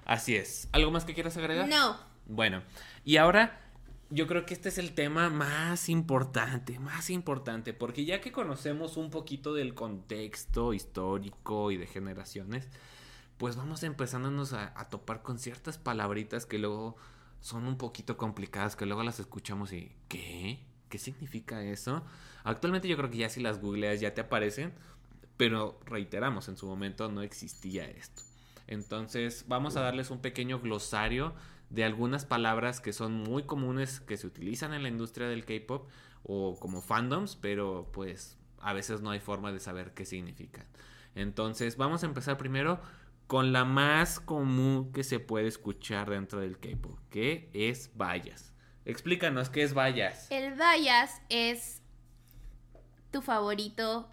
Así 0.04 0.36
es. 0.36 0.68
¿Algo 0.72 0.90
más 0.90 1.04
que 1.04 1.14
quieras 1.14 1.36
agregar? 1.36 1.68
No. 1.68 1.96
Bueno, 2.26 2.62
y 3.04 3.16
ahora 3.16 3.60
yo 4.10 4.26
creo 4.26 4.44
que 4.44 4.54
este 4.54 4.68
es 4.68 4.78
el 4.78 4.94
tema 4.94 5.30
más 5.30 5.88
importante, 5.88 6.78
más 6.78 7.10
importante, 7.10 7.72
porque 7.72 8.04
ya 8.04 8.20
que 8.20 8.30
conocemos 8.30 8.96
un 8.96 9.10
poquito 9.10 9.54
del 9.54 9.74
contexto 9.74 10.74
histórico 10.74 11.70
y 11.70 11.76
de 11.76 11.86
generaciones, 11.86 12.68
pues 13.38 13.56
vamos 13.56 13.82
empezándonos 13.82 14.52
a, 14.52 14.78
a 14.78 14.88
topar 14.88 15.22
con 15.22 15.38
ciertas 15.38 15.78
palabritas 15.78 16.46
que 16.46 16.58
luego 16.58 16.96
son 17.40 17.66
un 17.66 17.76
poquito 17.76 18.16
complicadas, 18.16 18.76
que 18.76 18.86
luego 18.86 19.02
las 19.02 19.18
escuchamos 19.18 19.72
y 19.72 19.92
¿qué? 20.08 20.60
¿Qué 20.88 20.98
significa 20.98 21.62
eso? 21.64 22.04
Actualmente 22.44 22.88
yo 22.88 22.96
creo 22.96 23.10
que 23.10 23.16
ya 23.16 23.28
si 23.28 23.40
las 23.40 23.60
googleas 23.60 24.00
ya 24.00 24.14
te 24.14 24.20
aparecen, 24.20 24.72
pero 25.36 25.80
reiteramos, 25.86 26.48
en 26.48 26.56
su 26.56 26.66
momento 26.66 27.10
no 27.10 27.22
existía 27.22 27.84
esto. 27.86 28.22
Entonces 28.72 29.44
vamos 29.48 29.76
a 29.76 29.80
darles 29.80 30.10
un 30.10 30.20
pequeño 30.20 30.60
glosario 30.60 31.34
de 31.70 31.84
algunas 31.84 32.24
palabras 32.24 32.80
que 32.80 32.92
son 32.92 33.12
muy 33.12 33.44
comunes 33.44 34.00
que 34.00 34.16
se 34.16 34.26
utilizan 34.26 34.74
en 34.74 34.82
la 34.82 34.88
industria 34.88 35.28
del 35.28 35.44
K-pop 35.44 35.88
o 36.22 36.58
como 36.58 36.82
fandoms, 36.82 37.36
pero 37.36 37.90
pues 37.92 38.38
a 38.60 38.72
veces 38.72 39.00
no 39.00 39.10
hay 39.10 39.20
forma 39.20 39.52
de 39.52 39.60
saber 39.60 39.92
qué 39.94 40.04
significan. 40.04 40.66
Entonces, 41.14 41.76
vamos 41.76 42.02
a 42.02 42.06
empezar 42.06 42.36
primero 42.38 42.80
con 43.26 43.52
la 43.52 43.64
más 43.64 44.20
común 44.20 44.92
que 44.92 45.04
se 45.04 45.18
puede 45.18 45.48
escuchar 45.48 46.10
dentro 46.10 46.40
del 46.40 46.58
K-pop, 46.58 46.98
que 47.10 47.50
es 47.54 47.90
vallas. 47.96 48.54
Explícanos 48.84 49.48
qué 49.48 49.62
es 49.62 49.74
vallas. 49.74 50.30
El 50.30 50.54
vallas 50.54 51.22
es 51.28 51.82
tu 53.10 53.22
favorito 53.22 54.08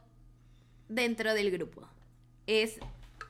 dentro 0.88 1.34
del 1.34 1.52
grupo. 1.52 1.88
Es 2.48 2.80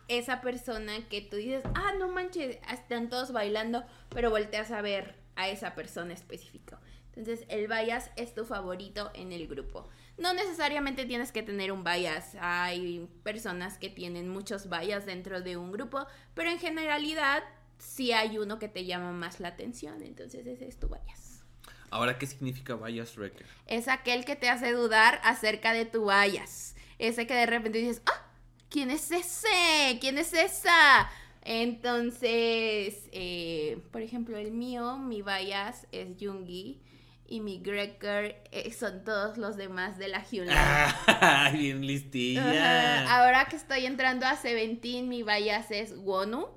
esa 0.10 0.42
persona 0.42 1.08
que 1.08 1.22
tú 1.22 1.38
dices, 1.38 1.64
ah, 1.76 1.94
no 1.98 2.10
manches, 2.10 2.58
están 2.72 3.10
todos 3.10 3.32
bailando, 3.32 3.86
pero 4.10 4.30
volteas 4.30 4.72
a 4.72 4.82
ver 4.82 5.16
a 5.36 5.48
esa 5.48 5.76
persona 5.76 6.14
específica. 6.14 6.80
Entonces, 7.16 7.46
el 7.50 7.68
bias 7.68 8.12
es 8.16 8.34
tu 8.34 8.46
favorito 8.46 9.12
en 9.14 9.32
el 9.32 9.48
grupo. 9.48 9.88
No 10.18 10.34
necesariamente 10.34 11.06
tienes 11.06 11.32
que 11.32 11.44
tener 11.44 11.72
un 11.72 11.84
bias. 11.84 12.36
Hay 12.40 13.08
personas 13.24 13.78
que 13.78 13.90
tienen 13.90 14.30
muchos 14.30 14.70
bias 14.70 15.06
dentro 15.06 15.42
de 15.42 15.58
un 15.58 15.72
grupo, 15.72 16.06
pero 16.34 16.50
en 16.50 16.60
generalidad 16.60 17.44
sí 17.78 18.12
hay 18.12 18.38
uno 18.38 18.60
que 18.60 18.68
te 18.68 18.86
llama 18.86 19.12
más 19.12 19.40
la 19.40 19.50
atención. 19.50 20.02
Entonces, 20.02 20.46
ese 20.46 20.68
es 20.68 20.80
tu 20.80 20.88
bias. 20.88 21.44
Ahora, 21.92 22.18
¿qué 22.18 22.28
significa 22.28 22.76
bias 22.76 23.18
wrecker? 23.18 23.46
Es 23.66 23.88
aquel 23.88 24.26
que 24.26 24.36
te 24.36 24.50
hace 24.50 24.72
dudar 24.72 25.20
acerca 25.24 25.74
de 25.74 25.86
tu 25.86 26.06
bias. 26.06 26.76
Ese 27.00 27.28
que 27.28 27.34
de 27.34 27.46
repente 27.46 27.80
dices, 27.80 28.02
ah, 28.06 28.29
¿quién 28.70 28.92
es 28.92 29.12
ese? 29.12 29.98
¿Quién 30.00 30.18
es 30.18 30.34
esa? 30.34 31.10
Entonces, 31.42 33.10
eh, 33.12 33.82
por 33.92 34.02
ejemplo, 34.02 34.38
el 34.38 34.52
mío, 34.52 34.98
mi 34.98 35.22
bias 35.22 35.88
es 35.92 36.10
Jungi 36.20 36.82
y 37.28 37.42
mi 37.42 37.60
Greker 37.60 38.44
eh, 38.52 38.72
son 38.72 39.04
todos 39.04 39.38
los 39.38 39.56
demás 39.56 39.98
de 39.98 40.10
la 40.10 40.24
Hyunla. 40.24 40.96
Ah, 41.08 41.50
bien 41.54 41.86
listilla. 41.86 43.18
Ahora 43.18 43.46
que 43.46 43.56
estoy 43.56 43.86
entrando 43.86 44.26
a 44.26 44.36
Seventeen, 44.36 45.08
mi 45.08 45.24
bias 45.24 45.72
es 45.72 45.94
Wonu 45.98 46.48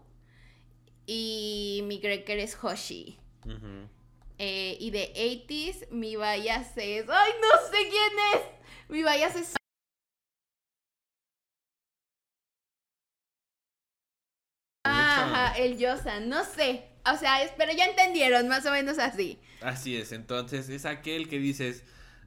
y 1.06 1.82
mi 1.84 1.98
Greker 1.98 2.38
es 2.38 2.56
Hoshi. 2.62 3.18
Eh, 4.38 4.76
y 4.80 4.90
de 4.90 5.12
80s, 5.14 5.90
mi 5.90 6.16
bias 6.16 6.76
es... 6.76 7.06
¡Ay, 7.08 7.32
no 7.40 7.70
sé 7.70 7.88
quién 7.88 8.12
es! 8.34 8.42
Mi 8.88 9.02
bias 9.02 9.36
es 9.36 9.54
el 15.48 15.78
Yosan, 15.78 16.28
no 16.28 16.44
sé. 16.44 16.84
O 17.04 17.16
sea, 17.16 17.38
pero 17.56 17.72
ya 17.72 17.86
entendieron, 17.86 18.48
más 18.48 18.64
o 18.66 18.70
menos 18.70 18.98
así. 18.98 19.38
Así 19.60 19.96
es, 19.96 20.12
entonces 20.12 20.68
es 20.68 20.84
aquel 20.84 21.28
que 21.28 21.38
dices, 21.38 21.82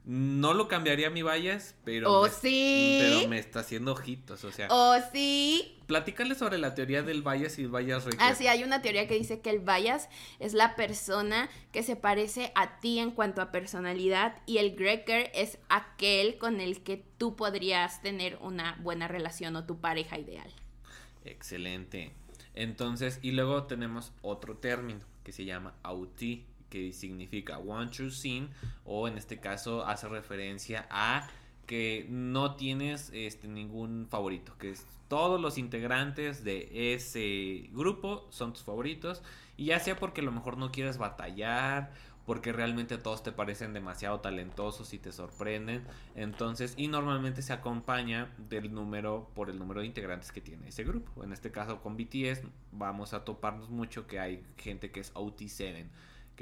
no 0.06 0.54
lo 0.54 0.68
cambiaría 0.68 1.10
mi 1.10 1.22
vallas, 1.22 1.74
pero... 1.84 2.22
Me, 2.22 2.30
sí. 2.30 2.98
Pero 3.00 3.28
me 3.28 3.38
está 3.40 3.60
haciendo 3.60 3.92
ojitos, 3.92 4.44
o 4.44 4.52
sea... 4.52 4.68
O 4.70 4.94
sí. 5.12 5.76
Platícale 5.86 6.36
sobre 6.36 6.58
la 6.58 6.76
teoría 6.76 7.02
del 7.02 7.22
vallas 7.22 7.58
y 7.58 7.62
el 7.62 7.68
vallas 7.68 8.06
Ah, 8.18 8.34
sí, 8.36 8.46
hay 8.46 8.62
una 8.62 8.82
teoría 8.82 9.08
que 9.08 9.14
dice 9.14 9.40
que 9.40 9.50
el 9.50 9.58
vallas 9.58 10.08
es 10.38 10.54
la 10.54 10.76
persona 10.76 11.48
que 11.72 11.82
se 11.82 11.96
parece 11.96 12.52
a 12.54 12.78
ti 12.78 13.00
en 13.00 13.10
cuanto 13.10 13.42
a 13.42 13.50
personalidad 13.50 14.36
y 14.46 14.58
el 14.58 14.76
greker 14.76 15.32
es 15.34 15.58
aquel 15.68 16.38
con 16.38 16.60
el 16.60 16.84
que 16.84 17.04
tú 17.18 17.34
podrías 17.34 18.00
tener 18.00 18.38
una 18.40 18.78
buena 18.82 19.08
relación 19.08 19.56
o 19.56 19.66
tu 19.66 19.80
pareja 19.80 20.18
ideal. 20.18 20.52
Excelente. 21.24 22.12
Entonces, 22.56 23.20
y 23.22 23.32
luego 23.32 23.64
tenemos 23.64 24.12
otro 24.22 24.56
término 24.56 25.00
que 25.22 25.32
se 25.32 25.44
llama 25.44 25.74
auti, 25.82 26.44
que 26.70 26.92
significa 26.92 27.58
one 27.58 27.90
true 27.90 28.10
sin, 28.10 28.48
o 28.84 29.06
en 29.06 29.16
este 29.16 29.38
caso 29.38 29.86
hace 29.86 30.08
referencia 30.08 30.86
a 30.90 31.28
que 31.66 32.06
no 32.08 32.54
tienes 32.54 33.10
este, 33.12 33.48
ningún 33.48 34.06
favorito, 34.08 34.56
que 34.58 34.70
es, 34.70 34.86
todos 35.08 35.40
los 35.40 35.58
integrantes 35.58 36.44
de 36.44 36.94
ese 36.94 37.68
grupo 37.72 38.26
son 38.30 38.52
tus 38.52 38.62
favoritos, 38.62 39.22
y 39.56 39.66
ya 39.66 39.80
sea 39.80 39.96
porque 39.96 40.20
a 40.20 40.24
lo 40.24 40.32
mejor 40.32 40.58
no 40.58 40.72
quieres 40.72 40.98
batallar 40.98 41.92
porque 42.26 42.52
realmente 42.52 42.98
todos 42.98 43.22
te 43.22 43.30
parecen 43.30 43.72
demasiado 43.72 44.20
talentosos 44.20 44.92
y 44.92 44.98
te 44.98 45.12
sorprenden. 45.12 45.84
Entonces, 46.16 46.74
y 46.76 46.88
normalmente 46.88 47.40
se 47.40 47.52
acompaña 47.52 48.34
del 48.36 48.74
número 48.74 49.30
por 49.34 49.48
el 49.48 49.58
número 49.58 49.80
de 49.80 49.86
integrantes 49.86 50.32
que 50.32 50.40
tiene 50.40 50.68
ese 50.68 50.82
grupo. 50.82 51.22
En 51.22 51.32
este 51.32 51.52
caso 51.52 51.80
con 51.80 51.96
BTS 51.96 52.42
vamos 52.72 53.14
a 53.14 53.24
toparnos 53.24 53.70
mucho 53.70 54.08
que 54.08 54.18
hay 54.18 54.44
gente 54.58 54.90
que 54.90 55.00
es 55.00 55.14
OT7. 55.14 55.86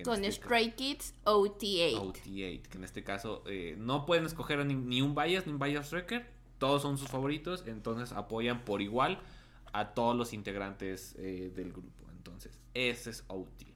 con 0.05 0.25
este 0.25 0.33
Stray 0.33 0.73
Kids 0.73 1.15
OT8. 1.25 2.01
OT8, 2.01 2.63
que 2.63 2.79
en 2.79 2.85
este 2.85 3.05
caso 3.05 3.45
eh, 3.47 3.77
no 3.79 4.07
pueden 4.07 4.25
escoger 4.25 4.65
ni, 4.65 5.03
un 5.03 5.15
bias 5.15 5.47
ni 5.47 5.53
un 5.53 5.59
bias 5.59 5.91
record. 5.91 6.23
Todos 6.59 6.81
son 6.81 6.97
sus 6.97 7.09
favoritos, 7.09 7.65
entonces 7.67 8.13
apoyan 8.13 8.65
por 8.65 8.81
igual 8.81 9.21
a 9.75 9.93
todos 9.93 10.17
los 10.17 10.33
integrantes 10.33 11.15
eh, 11.19 11.53
del 11.55 11.73
grupo. 11.73 12.07
Entonces, 12.17 12.59
ese 12.73 13.11
es 13.11 13.25
OT. 13.27 13.74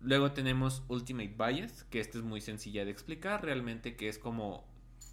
Luego 0.00 0.32
tenemos 0.32 0.82
Ultimate 0.88 1.34
Bias, 1.36 1.84
que 1.84 2.00
esta 2.00 2.18
es 2.18 2.24
muy 2.24 2.40
sencilla 2.40 2.84
de 2.84 2.90
explicar, 2.90 3.44
realmente 3.44 3.96
que 3.96 4.08
es 4.08 4.18
como 4.18 4.64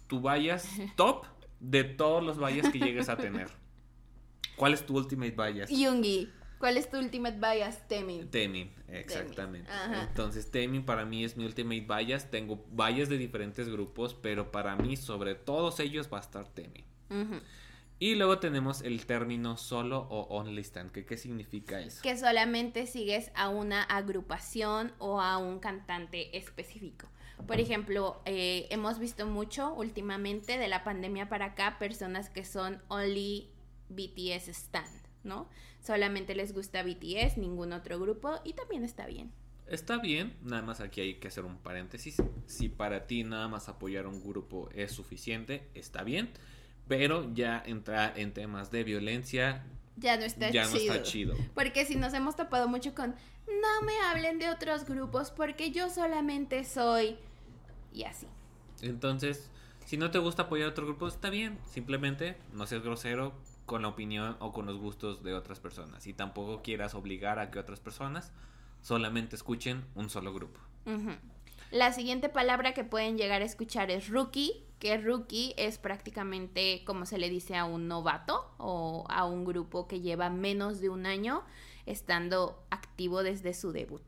tu 0.06 0.20
bias 0.20 0.68
top 0.96 1.26
de 1.60 1.84
todos 1.84 2.22
los 2.22 2.38
bias 2.38 2.70
que 2.70 2.78
llegues 2.78 3.08
a 3.08 3.16
tener. 3.16 3.48
¿Cuál 4.56 4.74
es 4.74 4.86
tu 4.86 4.96
ultimate 4.96 5.32
bias? 5.32 5.70
Yungi. 5.70 6.30
¿Cuál 6.58 6.78
es 6.78 6.88
tu 6.88 6.98
ultimate 6.98 7.36
bias? 7.38 7.86
Temin. 7.86 8.30
Temin, 8.30 8.72
exactamente. 8.88 9.70
Entonces, 10.08 10.50
Temin 10.50 10.84
para 10.84 11.04
mí 11.04 11.22
es 11.24 11.36
mi 11.36 11.44
ultimate 11.44 11.86
bias. 11.86 12.30
Tengo 12.30 12.64
bias 12.70 13.10
de 13.10 13.18
diferentes 13.18 13.68
grupos, 13.68 14.14
pero 14.14 14.50
para 14.50 14.74
mí, 14.76 14.96
sobre 14.96 15.34
todos 15.34 15.80
ellos, 15.80 16.08
va 16.10 16.18
a 16.18 16.22
estar 16.22 16.48
Temin. 16.48 16.84
Y 17.98 18.14
luego 18.14 18.38
tenemos 18.38 18.82
el 18.82 19.06
término 19.06 19.56
solo 19.56 20.06
o 20.10 20.36
only 20.36 20.62
stand. 20.62 20.92
¿Qué 20.92 21.16
significa 21.16 21.80
eso? 21.80 22.02
Que 22.02 22.16
solamente 22.18 22.86
sigues 22.86 23.30
a 23.34 23.48
una 23.48 23.82
agrupación 23.82 24.92
o 24.98 25.20
a 25.20 25.38
un 25.38 25.60
cantante 25.60 26.36
específico. 26.36 27.08
Por 27.46 27.60
ejemplo, 27.60 28.20
eh, 28.24 28.66
hemos 28.70 28.98
visto 28.98 29.26
mucho 29.26 29.72
últimamente 29.74 30.58
de 30.58 30.68
la 30.68 30.84
pandemia 30.84 31.28
para 31.28 31.46
acá 31.46 31.78
personas 31.78 32.30
que 32.30 32.44
son 32.44 32.82
only 32.88 33.50
BTS 33.88 34.48
stand, 34.48 35.06
¿no? 35.22 35.48
Solamente 35.80 36.34
les 36.34 36.52
gusta 36.52 36.82
BTS, 36.82 37.36
ningún 37.36 37.72
otro 37.72 37.98
grupo 38.00 38.40
y 38.44 38.54
también 38.54 38.84
está 38.84 39.06
bien. 39.06 39.32
Está 39.66 39.98
bien, 39.98 40.36
nada 40.42 40.62
más 40.62 40.80
aquí 40.80 41.00
hay 41.00 41.14
que 41.14 41.28
hacer 41.28 41.44
un 41.44 41.58
paréntesis. 41.58 42.16
Si 42.46 42.68
para 42.68 43.06
ti 43.06 43.24
nada 43.24 43.48
más 43.48 43.68
apoyar 43.68 44.06
a 44.06 44.08
un 44.08 44.22
grupo 44.22 44.68
es 44.74 44.92
suficiente, 44.92 45.68
está 45.74 46.04
bien, 46.04 46.30
pero 46.88 47.32
ya 47.34 47.62
entra 47.64 48.12
en 48.14 48.32
temas 48.32 48.70
de 48.70 48.84
violencia. 48.84 49.64
Ya 49.96 50.16
no 50.16 50.24
está 50.24 50.50
ya 50.50 50.66
No 50.68 50.76
está 50.76 51.02
chido. 51.02 51.34
Porque 51.54 51.84
si 51.84 51.96
nos 51.96 52.12
hemos 52.14 52.36
tapado 52.36 52.68
mucho 52.68 52.94
con 52.94 53.14
no 53.46 53.86
me 53.86 53.98
hablen 54.00 54.38
de 54.38 54.50
otros 54.50 54.84
grupos 54.84 55.30
porque 55.30 55.70
yo 55.70 55.88
solamente 55.88 56.64
soy 56.64 57.16
y 57.92 58.04
así. 58.04 58.26
Entonces, 58.82 59.50
si 59.84 59.96
no 59.96 60.10
te 60.10 60.18
gusta 60.18 60.42
apoyar 60.42 60.68
a 60.68 60.70
otro 60.70 60.84
grupo, 60.84 61.08
está 61.08 61.30
bien. 61.30 61.58
Simplemente 61.64 62.36
no 62.52 62.66
seas 62.66 62.82
grosero 62.82 63.32
con 63.64 63.82
la 63.82 63.88
opinión 63.88 64.36
o 64.40 64.52
con 64.52 64.66
los 64.66 64.76
gustos 64.76 65.22
de 65.22 65.34
otras 65.34 65.60
personas. 65.60 66.06
Y 66.06 66.12
tampoco 66.12 66.62
quieras 66.62 66.94
obligar 66.94 67.38
a 67.38 67.50
que 67.50 67.58
otras 67.58 67.80
personas 67.80 68.32
solamente 68.82 69.36
escuchen 69.36 69.84
un 69.94 70.10
solo 70.10 70.34
grupo. 70.34 70.60
La 71.72 71.92
siguiente 71.92 72.28
palabra 72.28 72.74
que 72.74 72.84
pueden 72.84 73.18
llegar 73.18 73.42
a 73.42 73.44
escuchar 73.44 73.90
es 73.90 74.08
rookie, 74.08 74.64
que 74.78 74.98
rookie 74.98 75.52
es 75.56 75.78
prácticamente 75.78 76.84
como 76.84 77.06
se 77.06 77.18
le 77.18 77.28
dice 77.28 77.56
a 77.56 77.64
un 77.64 77.88
novato 77.88 78.48
o 78.58 79.04
a 79.08 79.24
un 79.24 79.44
grupo 79.44 79.88
que 79.88 80.00
lleva 80.00 80.30
menos 80.30 80.80
de 80.80 80.90
un 80.90 81.06
año 81.06 81.42
estando 81.84 82.62
activo 82.70 83.22
desde 83.22 83.52
su 83.52 83.72
debut. 83.72 84.02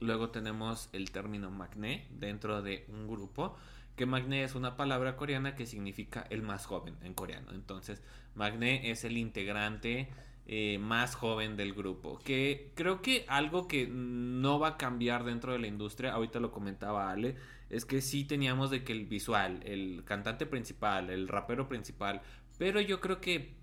Luego 0.00 0.30
tenemos 0.30 0.88
el 0.92 1.12
término 1.12 1.50
magné 1.50 2.08
dentro 2.10 2.60
de 2.60 2.84
un 2.88 3.06
grupo, 3.06 3.54
que 3.94 4.06
magné 4.06 4.42
es 4.42 4.56
una 4.56 4.76
palabra 4.76 5.16
coreana 5.16 5.54
que 5.54 5.66
significa 5.66 6.26
el 6.30 6.42
más 6.42 6.66
joven 6.66 6.96
en 7.02 7.14
coreano. 7.14 7.52
Entonces, 7.52 8.02
magné 8.34 8.90
es 8.90 9.04
el 9.04 9.16
integrante 9.16 10.08
eh, 10.46 10.78
más 10.78 11.14
joven 11.14 11.56
del 11.56 11.72
grupo. 11.72 12.18
Que 12.24 12.70
creo 12.74 13.00
que 13.00 13.24
algo 13.28 13.66
que 13.66 13.86
no 13.88 14.58
va 14.58 14.68
a 14.68 14.76
cambiar 14.76 15.24
dentro 15.24 15.52
de 15.52 15.58
la 15.58 15.66
industria, 15.66 16.12
ahorita 16.12 16.40
lo 16.40 16.52
comentaba 16.52 17.10
Ale, 17.10 17.36
es 17.70 17.84
que 17.84 18.02
sí 18.02 18.24
teníamos 18.24 18.70
de 18.70 18.84
que 18.84 18.92
el 18.92 19.06
visual, 19.06 19.60
el 19.64 20.02
cantante 20.04 20.46
principal, 20.46 21.10
el 21.10 21.28
rapero 21.28 21.68
principal, 21.68 22.22
pero 22.58 22.80
yo 22.80 23.00
creo 23.00 23.20
que 23.20 23.54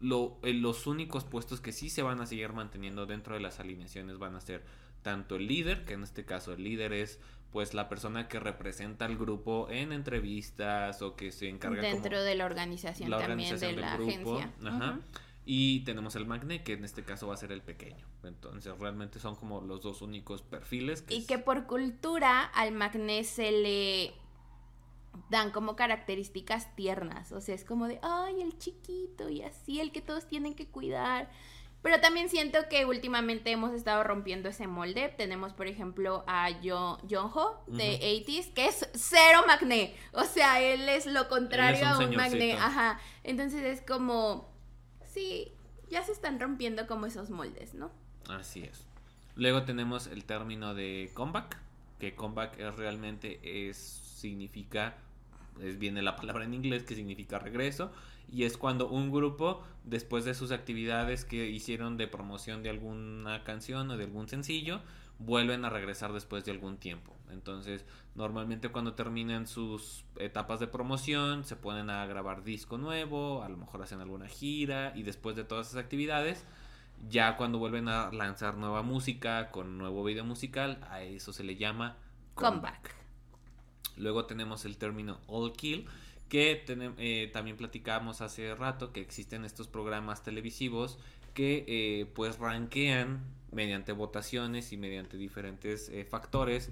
lo, 0.00 0.38
los 0.42 0.86
únicos 0.86 1.24
puestos 1.24 1.60
que 1.60 1.72
sí 1.72 1.90
se 1.90 2.02
van 2.02 2.20
a 2.20 2.26
seguir 2.26 2.52
manteniendo 2.52 3.06
dentro 3.06 3.34
de 3.34 3.40
las 3.40 3.58
alineaciones 3.58 4.18
van 4.18 4.36
a 4.36 4.40
ser 4.40 4.62
tanto 5.02 5.36
el 5.36 5.46
líder, 5.46 5.84
que 5.84 5.94
en 5.94 6.02
este 6.02 6.24
caso 6.24 6.52
el 6.52 6.62
líder 6.62 6.92
es 6.92 7.20
pues 7.50 7.72
la 7.72 7.88
persona 7.88 8.28
que 8.28 8.38
representa 8.38 9.06
al 9.06 9.16
grupo 9.16 9.68
en 9.70 9.92
entrevistas 9.92 11.00
o 11.00 11.16
que 11.16 11.32
se 11.32 11.48
encarga 11.48 11.80
dentro 11.80 12.22
de 12.22 12.34
la 12.34 12.44
organización 12.44 13.10
también 13.10 13.58
de 13.58 13.72
la 13.72 13.94
agencia. 13.94 14.52
Y 15.50 15.80
tenemos 15.80 16.14
el 16.14 16.26
magné, 16.26 16.62
que 16.62 16.74
en 16.74 16.84
este 16.84 17.02
caso 17.04 17.26
va 17.26 17.32
a 17.32 17.38
ser 17.38 17.52
el 17.52 17.62
pequeño. 17.62 18.04
Entonces, 18.22 18.78
realmente 18.78 19.18
son 19.18 19.34
como 19.34 19.62
los 19.62 19.80
dos 19.80 20.02
únicos 20.02 20.42
perfiles. 20.42 21.02
y 21.08 21.24
que 21.24 21.38
por 21.38 21.66
cultura 21.66 22.42
al 22.42 22.72
magné 22.72 23.24
se 23.24 23.50
le 23.50 24.12
dan 25.30 25.50
como 25.50 25.74
características 25.74 26.76
tiernas. 26.76 27.32
O 27.32 27.40
sea, 27.40 27.54
es 27.54 27.64
como 27.64 27.88
de, 27.88 27.98
ay, 28.02 28.42
el 28.42 28.58
chiquito 28.58 29.30
y 29.30 29.40
así, 29.40 29.80
el 29.80 29.90
que 29.90 30.02
todos 30.02 30.28
tienen 30.28 30.52
que 30.52 30.66
cuidar. 30.66 31.30
Pero 31.80 31.98
también 31.98 32.28
siento 32.28 32.58
que 32.68 32.84
últimamente 32.84 33.50
hemos 33.50 33.72
estado 33.72 34.04
rompiendo 34.04 34.50
ese 34.50 34.66
molde. 34.66 35.14
Tenemos, 35.16 35.54
por 35.54 35.66
ejemplo, 35.66 36.24
a 36.26 36.50
John, 36.62 36.98
Ho 37.10 37.64
de 37.68 37.98
80s, 38.00 38.52
que 38.52 38.66
es 38.66 38.86
cero 38.92 39.44
magné. 39.46 39.94
O 40.12 40.24
sea, 40.24 40.60
él 40.60 40.86
es 40.90 41.06
lo 41.06 41.26
contrario 41.30 41.88
a 41.88 41.98
un 42.00 42.14
magné. 42.14 42.52
Ajá. 42.52 43.00
Entonces 43.24 43.62
es 43.62 43.80
como, 43.80 44.57
sí, 45.18 45.52
ya 45.90 46.02
se 46.02 46.12
están 46.12 46.38
rompiendo 46.38 46.86
como 46.86 47.06
esos 47.06 47.30
moldes, 47.30 47.74
¿no? 47.74 47.90
Así 48.28 48.62
es. 48.62 48.84
Luego 49.36 49.62
tenemos 49.62 50.06
el 50.06 50.24
término 50.24 50.74
de 50.74 51.10
comeback, 51.14 51.58
que 51.98 52.14
comeback 52.14 52.58
es 52.58 52.76
realmente 52.76 53.40
es 53.68 53.76
significa 53.76 54.96
es 55.60 55.78
viene 55.78 56.02
la 56.02 56.16
palabra 56.16 56.44
en 56.44 56.54
inglés 56.54 56.84
que 56.84 56.94
significa 56.94 57.38
regreso 57.38 57.90
y 58.32 58.44
es 58.44 58.56
cuando 58.56 58.88
un 58.88 59.10
grupo 59.10 59.64
después 59.84 60.24
de 60.24 60.34
sus 60.34 60.52
actividades 60.52 61.24
que 61.24 61.48
hicieron 61.48 61.96
de 61.96 62.06
promoción 62.06 62.62
de 62.62 62.70
alguna 62.70 63.42
canción 63.44 63.90
o 63.90 63.96
de 63.96 64.04
algún 64.04 64.28
sencillo 64.28 64.80
vuelven 65.18 65.64
a 65.64 65.70
regresar 65.70 66.12
después 66.12 66.44
de 66.44 66.52
algún 66.52 66.78
tiempo. 66.78 67.16
Entonces, 67.30 67.84
normalmente 68.14 68.68
cuando 68.70 68.94
terminan 68.94 69.46
sus 69.46 70.04
etapas 70.18 70.60
de 70.60 70.66
promoción, 70.66 71.44
se 71.44 71.56
ponen 71.56 71.90
a 71.90 72.06
grabar 72.06 72.44
disco 72.44 72.78
nuevo, 72.78 73.42
a 73.42 73.48
lo 73.48 73.56
mejor 73.56 73.82
hacen 73.82 74.00
alguna 74.00 74.28
gira 74.28 74.92
y 74.96 75.02
después 75.02 75.36
de 75.36 75.44
todas 75.44 75.68
esas 75.68 75.82
actividades, 75.82 76.44
ya 77.08 77.36
cuando 77.36 77.58
vuelven 77.58 77.88
a 77.88 78.10
lanzar 78.12 78.56
nueva 78.56 78.82
música 78.82 79.50
con 79.50 79.78
nuevo 79.78 80.04
video 80.04 80.24
musical, 80.24 80.78
a 80.90 81.02
eso 81.02 81.32
se 81.32 81.44
le 81.44 81.56
llama 81.56 81.96
comeback. 82.34 82.94
Luego 83.96 84.26
tenemos 84.26 84.64
el 84.64 84.78
término 84.78 85.18
all 85.26 85.52
kill, 85.52 85.86
que 86.28 86.64
eh, 86.68 87.30
también 87.32 87.56
platicábamos 87.56 88.20
hace 88.20 88.54
rato 88.54 88.92
que 88.92 89.00
existen 89.00 89.44
estos 89.44 89.66
programas 89.66 90.22
televisivos 90.22 90.98
que 91.34 91.64
eh, 91.66 92.06
pues 92.14 92.38
rankean 92.38 93.22
mediante 93.52 93.92
votaciones 93.92 94.72
y 94.72 94.76
mediante 94.76 95.16
diferentes 95.16 95.88
eh, 95.88 96.04
factores 96.04 96.70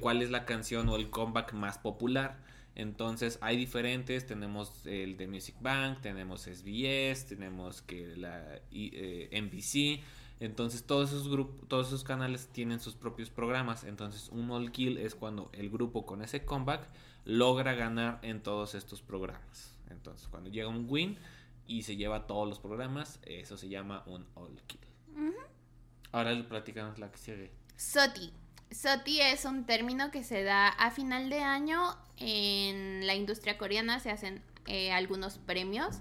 cuál 0.00 0.20
es 0.20 0.30
la 0.30 0.44
canción 0.44 0.86
o 0.90 0.96
el 0.96 1.08
comeback 1.08 1.54
más 1.54 1.78
popular. 1.78 2.36
Entonces 2.74 3.38
hay 3.40 3.56
diferentes, 3.56 4.26
tenemos 4.26 4.84
el 4.84 5.16
de 5.16 5.28
Music 5.28 5.54
Bank, 5.62 6.02
tenemos 6.02 6.42
SBS, 6.42 7.26
tenemos 7.26 7.80
que 7.80 8.14
la 8.16 8.60
NBC, 8.70 10.02
entonces 10.42 10.84
todos 10.84 11.10
esos 11.10 11.28
grupos, 11.28 11.68
todos 11.68 11.86
esos 11.86 12.02
canales 12.02 12.48
tienen 12.48 12.80
sus 12.80 12.94
propios 12.94 13.30
programas. 13.30 13.84
Entonces 13.84 14.28
un 14.30 14.50
all 14.50 14.72
kill 14.72 14.98
es 14.98 15.14
cuando 15.14 15.50
el 15.52 15.70
grupo 15.70 16.04
con 16.04 16.20
ese 16.20 16.44
comeback 16.44 16.88
logra 17.24 17.74
ganar 17.74 18.18
en 18.22 18.42
todos 18.42 18.74
estos 18.74 19.02
programas. 19.02 19.78
Entonces 19.88 20.26
cuando 20.28 20.50
llega 20.50 20.68
un 20.68 20.86
win 20.88 21.16
y 21.68 21.82
se 21.82 21.96
lleva 21.96 22.26
todos 22.26 22.48
los 22.48 22.58
programas, 22.58 23.20
eso 23.22 23.56
se 23.56 23.68
llama 23.68 24.02
un 24.06 24.26
all 24.34 24.60
kill. 24.66 24.80
Ahora 26.12 26.32
platicamos 26.48 26.98
la 26.98 27.10
que 27.10 27.18
sigue. 27.18 27.50
SOTI. 27.76 28.32
SOTI 28.70 29.20
es 29.20 29.44
un 29.44 29.64
término 29.64 30.10
que 30.10 30.24
se 30.24 30.42
da 30.44 30.68
a 30.68 30.90
final 30.90 31.30
de 31.30 31.40
año 31.40 31.96
en 32.18 33.06
la 33.06 33.14
industria 33.14 33.58
coreana. 33.58 33.98
Se 34.00 34.10
hacen 34.10 34.42
eh, 34.66 34.92
algunos 34.92 35.38
premios 35.38 36.00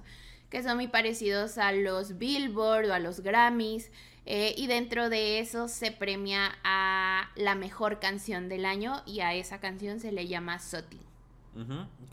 que 0.49 0.62
son 0.62 0.76
muy 0.76 0.88
parecidos 0.88 1.57
a 1.57 1.72
los 1.72 2.18
Billboard 2.18 2.89
o 2.89 2.93
a 2.93 2.99
los 2.99 3.22
Grammys. 3.22 3.89
Eh, 4.26 4.53
y 4.55 4.68
dentro 4.68 5.09
de 5.09 5.39
eso 5.39 5.68
se 5.68 5.91
premia 5.91 6.51
a 6.64 7.32
la 7.36 7.55
mejor 7.55 7.99
canción 7.99 8.49
del 8.49 8.66
año 8.66 9.01
y 9.07 9.22
a 9.22 9.34
esa 9.34 9.59
canción 9.59 9.99
se 9.99 10.12
le 10.12 10.28
llama 10.28 10.59
SOTI. 10.59 10.99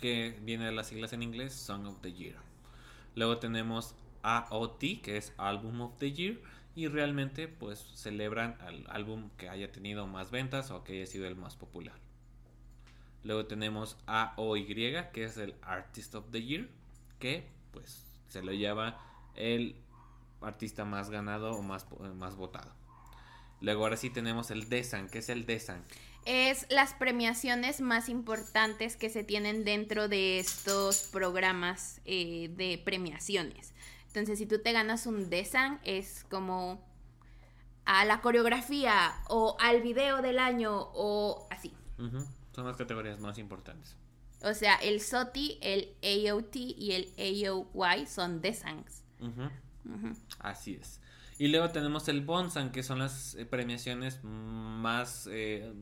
que 0.01 0.39
viene 0.43 0.65
de 0.67 0.73
las 0.73 0.89
siglas 0.89 1.13
en 1.13 1.23
inglés, 1.23 1.53
Song 1.53 1.87
of 1.87 2.01
the 2.01 2.13
Year. 2.13 2.37
Luego 3.15 3.39
tenemos 3.39 3.95
AOT, 4.23 5.03
que 5.03 5.17
es 5.17 5.33
Album 5.37 5.81
of 5.81 5.99
the 5.99 6.13
Year, 6.13 6.41
y 6.79 6.87
realmente 6.87 7.49
pues 7.49 7.81
celebran 7.97 8.57
al 8.61 8.87
álbum 8.89 9.31
que 9.37 9.49
haya 9.49 9.73
tenido 9.73 10.07
más 10.07 10.31
ventas 10.31 10.71
o 10.71 10.85
que 10.85 10.93
haya 10.93 11.07
sido 11.07 11.27
el 11.27 11.35
más 11.35 11.57
popular. 11.57 11.97
Luego 13.25 13.47
tenemos 13.47 13.97
AOY, 14.07 14.65
que 15.13 15.25
es 15.25 15.37
el 15.39 15.57
Artist 15.63 16.15
of 16.15 16.31
the 16.31 16.41
Year, 16.41 16.69
que 17.19 17.49
pues 17.73 18.05
se 18.29 18.45
lo 18.45 18.53
lleva 18.53 18.97
el 19.35 19.75
artista 20.41 20.85
más 20.85 21.11
ganado 21.11 21.51
o 21.51 21.63
más, 21.63 21.85
más 22.15 22.37
votado. 22.37 22.73
Luego 23.61 23.83
ahora 23.83 23.97
sí 23.97 24.09
tenemos 24.09 24.53
el 24.53 24.69
DESAN. 24.69 25.09
¿Qué 25.09 25.19
es 25.19 25.31
el 25.31 25.47
DESAN? 25.47 25.85
Es 26.27 26.65
las 26.71 26.95
premiaciones 26.95 27.81
más 27.81 28.09
importantes 28.09 28.95
que 28.95 29.11
se 29.11 29.25
tienen 29.25 29.65
dentro 29.65 30.07
de 30.07 30.39
estos 30.39 31.09
programas 31.11 32.01
eh, 32.05 32.53
de 32.57 32.81
premiaciones. 32.85 33.75
Entonces, 34.09 34.39
si 34.39 34.47
tú 34.47 34.61
te 34.61 34.73
ganas 34.73 35.07
un 35.07 35.31
DESAN, 35.31 35.81
es 35.85 36.25
como 36.29 36.85
a 37.85 38.05
la 38.05 38.21
coreografía 38.21 39.15
o 39.29 39.57
al 39.61 39.81
video 39.81 40.21
del 40.21 40.39
año 40.39 40.91
o 40.95 41.47
así. 41.51 41.75
Son 42.53 42.67
las 42.67 42.77
categorías 42.77 43.21
más 43.21 43.39
importantes. 43.39 43.97
O 44.43 44.55
sea, 44.55 44.77
el 44.77 45.01
SOTI, 45.01 45.59
el 45.61 45.97
AOT 46.03 46.57
y 46.57 46.93
el 46.93 47.47
AOY 47.47 48.07
son 48.07 48.41
Desangs. 48.41 49.05
Así 50.39 50.75
es. 50.75 51.01
Y 51.39 51.49
luego 51.49 51.71
tenemos 51.71 52.09
el 52.09 52.21
Bonsan, 52.21 52.73
que 52.73 52.83
son 52.83 52.99
las 52.99 53.37
eh, 53.37 53.47
premiaciones 53.47 54.21
más... 54.25 55.29
Eh, 55.31 55.73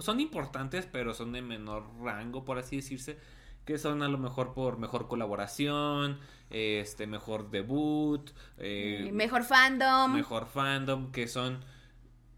son 0.00 0.20
importantes, 0.20 0.86
pero 0.86 1.14
son 1.14 1.32
de 1.32 1.40
menor 1.40 1.84
rango, 2.02 2.44
por 2.44 2.58
así 2.58 2.76
decirse. 2.76 3.18
Que 3.64 3.78
son 3.78 4.02
a 4.02 4.08
lo 4.08 4.18
mejor 4.18 4.52
por 4.52 4.78
mejor 4.78 5.08
colaboración, 5.08 6.20
este 6.50 7.06
mejor 7.06 7.50
debut, 7.50 8.30
eh, 8.58 9.10
mejor 9.12 9.44
fandom. 9.44 10.14
Mejor 10.14 10.46
fandom, 10.46 11.12
que 11.12 11.28
son 11.28 11.64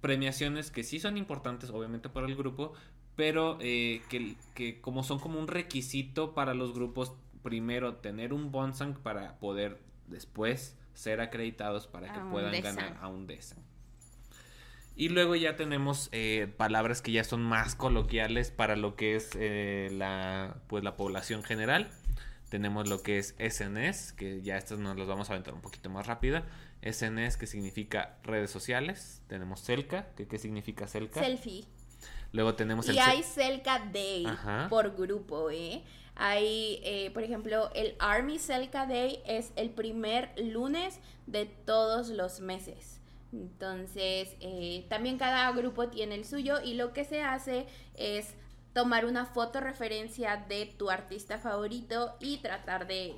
premiaciones 0.00 0.70
que 0.70 0.82
sí 0.82 1.00
son 1.00 1.16
importantes, 1.16 1.70
obviamente, 1.70 2.08
para 2.08 2.26
el 2.26 2.36
grupo, 2.36 2.72
pero 3.16 3.58
que, 3.58 4.36
que 4.54 4.80
como 4.80 5.02
son 5.02 5.18
como 5.18 5.40
un 5.40 5.48
requisito 5.48 6.34
para 6.34 6.54
los 6.54 6.72
grupos, 6.72 7.14
primero 7.42 7.96
tener 7.96 8.32
un 8.32 8.52
Bonsang 8.52 8.94
para 8.94 9.38
poder 9.38 9.80
después 10.06 10.76
ser 10.98 11.20
acreditados 11.20 11.86
para 11.86 12.12
que 12.12 12.20
puedan 12.30 12.60
ganar 12.60 12.98
a 13.00 13.08
un 13.08 13.26
DESA. 13.26 13.56
Y 14.96 15.10
luego 15.10 15.36
ya 15.36 15.54
tenemos 15.54 16.08
eh, 16.10 16.52
palabras 16.56 17.02
que 17.02 17.12
ya 17.12 17.22
son 17.22 17.40
más 17.40 17.76
coloquiales 17.76 18.50
para 18.50 18.74
lo 18.74 18.96
que 18.96 19.14
es 19.14 19.30
eh, 19.36 19.90
la, 19.92 20.56
pues, 20.66 20.82
la 20.82 20.96
población 20.96 21.44
general. 21.44 21.88
Tenemos 22.48 22.88
lo 22.88 23.02
que 23.02 23.18
es 23.18 23.34
SNS, 23.38 24.12
que 24.12 24.40
ya 24.42 24.56
estos 24.56 24.78
nos 24.78 24.96
los 24.96 25.06
vamos 25.06 25.28
a 25.28 25.34
aventar 25.34 25.54
un 25.54 25.60
poquito 25.60 25.90
más 25.90 26.06
rápida. 26.06 26.46
SNS, 26.82 27.36
que 27.36 27.46
significa 27.46 28.16
redes 28.22 28.50
sociales. 28.50 29.22
Tenemos 29.26 29.62
Celca, 29.62 30.08
que 30.16 30.26
qué 30.26 30.38
significa 30.38 30.86
Celca. 30.86 31.20
Selfie. 31.20 31.66
Luego 32.32 32.54
tenemos 32.54 32.86
y 32.88 32.92
el... 32.92 32.98
hay 32.98 33.22
Celca 33.22 33.78
Day 33.92 34.26
por 34.68 34.96
grupo, 34.96 35.50
¿eh? 35.50 35.82
Hay, 36.14 36.80
eh, 36.82 37.10
por 37.14 37.22
ejemplo, 37.22 37.70
el 37.74 37.94
Army 38.00 38.38
Celca 38.38 38.86
Day 38.86 39.22
es 39.24 39.52
el 39.56 39.70
primer 39.70 40.30
lunes 40.36 40.98
de 41.26 41.46
todos 41.46 42.08
los 42.08 42.40
meses. 42.40 43.00
Entonces, 43.32 44.34
eh, 44.40 44.86
también 44.88 45.18
cada 45.18 45.50
grupo 45.52 45.88
tiene 45.88 46.14
el 46.16 46.24
suyo 46.24 46.60
y 46.62 46.74
lo 46.74 46.92
que 46.92 47.04
se 47.04 47.22
hace 47.22 47.66
es 47.94 48.34
tomar 48.72 49.04
una 49.04 49.26
foto 49.26 49.60
referencia 49.60 50.44
de 50.48 50.66
tu 50.66 50.90
artista 50.90 51.38
favorito 51.38 52.16
y 52.20 52.38
tratar 52.38 52.86
de, 52.86 53.14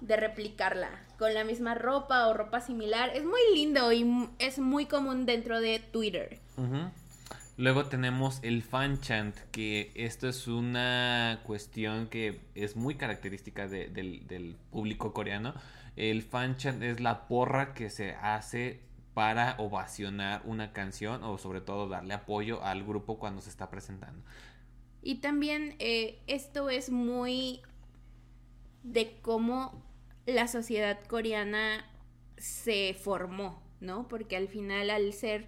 de 0.00 0.16
replicarla 0.16 0.90
con 1.18 1.34
la 1.34 1.44
misma 1.44 1.74
ropa 1.74 2.26
o 2.28 2.34
ropa 2.34 2.60
similar. 2.60 3.10
Es 3.14 3.24
muy 3.24 3.40
lindo 3.54 3.92
y 3.92 4.28
es 4.38 4.58
muy 4.58 4.86
común 4.86 5.26
dentro 5.26 5.60
de 5.60 5.78
Twitter. 5.78 6.40
Luego 7.58 7.86
tenemos 7.86 8.38
el 8.42 8.62
fan 8.62 9.00
chant, 9.00 9.34
que 9.50 9.90
esto 9.94 10.28
es 10.28 10.46
una 10.46 11.40
cuestión 11.44 12.08
que 12.08 12.40
es 12.54 12.76
muy 12.76 12.96
característica 12.96 13.66
del, 13.66 14.56
público 14.70 15.14
coreano. 15.14 15.54
El 15.96 16.22
fan 16.22 16.58
chant 16.58 16.82
es 16.82 17.00
la 17.00 17.26
porra 17.26 17.72
que 17.72 17.88
se 17.88 18.14
hace 18.16 18.82
para 19.14 19.54
ovacionar 19.56 20.42
una 20.44 20.74
canción 20.74 21.24
o 21.24 21.38
sobre 21.38 21.62
todo 21.62 21.88
darle 21.88 22.12
apoyo 22.12 22.62
al 22.62 22.84
grupo 22.84 23.18
cuando 23.18 23.40
se 23.40 23.48
está 23.48 23.70
presentando. 23.70 24.22
Y 25.06 25.20
también 25.20 25.76
eh, 25.78 26.18
esto 26.26 26.68
es 26.68 26.90
muy 26.90 27.60
de 28.82 29.20
cómo 29.22 29.80
la 30.26 30.48
sociedad 30.48 30.98
coreana 31.04 31.88
se 32.38 32.92
formó, 32.92 33.62
¿no? 33.78 34.08
Porque 34.08 34.36
al 34.36 34.48
final 34.48 34.90
al 34.90 35.12
ser 35.12 35.46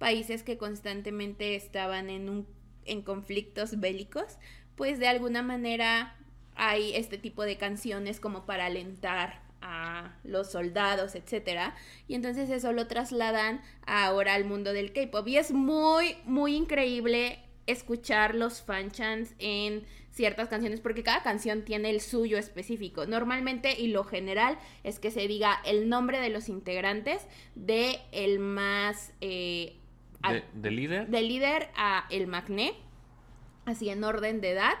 países 0.00 0.42
que 0.42 0.58
constantemente 0.58 1.54
estaban 1.54 2.10
en, 2.10 2.28
un, 2.28 2.48
en 2.84 3.02
conflictos 3.02 3.78
bélicos, 3.78 4.38
pues 4.74 4.98
de 4.98 5.06
alguna 5.06 5.40
manera 5.40 6.16
hay 6.56 6.92
este 6.96 7.16
tipo 7.16 7.44
de 7.44 7.58
canciones 7.58 8.18
como 8.18 8.44
para 8.44 8.66
alentar 8.66 9.40
a 9.62 10.16
los 10.24 10.50
soldados, 10.50 11.14
etcétera, 11.14 11.76
y 12.08 12.16
entonces 12.16 12.50
eso 12.50 12.72
lo 12.72 12.88
trasladan 12.88 13.62
ahora 13.86 14.34
al 14.34 14.46
mundo 14.46 14.72
del 14.72 14.92
K-pop 14.92 15.28
y 15.28 15.36
es 15.36 15.52
muy 15.52 16.16
muy 16.24 16.56
increíble 16.56 17.45
escuchar 17.66 18.34
los 18.34 18.62
fanchants 18.62 19.34
en 19.38 19.84
ciertas 20.10 20.48
canciones 20.48 20.80
porque 20.80 21.02
cada 21.02 21.22
canción 21.22 21.64
tiene 21.64 21.90
el 21.90 22.00
suyo 22.00 22.38
específico. 22.38 23.06
Normalmente 23.06 23.78
y 23.78 23.88
lo 23.88 24.04
general 24.04 24.58
es 24.82 24.98
que 24.98 25.10
se 25.10 25.28
diga 25.28 25.60
el 25.64 25.88
nombre 25.88 26.20
de 26.20 26.30
los 26.30 26.48
integrantes 26.48 27.26
de 27.54 28.00
el 28.12 28.38
más 28.38 29.12
eh, 29.20 29.76
de, 30.54 30.70
líder. 30.70 31.08
De 31.08 31.22
líder 31.22 31.68
a 31.76 32.06
el 32.10 32.26
Magné, 32.26 32.74
así 33.64 33.90
en 33.90 34.04
orden 34.04 34.40
de 34.40 34.52
edad, 34.52 34.74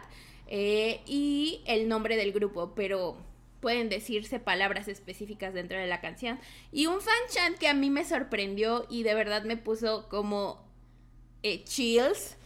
eh, 0.48 1.00
y 1.06 1.62
el 1.66 1.88
nombre 1.88 2.16
del 2.16 2.32
grupo, 2.32 2.74
pero 2.74 3.16
pueden 3.60 3.88
decirse 3.88 4.38
palabras 4.38 4.88
específicas 4.88 5.52
dentro 5.52 5.78
de 5.78 5.86
la 5.86 6.00
canción. 6.00 6.38
Y 6.72 6.86
un 6.86 7.00
fan 7.00 7.14
chant 7.30 7.58
que 7.58 7.68
a 7.68 7.74
mí 7.74 7.90
me 7.90 8.04
sorprendió 8.04 8.86
y 8.88 9.02
de 9.02 9.14
verdad 9.14 9.44
me 9.44 9.56
puso 9.56 10.08
como 10.08 10.64
eh, 11.42 11.64
chills. 11.64 12.36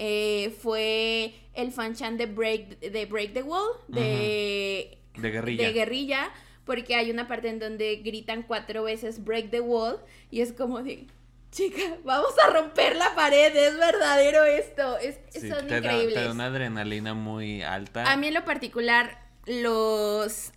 Eh, 0.00 0.56
fue 0.62 1.34
el 1.54 1.72
fan 1.72 1.96
chant 1.96 2.16
de 2.18 2.26
Break, 2.26 2.78
de 2.78 3.06
Break 3.06 3.32
the 3.32 3.42
Wall, 3.42 3.72
de, 3.88 4.96
de 5.16 5.30
guerrilla. 5.30 5.66
De 5.66 5.72
guerrilla, 5.72 6.30
porque 6.64 6.94
hay 6.94 7.10
una 7.10 7.26
parte 7.26 7.48
en 7.48 7.58
donde 7.58 7.96
gritan 7.96 8.44
cuatro 8.44 8.84
veces 8.84 9.24
Break 9.24 9.50
the 9.50 9.60
Wall 9.60 9.98
y 10.30 10.40
es 10.40 10.52
como 10.52 10.84
de, 10.84 11.08
chica, 11.50 11.82
vamos 12.04 12.32
a 12.46 12.52
romper 12.52 12.94
la 12.94 13.12
pared, 13.16 13.54
es 13.56 13.76
verdadero 13.76 14.44
esto, 14.44 14.98
es, 14.98 15.18
son 15.32 15.64
increíbles. 15.64 16.14
Da, 16.14 16.30
una 16.30 16.46
adrenalina 16.46 17.14
muy 17.14 17.62
alta. 17.62 18.08
A 18.08 18.16
mí 18.16 18.28
en 18.28 18.34
lo 18.34 18.44
particular, 18.44 19.18
los, 19.46 20.52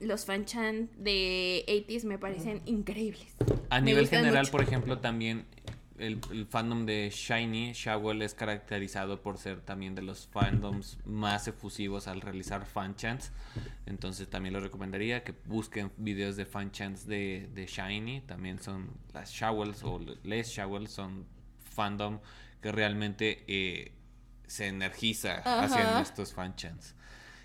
los 0.00 0.24
fanchan 0.26 0.90
de 0.98 1.64
80s 1.66 2.04
me 2.04 2.18
parecen 2.18 2.60
increíbles. 2.66 3.36
A 3.70 3.80
nivel 3.80 4.08
general, 4.08 4.48
por 4.50 4.62
ejemplo, 4.62 4.98
también 4.98 5.46
el, 6.00 6.46
fandom 6.48 6.86
de 6.86 7.10
Shiny, 7.10 7.72
Shawel 7.72 8.22
es 8.22 8.34
caracterizado 8.34 9.22
por 9.22 9.38
ser 9.38 9.60
también 9.60 9.94
de 9.94 10.02
los 10.02 10.26
fandoms 10.26 10.98
más 11.04 11.46
efusivos 11.46 12.08
al 12.08 12.20
realizar 12.20 12.64
fanchants. 12.64 13.32
Entonces 13.86 14.28
también 14.28 14.54
lo 14.54 14.60
recomendaría 14.60 15.22
que 15.22 15.34
busquen 15.46 15.92
videos 15.96 16.36
de 16.36 16.46
fanchants 16.46 17.06
de, 17.06 17.50
de 17.54 17.66
Shiny. 17.66 18.22
También 18.22 18.60
son 18.60 18.90
las 19.12 19.30
Shawels 19.30 19.82
o 19.84 20.00
Les 20.24 20.48
Shawels 20.48 20.90
son 20.90 21.26
fandom 21.58 22.20
que 22.60 22.72
realmente 22.72 23.44
eh, 23.46 23.92
se 24.46 24.68
energiza 24.68 25.38
haciendo 25.38 26.00
estos 26.00 26.32
fanchants. 26.32 26.94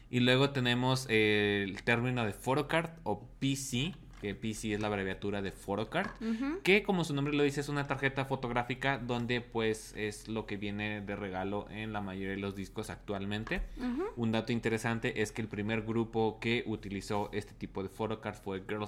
Y 0.09 0.19
luego 0.19 0.51
tenemos 0.51 1.07
el 1.09 1.81
término 1.83 2.25
de 2.25 2.33
photocard 2.33 2.91
o 3.03 3.27
PC, 3.39 3.93
que 4.25 4.33
PC 4.33 4.73
es 4.73 4.79
la 4.79 4.87
abreviatura 4.87 5.43
de 5.43 5.51
photocard, 5.51 6.09
que 6.63 6.81
como 6.81 7.03
su 7.03 7.13
nombre 7.13 7.35
lo 7.35 7.43
dice 7.43 7.61
es 7.61 7.69
una 7.69 7.85
tarjeta 7.85 8.25
fotográfica 8.25 8.97
donde 8.97 9.39
pues 9.39 9.93
es 9.95 10.27
lo 10.27 10.47
que 10.47 10.57
viene 10.57 11.01
de 11.01 11.15
regalo 11.15 11.67
en 11.69 11.93
la 11.93 12.01
mayoría 12.01 12.31
de 12.31 12.37
los 12.41 12.55
discos 12.55 12.89
actualmente. 12.89 13.61
Un 14.15 14.31
dato 14.31 14.51
interesante 14.51 15.21
es 15.21 15.31
que 15.31 15.43
el 15.43 15.47
primer 15.47 15.83
grupo 15.83 16.39
que 16.39 16.63
utilizó 16.65 17.29
este 17.33 17.53
tipo 17.53 17.83
de 17.83 17.89
photocard 17.89 18.33
fue 18.35 18.63
Girls 18.67 18.87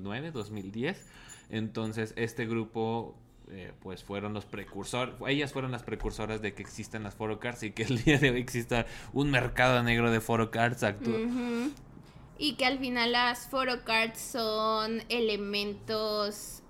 9, 0.00 0.30
2010. 0.30 1.06
Entonces 1.50 2.14
este 2.16 2.46
grupo 2.46 3.18
eh, 3.50 3.74
pues 3.80 4.02
fueron 4.02 4.32
los 4.32 4.46
precursores, 4.46 5.14
ellas 5.28 5.52
fueron 5.52 5.72
las 5.72 5.82
precursoras 5.82 6.40
de 6.40 6.54
que 6.54 6.62
existan 6.62 7.02
las 7.02 7.14
photocards 7.16 7.62
y 7.64 7.72
que 7.72 7.82
el 7.82 8.02
día 8.02 8.18
de 8.18 8.30
hoy 8.30 8.40
exista 8.40 8.86
un 9.12 9.30
mercado 9.30 9.82
negro 9.82 10.10
de 10.10 10.22
photocards 10.22 10.82
actual. 10.84 11.28
Y 12.38 12.54
que 12.54 12.66
al 12.66 12.78
final 12.78 13.12
las 13.12 13.48
photocards 13.48 14.20
son 14.20 15.02
elementos 15.08 16.62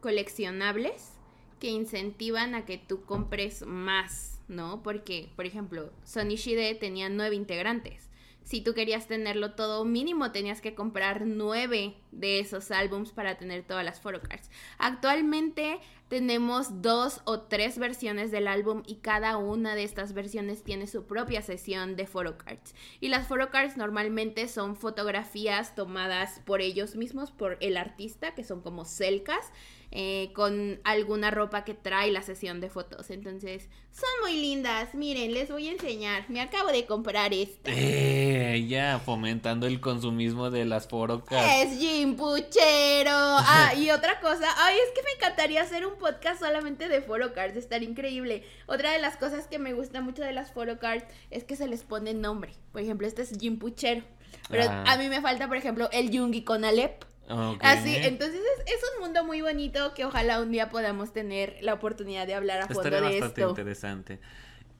coleccionables 0.00 1.12
que 1.58 1.68
incentivan 1.68 2.54
a 2.54 2.64
que 2.64 2.78
tú 2.78 3.04
compres 3.04 3.66
más, 3.66 4.40
¿no? 4.48 4.82
Porque, 4.82 5.30
por 5.36 5.44
ejemplo, 5.44 5.92
Sony 6.04 6.36
tenía 6.80 7.08
nueve 7.10 7.36
integrantes 7.36 8.09
si 8.44 8.60
tú 8.60 8.74
querías 8.74 9.06
tenerlo 9.06 9.52
todo 9.52 9.84
mínimo, 9.84 10.32
tenías 10.32 10.60
que 10.60 10.74
comprar 10.74 11.26
nueve 11.26 11.94
de 12.10 12.40
esos 12.40 12.70
álbums 12.70 13.12
para 13.12 13.38
tener 13.38 13.62
todas 13.62 13.84
las 13.84 14.00
photocards. 14.00 14.50
Actualmente 14.78 15.78
tenemos 16.08 16.82
dos 16.82 17.20
o 17.24 17.42
tres 17.42 17.78
versiones 17.78 18.32
del 18.32 18.48
álbum 18.48 18.82
y 18.86 18.96
cada 18.96 19.36
una 19.36 19.76
de 19.76 19.84
estas 19.84 20.12
versiones 20.12 20.64
tiene 20.64 20.88
su 20.88 21.06
propia 21.06 21.42
sesión 21.42 21.94
de 21.94 22.06
photocards. 22.06 22.74
Y 22.98 23.08
las 23.08 23.28
photocards 23.28 23.76
normalmente 23.76 24.48
son 24.48 24.74
fotografías 24.74 25.76
tomadas 25.76 26.40
por 26.44 26.60
ellos 26.60 26.96
mismos, 26.96 27.30
por 27.30 27.56
el 27.60 27.76
artista, 27.76 28.34
que 28.34 28.42
son 28.42 28.60
como 28.62 28.84
celcas 28.84 29.52
eh, 29.92 30.30
con 30.34 30.80
alguna 30.84 31.30
ropa 31.30 31.64
que 31.64 31.74
trae 31.74 32.10
la 32.12 32.22
sesión 32.22 32.60
de 32.60 32.70
fotos. 32.70 33.10
Entonces, 33.10 33.68
son 33.90 34.08
muy 34.22 34.40
lindas. 34.40 34.94
Miren, 34.94 35.32
les 35.34 35.50
voy 35.50 35.68
a 35.68 35.72
enseñar. 35.72 36.24
Me 36.30 36.40
acabo 36.40 36.68
de 36.70 36.86
comprar 36.86 37.32
esta. 37.34 37.70
Eh, 37.74 38.66
ya, 38.68 39.00
fomentando 39.04 39.66
el 39.66 39.80
consumismo 39.80 40.50
de 40.50 40.64
las 40.64 40.86
photocard. 40.86 41.44
SG 41.68 41.78
Jim 41.78 42.16
Puchero. 42.16 43.10
Ah, 43.52 43.74
y 43.74 43.90
otra 43.90 44.20
cosa, 44.20 44.46
ay, 44.58 44.76
es 44.86 44.92
que 44.94 45.02
me 45.02 45.10
encantaría 45.12 45.62
hacer 45.62 45.84
un 45.86 45.96
podcast 45.98 46.40
solamente 46.40 46.88
de 46.88 47.02
photocards, 47.02 47.56
estar 47.56 47.82
increíble. 47.82 48.44
Otra 48.66 48.92
de 48.92 49.00
las 49.00 49.16
cosas 49.16 49.46
que 49.48 49.58
me 49.58 49.72
gusta 49.72 50.00
mucho 50.00 50.22
de 50.22 50.32
las 50.32 50.52
photocards 50.52 51.04
es 51.30 51.42
que 51.44 51.56
se 51.56 51.66
les 51.66 51.82
pone 51.82 52.14
nombre. 52.14 52.52
Por 52.72 52.80
ejemplo, 52.82 53.06
este 53.06 53.22
es 53.22 53.32
Jim 53.38 53.58
Puchero. 53.58 54.02
Pero 54.48 54.64
Ah. 54.68 54.84
a 54.86 54.96
mí 54.98 55.08
me 55.08 55.20
falta, 55.20 55.48
por 55.48 55.56
ejemplo, 55.56 55.88
el 55.92 56.10
Yungi 56.10 56.44
con 56.44 56.64
Alep. 56.64 57.04
Ok. 57.30 57.60
Así, 57.62 57.94
entonces 57.94 58.40
es, 58.40 58.74
es 58.74 58.80
un 58.96 59.04
mundo 59.04 59.24
muy 59.24 59.40
bonito 59.40 59.94
que 59.94 60.04
ojalá 60.04 60.40
un 60.40 60.50
día 60.50 60.68
podamos 60.68 61.12
tener 61.12 61.56
la 61.62 61.74
oportunidad 61.74 62.26
de 62.26 62.34
hablar 62.34 62.62
a 62.62 62.66
fondo 62.66 62.82
Estaría 62.82 62.98
de 62.98 63.20
bastante 63.20 63.40
esto. 63.40 63.50
interesante. 63.50 64.20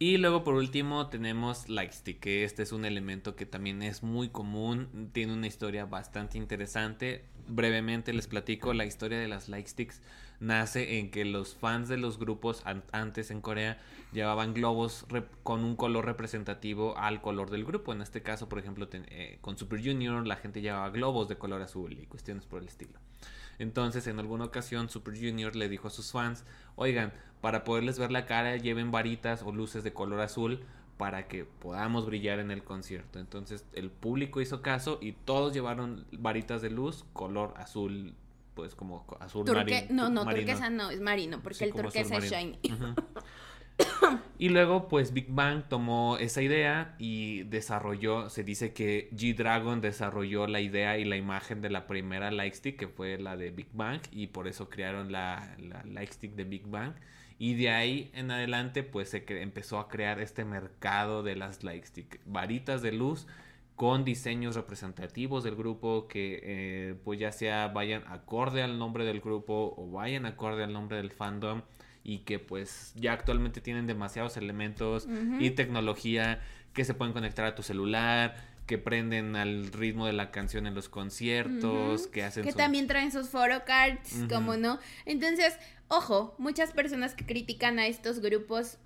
Y 0.03 0.17
luego 0.17 0.43
por 0.45 0.55
último 0.55 1.09
tenemos 1.09 1.69
Lightstick, 1.69 2.21
que 2.21 2.45
este 2.45 2.63
es 2.63 2.73
un 2.73 2.87
elemento 2.87 3.37
que 3.37 3.45
también 3.45 3.83
es 3.83 4.03
muy 4.03 4.31
común, 4.31 5.11
tiene 5.13 5.35
una 5.35 5.47
historia 5.47 5.85
bastante 5.85 6.39
interesante. 6.39 7.27
Brevemente 7.47 8.15
les 8.15 8.27
platico, 8.27 8.73
la 8.73 8.87
historia 8.87 9.19
de 9.19 9.29
las 9.29 9.51
Lightsticks 9.51 10.01
nace 10.41 10.99
en 10.99 11.11
que 11.11 11.25
los 11.25 11.55
fans 11.55 11.89
de 11.89 11.99
los 11.99 12.19
grupos 12.19 12.63
an- 12.67 12.83
antes 12.93 13.31
en 13.31 13.41
Corea 13.41 13.79
llevaban 14.13 14.55
globos 14.55 15.07
con 15.43 15.65
un 15.65 15.77
color 15.77 16.07
representativo 16.07 16.97
al 16.99 17.21
color 17.21 17.51
del 17.51 17.65
grupo. 17.65 17.93
En 17.93 18.03
este 18.03 18.23
caso, 18.23 18.49
por 18.49 18.59
ejemplo, 18.59 18.89
eh, 18.93 19.39
con 19.41 19.57
Super 19.57 19.81
Junior 19.85 20.27
la 20.27 20.37
gente 20.37 20.61
llevaba 20.61 20.91
globos 20.91 21.29
de 21.29 21.37
color 21.37 21.63
azul 21.63 21.93
y 21.93 22.07
cuestiones 22.07 22.47
por 22.47 22.61
el 22.63 22.69
estilo. 22.69 22.99
Entonces, 23.59 24.07
en 24.07 24.19
alguna 24.19 24.47
ocasión, 24.47 24.89
Super 24.89 25.15
Junior 25.15 25.55
le 25.55 25.69
dijo 25.69 25.89
a 25.89 25.91
sus 25.91 26.13
fans, 26.13 26.45
oigan, 26.77 27.13
para 27.43 27.63
poderles 27.63 27.99
ver 27.99 28.11
la 28.11 28.25
cara, 28.25 28.57
lleven 28.57 28.91
varitas 28.91 29.43
o 29.43 29.53
luces 29.53 29.85
de 29.85 29.93
color 29.93 30.21
azul 30.21 30.61
para 30.97 31.29
que 31.29 31.45
podamos 31.45 32.07
brillar 32.07 32.39
en 32.41 32.51
el 32.51 32.63
concierto. 32.65 33.19
Entonces, 33.19 33.67
el 33.75 33.91
público 33.91 34.41
hizo 34.41 34.63
caso 34.63 34.99
y 35.03 35.13
todos 35.13 35.53
llevaron 35.53 36.07
varitas 36.13 36.63
de 36.63 36.71
luz 36.71 37.05
color 37.13 37.53
azul, 37.57 38.15
pues 38.61 38.75
como 38.75 39.07
co- 39.07 39.17
azul 39.21 39.47
Turque- 39.47 39.85
mari- 39.85 39.87
no, 39.91 40.11
no, 40.11 40.25
marino. 40.27 40.47
turquesa 40.47 40.69
no, 40.71 40.91
es 40.91 41.01
marino, 41.01 41.41
porque 41.43 41.59
Sí, 41.59 41.65
el 41.65 41.73
turquesa 41.73 42.17
es 42.19 42.33
marino. 42.33 42.59
shiny. 42.59 42.59
Y 44.39 44.51
luego, 44.51 44.89
pues 44.89 45.15
Big 45.15 45.29
Bang 45.31 45.65
tomó 45.69 46.19
esa 46.19 46.43
idea 46.43 46.95
y 46.99 47.45
desarrolló, 47.45 48.29
se 48.29 48.45
dice 48.45 48.73
que 48.75 49.09
G-Dragon 49.13 49.81
desarrolló 49.81 50.47
la 50.47 50.61
idea 50.61 50.99
y 50.99 51.05
la 51.07 51.17
imagen 51.17 51.63
de 51.63 51.71
la 51.71 51.87
primera 51.87 52.31
Lightstick, 52.31 52.79
que 52.79 52.89
fue 52.89 53.17
la 53.19 53.37
de 53.39 53.51
Big 53.51 53.69
Bang, 53.73 54.01
y 54.13 54.27
por 54.29 54.49
eso 54.49 54.69
crearon 54.69 55.13
la, 55.13 55.55
la 55.59 55.83
Lightstick 55.85 56.35
de 56.35 56.45
Big 56.45 56.67
Bang. 56.67 56.93
Y 57.39 57.55
de 57.55 57.71
ahí 57.71 58.11
en 58.13 58.31
adelante, 58.31 58.83
pues 58.83 59.09
se 59.11 59.25
empezó 59.41 59.79
a 59.79 59.89
crear 59.89 60.21
este 60.21 60.45
mercado 60.45 61.23
de 61.23 61.37
las 61.37 61.65
Lightstick, 61.65 62.21
varitas 62.27 62.83
de 62.83 62.93
luz 62.93 63.27
con 63.81 64.05
diseños 64.05 64.57
representativos 64.57 65.43
del 65.43 65.57
grupo 65.57 66.07
que 66.07 66.39
eh, 66.43 66.95
pues 67.03 67.19
ya 67.19 67.33
sea 67.33 67.69
vayan 67.69 68.03
acorde 68.09 68.63
al 68.63 68.79
nombre 68.79 69.07
del 69.07 69.23
grupo 69.23 69.73
o 69.75 69.91
vayan 69.91 70.27
acorde 70.27 70.63
al 70.65 70.71
nombre 70.75 70.99
del 70.99 71.11
fandom 71.11 71.63
y 72.05 72.19
que 72.27 72.39
pues 72.39 72.93
ya 72.95 73.15
actualmente 73.15 73.63
tienen 73.63 73.87
demasiados 73.87 74.37
elementos 74.37 75.09
y 75.39 75.53
tecnología 75.53 76.43
que 76.75 76.85
se 76.85 76.93
pueden 76.93 77.15
conectar 77.15 77.47
a 77.47 77.55
tu 77.55 77.63
celular, 77.63 78.37
que 78.67 78.77
prenden 78.77 79.35
al 79.35 79.73
ritmo 79.73 80.05
de 80.05 80.13
la 80.13 80.31
canción 80.31 80.67
en 80.67 80.75
los 80.75 80.91
conciertos, 80.91 82.07
que 82.07 82.23
hacen 82.23 82.45
Que 82.45 82.53
su- 82.53 82.59
también 82.59 82.87
traen 82.87 83.11
sus 83.11 83.31
photocards, 83.31 84.13
Ujú. 84.13 84.29
como 84.29 84.57
no. 84.59 84.79
Entonces, 85.07 85.59
ojo, 85.89 86.35
muchas 86.37 86.73
personas 86.73 87.15
que 87.15 87.25
critican 87.25 87.79
a 87.79 87.87
estos 87.87 88.21
grupos 88.21 88.77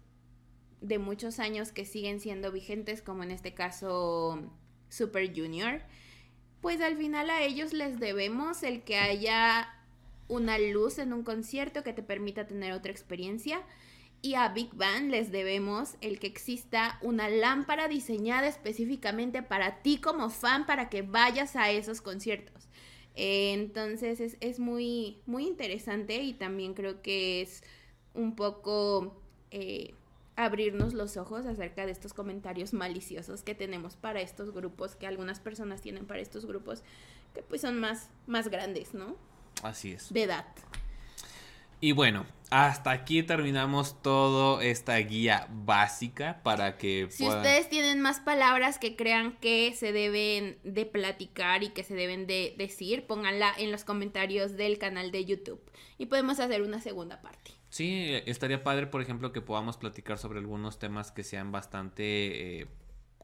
de 0.81 0.99
muchos 1.01 1.41
años 1.41 1.73
que 1.73 1.85
siguen 1.85 2.21
siendo 2.21 2.53
vigentes, 2.53 3.03
como 3.03 3.25
en 3.25 3.33
este 3.33 3.55
caso 3.55 4.53
Super 4.95 5.35
Junior, 5.35 5.83
pues 6.61 6.81
al 6.81 6.97
final 6.97 7.31
a 7.31 7.43
ellos 7.43 7.73
les 7.73 7.99
debemos 7.99 8.63
el 8.63 8.83
que 8.83 8.97
haya 8.97 9.69
una 10.29 10.59
luz 10.59 10.99
en 10.99 11.13
un 11.13 11.23
concierto 11.23 11.83
que 11.83 11.93
te 11.93 12.03
permita 12.03 12.47
tener 12.47 12.73
otra 12.73 12.93
experiencia. 12.93 13.61
Y 14.23 14.37
a 14.37 14.49
Big 14.49 14.73
Bang 14.73 15.11
les 15.11 15.31
debemos 15.31 15.97
el 16.01 16.19
que 16.19 16.27
exista 16.27 16.99
una 17.03 17.29
lámpara 17.29 17.89
diseñada 17.89 18.49
específicamente 18.49 19.43
para 19.43 19.83
ti 19.83 19.99
como 19.99 20.31
fan 20.31 20.65
para 20.65 20.89
que 20.89 21.03
vayas 21.03 21.57
a 21.57 21.71
esos 21.71 22.01
conciertos. 22.01 22.69
Eh, 23.17 23.53
entonces 23.53 24.21
es, 24.21 24.39
es 24.41 24.59
muy, 24.59 25.19
muy 25.27 25.47
interesante 25.47 26.23
y 26.23 26.33
también 26.33 26.73
creo 26.73 27.03
que 27.03 27.43
es 27.43 27.63
un 28.15 28.35
poco 28.35 29.21
eh, 29.51 29.95
abrirnos 30.37 30.95
los 30.95 31.17
ojos 31.17 31.47
acerca 31.47 31.87
de 31.87 31.93
estos 31.93 32.13
comentarios 32.13 32.73
maliciosos 32.73 33.43
que 33.43 33.55
tenemos 33.55 33.97
para 33.97 34.21
estos 34.21 34.53
grupos, 34.53 34.97
que 34.97 35.07
algunas 35.07 35.41
personas 35.41 35.81
tienen 35.81 36.07
para 36.07 36.21
estos 36.21 36.45
grupos, 36.47 36.83
que 37.35 37.43
pues 37.43 37.61
son 37.61 37.79
más, 37.79 38.11
más 38.27 38.49
grandes, 38.49 38.95
¿no? 38.95 39.17
Así 39.63 39.93
es. 39.93 40.13
De 40.13 40.25
edad. 40.25 40.47
Y 41.81 41.93
bueno, 41.93 42.25
hasta 42.51 42.93
aquí 42.93 43.23
terminamos 43.23 44.01
toda 44.01 44.65
esta 44.65 44.97
guía 44.99 45.49
básica 45.51 46.41
para 46.43 46.79
que 46.79 47.09
Si 47.11 47.25
puedan- 47.25 47.39
ustedes 47.41 47.69
tienen 47.69 48.01
más 48.01 48.21
palabras 48.21 48.79
que 48.79 48.97
crean 48.97 49.37
que 49.39 49.75
se 49.77 49.93
deben 49.93 50.59
de 50.65 50.87
platicar 50.87 51.63
y 51.63 51.71
que 51.71 51.85
se 51.85 51.95
deben 51.95 52.27
de 52.27 52.55
decir, 52.57 53.07
pónganla 53.07 53.53
en 53.59 53.71
los 53.71 53.85
comentarios 53.85 54.57
del 54.57 54.79
canal 54.79 55.11
de 55.11 55.27
YouTube 55.27 55.61
y 55.99 56.07
podemos 56.07 56.41
hacer 56.41 56.63
una 56.63 56.81
segunda 56.81 57.21
parte. 57.21 57.51
Sí, 57.75 58.23
estaría 58.27 58.63
padre, 58.63 58.87
por 58.87 59.03
ejemplo, 59.03 59.33
que 59.33 59.41
podamos 59.41 59.79
platicar 59.79 60.17
sobre 60.17 60.39
algunos 60.39 60.79
temas 60.79 61.11
que 61.11 61.25
sean 61.25 61.51
bastante 61.51 62.61
eh, 62.61 62.67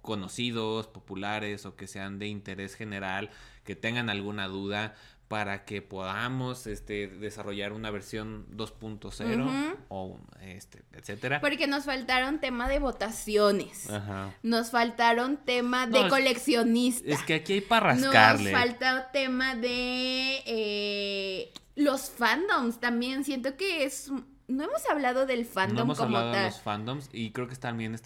conocidos, 0.03 0.89
populares 0.89 1.67
o 1.67 1.77
que 1.77 1.87
sean 1.87 2.19
de 2.19 2.27
interés 2.27 2.75
general, 2.75 3.31
que 3.63 3.77
tengan 3.77 4.11
alguna 4.11 4.49
duda 4.49 4.97
para 5.29 5.65
que 5.65 5.83
podamos 5.83 6.67
este, 6.67 7.07
desarrollar 7.07 7.73
una 7.73 7.93
versión 7.93 8.49
2.0 8.57 9.45
Ujú. 9.47 9.77
o 9.89 10.19
este, 10.43 10.83
etcétera. 10.95 11.41
Porque 11.41 11.69
nos 11.69 11.85
faltaron 11.85 12.41
tema 12.41 12.69
de 12.69 12.81
votaciones. 12.81 13.89
Ajá. 13.89 14.35
Nos 14.43 14.73
faltaron 14.73 15.37
tema 15.45 15.87
de 15.87 16.01
No, 16.01 16.07
es- 16.07 16.13
coleccionista. 16.13 17.09
Es 17.09 17.23
que 17.23 17.35
aquí 17.35 17.53
hay 17.53 17.61
para 17.61 17.95
rascarle. 17.95 18.51
Nos 18.51 18.61
falta 18.61 19.13
tema 19.13 19.55
de 19.55 20.43
eh, 20.45 21.53
los 21.77 22.11
fandoms 22.11 22.81
también. 22.81 23.23
Siento 23.23 23.57
que 23.57 23.85
es. 23.85 24.11
No 24.51 24.65
hemos 24.65 24.85
hablado 24.91 25.27
del 25.27 25.45
fandom 25.45 25.77
no 25.77 25.83
hemos 25.83 25.99
como 25.99 26.17
hablado 26.19 26.37
de 26.37 26.45
los 26.45 26.61
fandoms 26.61 27.09
y 27.13 27.31
creo 27.31 27.49
que 27.49 27.57
también 27.57 27.97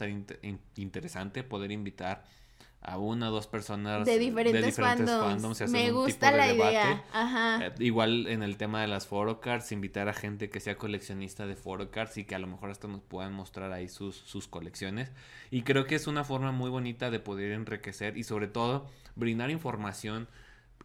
in- 0.42 0.60
interesante 0.76 1.42
poder 1.42 1.72
invitar 1.72 2.24
a 2.86 2.98
una 2.98 3.30
o 3.30 3.32
dos 3.32 3.46
personas 3.46 4.04
de 4.04 4.18
diferentes, 4.18 4.76
fandoms. 4.76 5.70
Me 5.70 5.90
gusta 5.90 6.30
la 6.32 6.48
debate. 6.48 6.72
idea. 6.72 7.02
Ajá. 7.14 7.66
Eh, 7.68 7.72
igual 7.78 8.26
en 8.26 8.42
el 8.42 8.58
tema 8.58 8.82
de 8.82 8.88
las 8.88 9.06
photocards, 9.06 9.72
invitar 9.72 10.06
a 10.10 10.12
gente 10.12 10.50
que 10.50 10.60
sea 10.60 10.76
coleccionista 10.76 11.46
de 11.46 11.56
photocards 11.56 12.18
y 12.18 12.24
que 12.24 12.34
a 12.34 12.38
lo 12.38 12.46
mejor 12.46 12.70
hasta 12.70 12.86
nos 12.86 13.00
puedan 13.00 13.32
mostrar 13.32 13.72
ahí 13.72 13.88
sus, 13.88 14.16
sus 14.16 14.48
colecciones. 14.48 15.12
Y 15.50 15.62
creo 15.62 15.86
que 15.86 15.94
es 15.94 16.06
una 16.06 16.24
forma 16.24 16.52
muy 16.52 16.68
bonita 16.68 17.10
de 17.10 17.20
poder 17.20 17.52
enriquecer 17.52 18.18
y 18.18 18.24
sobre 18.24 18.48
todo 18.48 18.86
brindar 19.16 19.48
información 19.50 20.28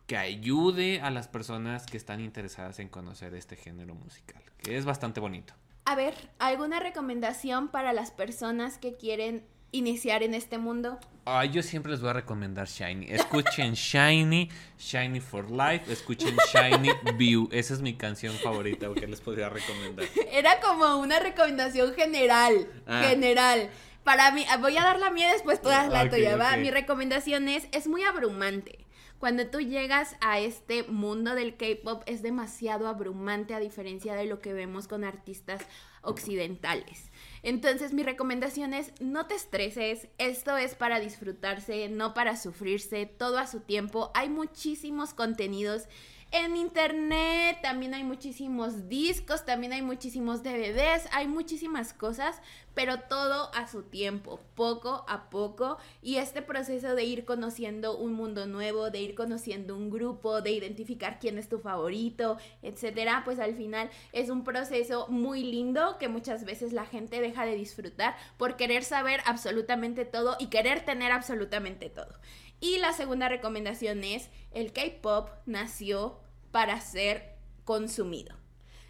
que 0.09 0.17
ayude 0.17 1.01
a 1.01 1.11
las 1.11 1.27
personas 1.27 1.85
que 1.85 1.95
están 1.95 2.19
interesadas 2.19 2.79
en 2.79 2.89
conocer 2.89 3.35
este 3.35 3.55
género 3.55 3.93
musical, 3.93 4.41
que 4.57 4.75
es 4.75 4.83
bastante 4.83 5.19
bonito. 5.19 5.53
A 5.85 5.93
ver, 5.93 6.15
¿alguna 6.39 6.79
recomendación 6.79 7.67
para 7.67 7.93
las 7.93 8.09
personas 8.09 8.79
que 8.79 8.97
quieren 8.97 9.45
iniciar 9.71 10.23
en 10.23 10.33
este 10.33 10.57
mundo? 10.57 10.97
Ah, 11.25 11.45
yo 11.45 11.61
siempre 11.61 11.91
les 11.91 12.01
voy 12.01 12.09
a 12.09 12.13
recomendar 12.13 12.67
Shiny. 12.67 13.05
Escuchen 13.07 13.73
Shiny, 13.75 14.49
Shiny 14.79 15.19
for 15.19 15.51
Life, 15.51 15.93
escuchen 15.93 16.35
Shiny 16.51 16.89
View. 17.15 17.47
Esa 17.51 17.75
es 17.75 17.81
mi 17.83 17.93
canción 17.93 18.33
favorita 18.37 18.87
que 18.95 19.05
les 19.05 19.21
podría 19.21 19.49
recomendar. 19.49 20.07
Era 20.31 20.59
como 20.59 20.97
una 20.97 21.19
recomendación 21.19 21.93
general. 21.93 22.67
Ah. 22.87 23.03
General. 23.07 23.69
Para 24.03 24.31
mí, 24.31 24.43
voy 24.59 24.75
a 24.75 24.81
dar 24.81 24.97
la 24.97 25.11
mía 25.11 25.31
después 25.31 25.61
todas 25.61 25.87
la 25.89 26.05
Ok, 26.05 26.09
tuya. 26.09 26.57
Mi 26.57 26.71
recomendación 26.71 27.47
es, 27.47 27.67
es 27.71 27.85
muy 27.85 28.01
abrumante. 28.01 28.78
Cuando 29.19 29.47
tú 29.47 29.59
llegas 29.59 30.15
a 30.21 30.39
este 30.39 30.83
mundo 30.83 31.35
del 31.35 31.57
K-pop 31.57 32.03
es 32.05 32.21
demasiado 32.21 32.87
abrumante 32.87 33.53
a 33.53 33.59
diferencia 33.59 34.15
de 34.15 34.25
lo 34.25 34.39
que 34.39 34.53
vemos 34.53 34.87
con 34.87 35.03
artistas 35.03 35.61
occidentales. 36.01 37.11
Entonces 37.43 37.91
mi 37.91 38.03
recomendación 38.03 38.73
es 38.73 38.93
no 39.01 39.25
te 39.27 39.35
estreses, 39.35 40.07
esto 40.19 40.55
es 40.55 40.73
para 40.73 41.01
disfrutarse, 41.01 41.89
no 41.89 42.13
para 42.13 42.37
sufrirse, 42.37 43.07
todo 43.07 43.39
a 43.39 43.47
su 43.47 43.59
tiempo. 43.59 44.09
Hay 44.15 44.29
muchísimos 44.29 45.13
contenidos 45.13 45.89
en 46.31 46.55
internet, 46.55 47.57
también 47.61 47.95
hay 47.95 48.03
muchísimos 48.03 48.87
discos, 48.87 49.45
también 49.45 49.73
hay 49.73 49.81
muchísimos 49.81 50.43
DVDs, 50.43 51.07
hay 51.11 51.27
muchísimas 51.27 51.91
cosas, 51.93 52.39
pero 52.75 52.99
todo 52.99 53.49
a 53.55 53.67
su 53.67 53.81
tiempo, 53.83 54.39
poco 54.53 55.05
a 55.07 55.29
poco. 55.31 55.79
Y 56.03 56.17
este 56.17 56.43
proceso 56.43 56.93
de 56.93 57.03
ir 57.03 57.25
conociendo 57.25 57.97
un 57.97 58.13
mundo 58.13 58.45
nuevo, 58.45 58.91
de 58.91 59.01
ir 59.01 59.15
conociendo 59.15 59.75
un 59.75 59.89
grupo, 59.89 60.41
de 60.41 60.51
identificar 60.51 61.19
quién 61.19 61.39
es 61.39 61.49
tu 61.49 61.59
favorito, 61.59 62.37
etcétera, 62.61 63.23
pues 63.25 63.39
al 63.39 63.55
final 63.55 63.89
es 64.13 64.29
un 64.29 64.43
proceso 64.43 65.07
muy 65.09 65.43
lindo 65.43 65.97
que 65.97 66.09
muchas 66.09 66.45
veces 66.45 66.73
la 66.73 66.85
gente 66.85 67.21
deja 67.21 67.43
de 67.45 67.55
disfrutar 67.55 68.15
por 68.37 68.55
querer 68.55 68.83
saber 68.83 69.21
absolutamente 69.25 70.05
todo 70.05 70.37
y 70.39 70.47
querer 70.47 70.85
tener 70.85 71.11
absolutamente 71.11 71.89
todo. 71.89 72.13
Y 72.59 72.77
la 72.77 72.93
segunda 72.93 73.29
recomendación 73.29 74.03
es, 74.03 74.29
el 74.51 74.73
K-Pop 74.73 75.29
nació 75.45 76.19
para 76.51 76.81
ser 76.81 77.35
consumido. 77.63 78.35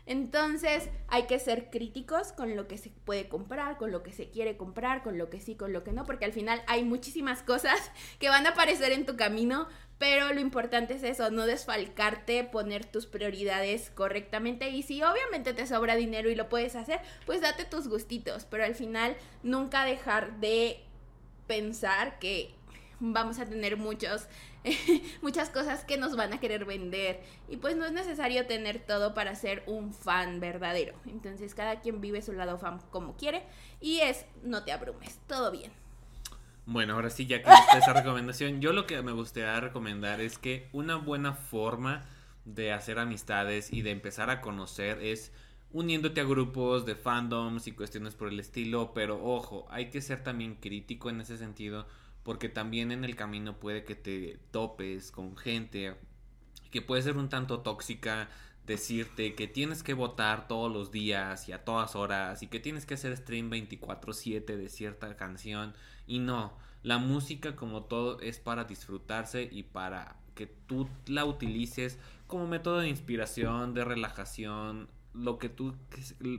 Entonces 0.10 0.90
hay 1.08 1.28
que 1.28 1.38
ser 1.38 1.70
críticos 1.70 2.32
con 2.32 2.56
lo 2.56 2.68
que 2.68 2.80
se 2.80 2.90
puede 2.90 3.30
comprar, 3.30 3.78
con 3.78 3.92
lo 3.92 4.02
que 4.02 4.12
se 4.12 4.32
quiere 4.32 4.58
comprar, 4.58 5.04
con 5.04 5.20
lo 5.20 5.30
que 5.30 5.40
sí, 5.40 5.54
con 5.54 5.72
lo 5.72 5.84
que 5.84 5.92
no, 5.92 6.04
porque 6.04 6.26
al 6.26 6.34
final 6.34 6.64
hay 6.66 6.84
muchísimas 6.84 7.44
cosas 7.44 7.92
que 8.20 8.28
van 8.28 8.48
a 8.48 8.50
aparecer 8.50 8.92
en 8.92 9.06
tu 9.06 9.16
camino, 9.16 9.68
pero 10.00 10.34
lo 10.34 10.40
importante 10.40 10.96
es 10.96 11.04
eso, 11.04 11.30
no 11.30 11.46
desfalcarte, 11.46 12.44
poner 12.44 12.86
tus 12.86 13.06
prioridades 13.06 13.92
correctamente 13.92 14.72
y 14.72 14.82
si 14.82 15.04
obviamente 15.04 15.54
te 15.54 15.68
sobra 15.68 15.96
dinero 15.96 16.32
y 16.32 16.36
lo 16.36 16.50
puedes 16.50 16.76
hacer, 16.76 17.02
pues 17.28 17.42
date 17.42 17.66
tus 17.66 17.88
gustitos, 17.88 18.46
pero 18.46 18.64
al 18.64 18.74
final 18.74 19.16
nunca 19.44 19.86
dejar 19.86 20.40
de 20.40 20.80
pensar 21.46 22.18
que 22.18 22.56
vamos 23.00 23.40
a 23.40 23.46
tener 23.46 23.78
muchos, 23.78 24.28
muchas 25.22 25.50
cosas 25.50 25.84
que 25.84 25.98
nos 25.98 26.16
van 26.16 26.34
a 26.34 26.40
querer 26.40 26.66
vender. 26.66 27.22
Y 27.48 27.58
pues 27.58 27.76
no 27.76 27.86
es 27.86 27.92
necesario 27.92 28.46
tener 28.46 28.80
todo 28.80 29.14
para 29.14 29.36
ser 29.36 29.64
un 29.68 29.94
fan 29.94 30.40
verdadero. 30.40 30.94
Entonces 31.06 31.56
cada 31.56 31.82
quien 31.82 32.02
vive 32.02 32.22
su 32.22 32.34
lado 32.34 32.58
fan 32.58 32.80
como 32.92 33.16
quiere. 33.16 33.44
Y 33.82 34.00
es, 34.00 34.26
no 34.44 34.64
te 34.64 34.72
abrumes, 34.72 35.20
todo 35.28 35.52
bien. 35.52 35.72
Bueno, 36.66 36.94
ahora 36.94 37.10
sí, 37.10 37.26
ya 37.26 37.42
que 37.42 37.50
esa 37.78 37.94
recomendación, 37.94 38.62
yo 38.62 38.74
lo 38.74 38.86
que 38.86 39.02
me 39.02 39.12
gustaría 39.12 39.60
recomendar 39.60 40.22
es 40.22 40.38
que 40.38 40.70
una 40.72 40.98
buena 40.98 41.34
forma 41.34 42.06
de 42.46 42.74
hacer 42.74 43.00
amistades 43.00 43.74
y 43.74 43.82
de 43.82 43.92
empezar 43.92 44.30
a 44.30 44.40
conocer 44.42 45.02
es 45.02 45.32
uniéndote 45.72 46.22
a 46.22 46.26
grupos 46.26 46.86
de 46.86 46.96
fandoms 46.96 47.68
y 47.68 47.72
cuestiones 47.72 48.16
por 48.16 48.28
el 48.28 48.40
estilo, 48.40 48.94
pero 48.94 49.24
ojo, 49.24 49.68
hay 49.70 49.90
que 49.90 50.02
ser 50.02 50.24
también 50.24 50.56
crítico 50.56 51.10
en 51.10 51.22
ese 51.22 51.38
sentido 51.38 51.88
porque 52.30 52.48
también 52.48 52.92
en 52.92 53.06
el 53.06 53.16
camino 53.16 53.58
puede 53.58 53.84
que 53.84 53.96
te 53.96 54.38
topes 54.52 55.10
con 55.10 55.36
gente 55.36 55.96
que 56.70 56.80
puede 56.80 57.02
ser 57.02 57.18
un 57.18 57.28
tanto 57.28 57.62
tóxica, 57.62 58.30
decirte 58.68 59.34
que 59.34 59.48
tienes 59.48 59.82
que 59.82 59.96
votar 59.96 60.48
todos 60.48 60.72
los 60.72 60.92
días 60.92 61.50
y 61.50 61.54
a 61.54 61.66
todas 61.66 61.96
horas 61.96 62.44
y 62.44 62.48
que 62.48 62.60
tienes 62.60 62.86
que 62.86 62.94
hacer 62.94 63.18
stream 63.18 63.50
24/7 63.50 64.58
de 64.58 64.70
cierta 64.70 65.16
canción. 65.16 65.74
Y 66.06 66.20
no, 66.20 66.56
la 66.84 67.00
música 67.00 67.56
como 67.56 67.86
todo 67.86 68.20
es 68.20 68.40
para 68.40 68.66
disfrutarse 68.66 69.50
y 69.52 69.64
para 69.64 70.16
que 70.36 70.46
tú 70.46 70.88
la 71.08 71.26
utilices 71.26 71.98
como 72.28 72.46
método 72.46 72.78
de 72.78 72.90
inspiración, 72.90 73.74
de 73.74 73.86
relajación, 73.86 74.88
lo 75.16 75.40
que 75.40 75.50
tú 75.50 75.76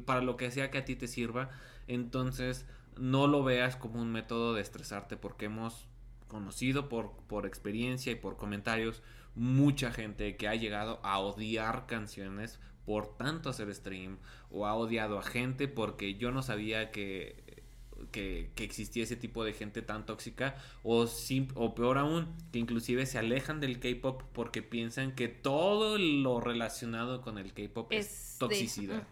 para 0.06 0.20
lo 0.20 0.36
que 0.36 0.52
sea 0.52 0.70
que 0.70 0.78
a 0.78 0.84
ti 0.84 0.94
te 0.94 1.08
sirva, 1.08 1.50
entonces 1.88 2.64
no 3.00 3.26
lo 3.26 3.42
veas 3.42 3.76
como 3.76 4.00
un 4.00 4.12
método 4.12 4.54
de 4.54 4.60
estresarte 4.60 5.16
porque 5.16 5.46
hemos 5.46 5.88
conocido 6.28 6.88
por, 6.88 7.12
por 7.26 7.46
experiencia 7.46 8.12
y 8.12 8.14
por 8.14 8.36
comentarios 8.36 9.02
mucha 9.34 9.90
gente 9.90 10.36
que 10.36 10.48
ha 10.48 10.54
llegado 10.54 11.00
a 11.02 11.18
odiar 11.18 11.86
canciones 11.86 12.60
por 12.84 13.16
tanto 13.16 13.50
hacer 13.50 13.74
stream 13.74 14.18
o 14.50 14.66
ha 14.66 14.74
odiado 14.74 15.18
a 15.18 15.22
gente 15.22 15.66
porque 15.66 16.16
yo 16.16 16.30
no 16.30 16.42
sabía 16.42 16.90
que, 16.90 17.64
que, 18.12 18.52
existía 18.56 19.04
ese 19.04 19.16
tipo 19.16 19.44
de 19.44 19.54
gente 19.54 19.80
tan 19.80 20.04
tóxica 20.04 20.56
o, 20.82 21.06
o 21.54 21.74
peor 21.74 21.98
aún 21.98 22.28
que 22.52 22.58
inclusive 22.58 23.06
se 23.06 23.18
alejan 23.18 23.60
del 23.60 23.80
K-pop 23.80 24.22
porque 24.32 24.62
piensan 24.62 25.14
que 25.14 25.28
todo 25.28 25.98
lo 25.98 26.40
relacionado 26.40 27.22
con 27.22 27.38
el 27.38 27.54
K-pop 27.54 27.90
es, 27.92 28.36
toxicidad. 28.38 29.06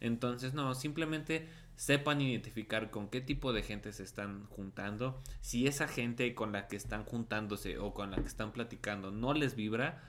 Entonces 0.00 0.54
no, 0.54 0.74
simplemente 0.74 1.48
sepan 1.76 2.20
identificar 2.20 2.90
con 2.90 3.08
qué 3.08 3.20
tipo 3.20 3.52
de 3.52 3.62
gente 3.62 3.92
se 3.92 4.02
están 4.02 4.46
juntando. 4.46 5.20
Si 5.40 5.66
esa 5.66 5.88
gente 5.88 6.34
con 6.34 6.52
la 6.52 6.68
que 6.68 6.76
están 6.76 7.04
juntándose 7.04 7.78
o 7.78 7.94
con 7.94 8.10
la 8.10 8.16
que 8.16 8.28
están 8.28 8.52
platicando 8.52 9.10
no 9.10 9.34
les 9.34 9.56
vibra, 9.56 10.02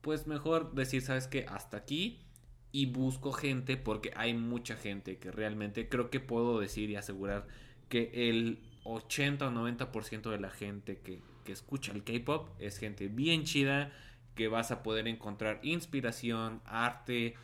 pues 0.00 0.26
mejor 0.26 0.74
decir, 0.74 1.02
sabes 1.02 1.26
que 1.26 1.46
hasta 1.48 1.76
aquí 1.76 2.20
y 2.72 2.86
busco 2.86 3.32
gente 3.32 3.76
porque 3.76 4.12
hay 4.14 4.34
mucha 4.34 4.76
gente 4.76 5.18
que 5.18 5.30
realmente 5.30 5.88
creo 5.88 6.10
que 6.10 6.20
puedo 6.20 6.60
decir 6.60 6.90
y 6.90 6.96
asegurar 6.96 7.46
que 7.88 8.10
el 8.28 8.60
80 8.84 9.48
o 9.48 9.50
90% 9.50 10.30
de 10.30 10.38
la 10.38 10.50
gente 10.50 11.00
que, 11.00 11.22
que 11.44 11.52
escucha 11.52 11.92
el 11.92 12.04
K-Pop 12.04 12.50
es 12.58 12.78
gente 12.78 13.08
bien 13.08 13.44
chida, 13.44 13.92
que 14.34 14.48
vas 14.48 14.70
a 14.70 14.82
poder 14.82 15.08
encontrar 15.08 15.60
inspiración, 15.62 16.60
arte, 16.64 17.34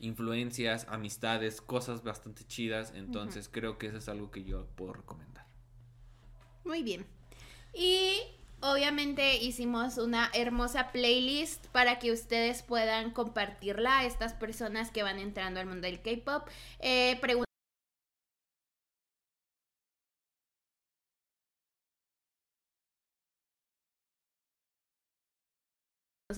influencias, 0.00 0.86
amistades, 0.88 1.60
cosas 1.60 2.02
bastante 2.02 2.44
chidas. 2.46 2.92
Entonces 2.94 3.48
creo 3.48 3.78
que 3.78 3.88
eso 3.88 3.98
es 3.98 4.08
algo 4.08 4.30
que 4.30 4.44
yo 4.44 4.66
puedo 4.76 4.92
recomendar. 4.92 5.46
Muy 6.64 6.82
bien. 6.82 7.06
Y 7.72 8.18
obviamente 8.60 9.36
hicimos 9.36 9.98
una 9.98 10.30
hermosa 10.34 10.92
playlist 10.92 11.66
para 11.68 11.98
que 11.98 12.12
ustedes 12.12 12.62
puedan 12.62 13.10
compartirla 13.10 14.00
a 14.00 14.04
estas 14.04 14.34
personas 14.34 14.90
que 14.90 15.02
van 15.02 15.18
entrando 15.18 15.60
al 15.60 15.66
mundo 15.66 15.86
del 15.86 16.00
K-Pop. 16.02 16.48
Eh, 16.80 17.18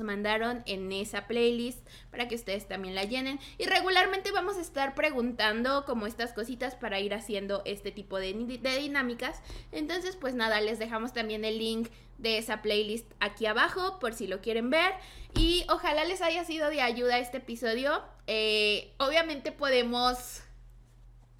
mandaron 0.02 0.62
en 0.66 0.90
esa 0.92 1.26
playlist 1.26 1.86
para 2.10 2.28
que 2.28 2.34
ustedes 2.34 2.66
también 2.68 2.94
la 2.94 3.04
llenen. 3.04 3.38
Y 3.58 3.66
regularmente 3.66 4.32
vamos 4.32 4.56
a 4.56 4.60
estar 4.60 4.94
preguntando 4.94 5.84
como 5.84 6.06
estas 6.06 6.32
cositas 6.32 6.74
para 6.74 7.00
ir 7.00 7.14
haciendo 7.14 7.62
este 7.64 7.92
tipo 7.92 8.18
de, 8.18 8.32
de, 8.32 8.78
dinámicas. 8.78 9.42
Entonces, 9.72 10.16
pues 10.16 10.34
nada, 10.34 10.60
les 10.60 10.78
dejamos 10.78 11.12
también 11.12 11.44
el 11.44 11.58
link 11.58 11.88
de 12.18 12.38
esa 12.38 12.62
playlist 12.62 13.10
aquí 13.20 13.46
abajo 13.46 13.98
por 13.98 14.14
si 14.14 14.26
lo 14.26 14.40
quieren 14.40 14.70
ver. 14.70 14.92
Y 15.34 15.64
ojalá 15.68 16.04
les 16.04 16.22
haya 16.22 16.44
sido 16.44 16.70
de 16.70 16.80
ayuda 16.80 17.18
este 17.18 17.38
episodio. 17.38 18.02
Eh, 18.26 18.92
obviamente 18.98 19.52
podemos 19.52 20.42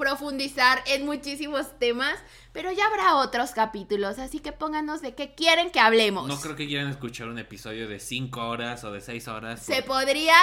profundizar 0.00 0.82
en 0.86 1.04
muchísimos 1.04 1.78
temas, 1.78 2.18
pero 2.52 2.72
ya 2.72 2.86
habrá 2.86 3.16
otros 3.16 3.50
capítulos, 3.50 4.18
así 4.18 4.38
que 4.38 4.50
pónganos 4.50 5.02
de 5.02 5.14
qué 5.14 5.34
quieren 5.34 5.70
que 5.70 5.78
hablemos. 5.78 6.26
No 6.26 6.40
creo 6.40 6.56
que 6.56 6.66
quieran 6.66 6.88
escuchar 6.88 7.28
un 7.28 7.38
episodio 7.38 7.86
de 7.86 8.00
5 8.00 8.40
horas 8.48 8.82
o 8.84 8.92
de 8.92 9.02
6 9.02 9.28
horas. 9.28 9.62
¿Se 9.62 9.82
podría? 9.82 10.34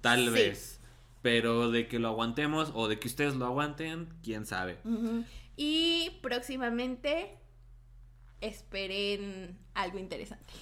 Tal 0.00 0.30
vez. 0.30 0.80
Pero 1.22 1.70
de 1.70 1.86
que 1.86 2.00
lo 2.00 2.08
aguantemos 2.08 2.72
o 2.74 2.88
de 2.88 2.98
que 2.98 3.06
ustedes 3.06 3.36
lo 3.36 3.46
aguanten, 3.46 4.08
quién 4.24 4.44
sabe. 4.44 4.78
Y 5.56 6.18
próximamente 6.20 7.38
esperen 8.40 9.56
algo 9.74 9.98
interesante. 9.98 10.52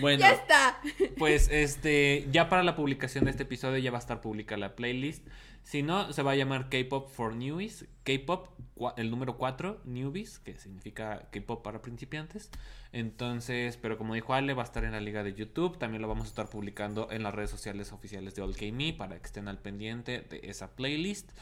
Bueno, 0.00 0.20
ya 0.20 0.32
está. 0.32 0.80
Pues 1.18 1.48
este, 1.50 2.26
ya 2.30 2.48
para 2.48 2.62
la 2.62 2.76
publicación 2.76 3.24
de 3.24 3.30
este 3.30 3.44
episodio 3.44 3.78
ya 3.78 3.90
va 3.90 3.98
a 3.98 4.00
estar 4.00 4.20
publicada 4.20 4.58
la 4.58 4.76
playlist. 4.76 5.26
Si 5.66 5.82
no, 5.82 6.12
se 6.12 6.22
va 6.22 6.30
a 6.30 6.36
llamar 6.36 6.68
K-Pop 6.68 7.08
for 7.10 7.34
Newbies. 7.34 7.88
K-Pop, 8.04 8.50
el 8.96 9.10
número 9.10 9.36
4, 9.36 9.80
Newbies, 9.84 10.38
que 10.38 10.56
significa 10.58 11.28
K-Pop 11.32 11.64
para 11.64 11.82
principiantes. 11.82 12.50
Entonces, 12.92 13.76
pero 13.76 13.98
como 13.98 14.14
dijo 14.14 14.32
Ale, 14.32 14.54
va 14.54 14.62
a 14.62 14.64
estar 14.64 14.84
en 14.84 14.92
la 14.92 15.00
liga 15.00 15.24
de 15.24 15.34
YouTube. 15.34 15.76
También 15.76 16.02
lo 16.02 16.06
vamos 16.06 16.26
a 16.26 16.28
estar 16.28 16.48
publicando 16.48 17.10
en 17.10 17.24
las 17.24 17.34
redes 17.34 17.50
sociales 17.50 17.90
oficiales 17.90 18.36
de 18.36 18.42
All 18.42 18.54
Me 18.74 18.92
para 18.92 19.18
que 19.18 19.26
estén 19.26 19.48
al 19.48 19.58
pendiente 19.58 20.20
de 20.20 20.40
esa 20.44 20.76
playlist. 20.76 21.32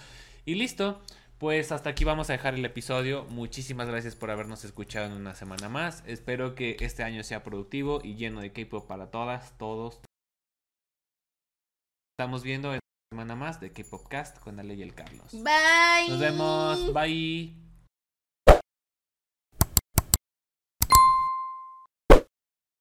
Y 0.47 0.55
listo. 0.55 1.03
Pues 1.37 1.71
hasta 1.71 1.91
aquí 1.91 2.05
vamos 2.05 2.31
a 2.31 2.33
dejar 2.33 2.55
el 2.55 2.65
episodio. 2.65 3.27
Muchísimas 3.29 3.89
gracias 3.89 4.17
por 4.17 4.31
habernos 4.31 4.65
escuchado 4.65 5.05
en 5.05 5.13
una 5.13 5.35
semana 5.35 5.69
más. 5.69 6.03
Espero 6.07 6.55
que 6.55 6.79
este 6.81 7.03
año 7.03 7.23
sea 7.25 7.43
productivo 7.43 8.01
y 8.03 8.15
lleno 8.15 8.41
de 8.41 8.53
K-pop 8.53 8.87
para 8.87 9.11
todas, 9.11 9.59
todos. 9.59 10.01
Estamos 12.17 12.43
viendo 12.43 12.73
en 12.73 12.84
semana 13.15 13.37
más 13.37 13.61
de 13.61 13.71
K-Popcast 13.71 14.41
con 14.41 14.59
Ale 14.59 14.75
y 14.75 14.83
el 14.83 14.93
Carlos. 14.93 15.31
Bye. 15.31 16.09
Nos 16.09 16.19
vemos. 16.19 16.93
Bye. 16.93 17.64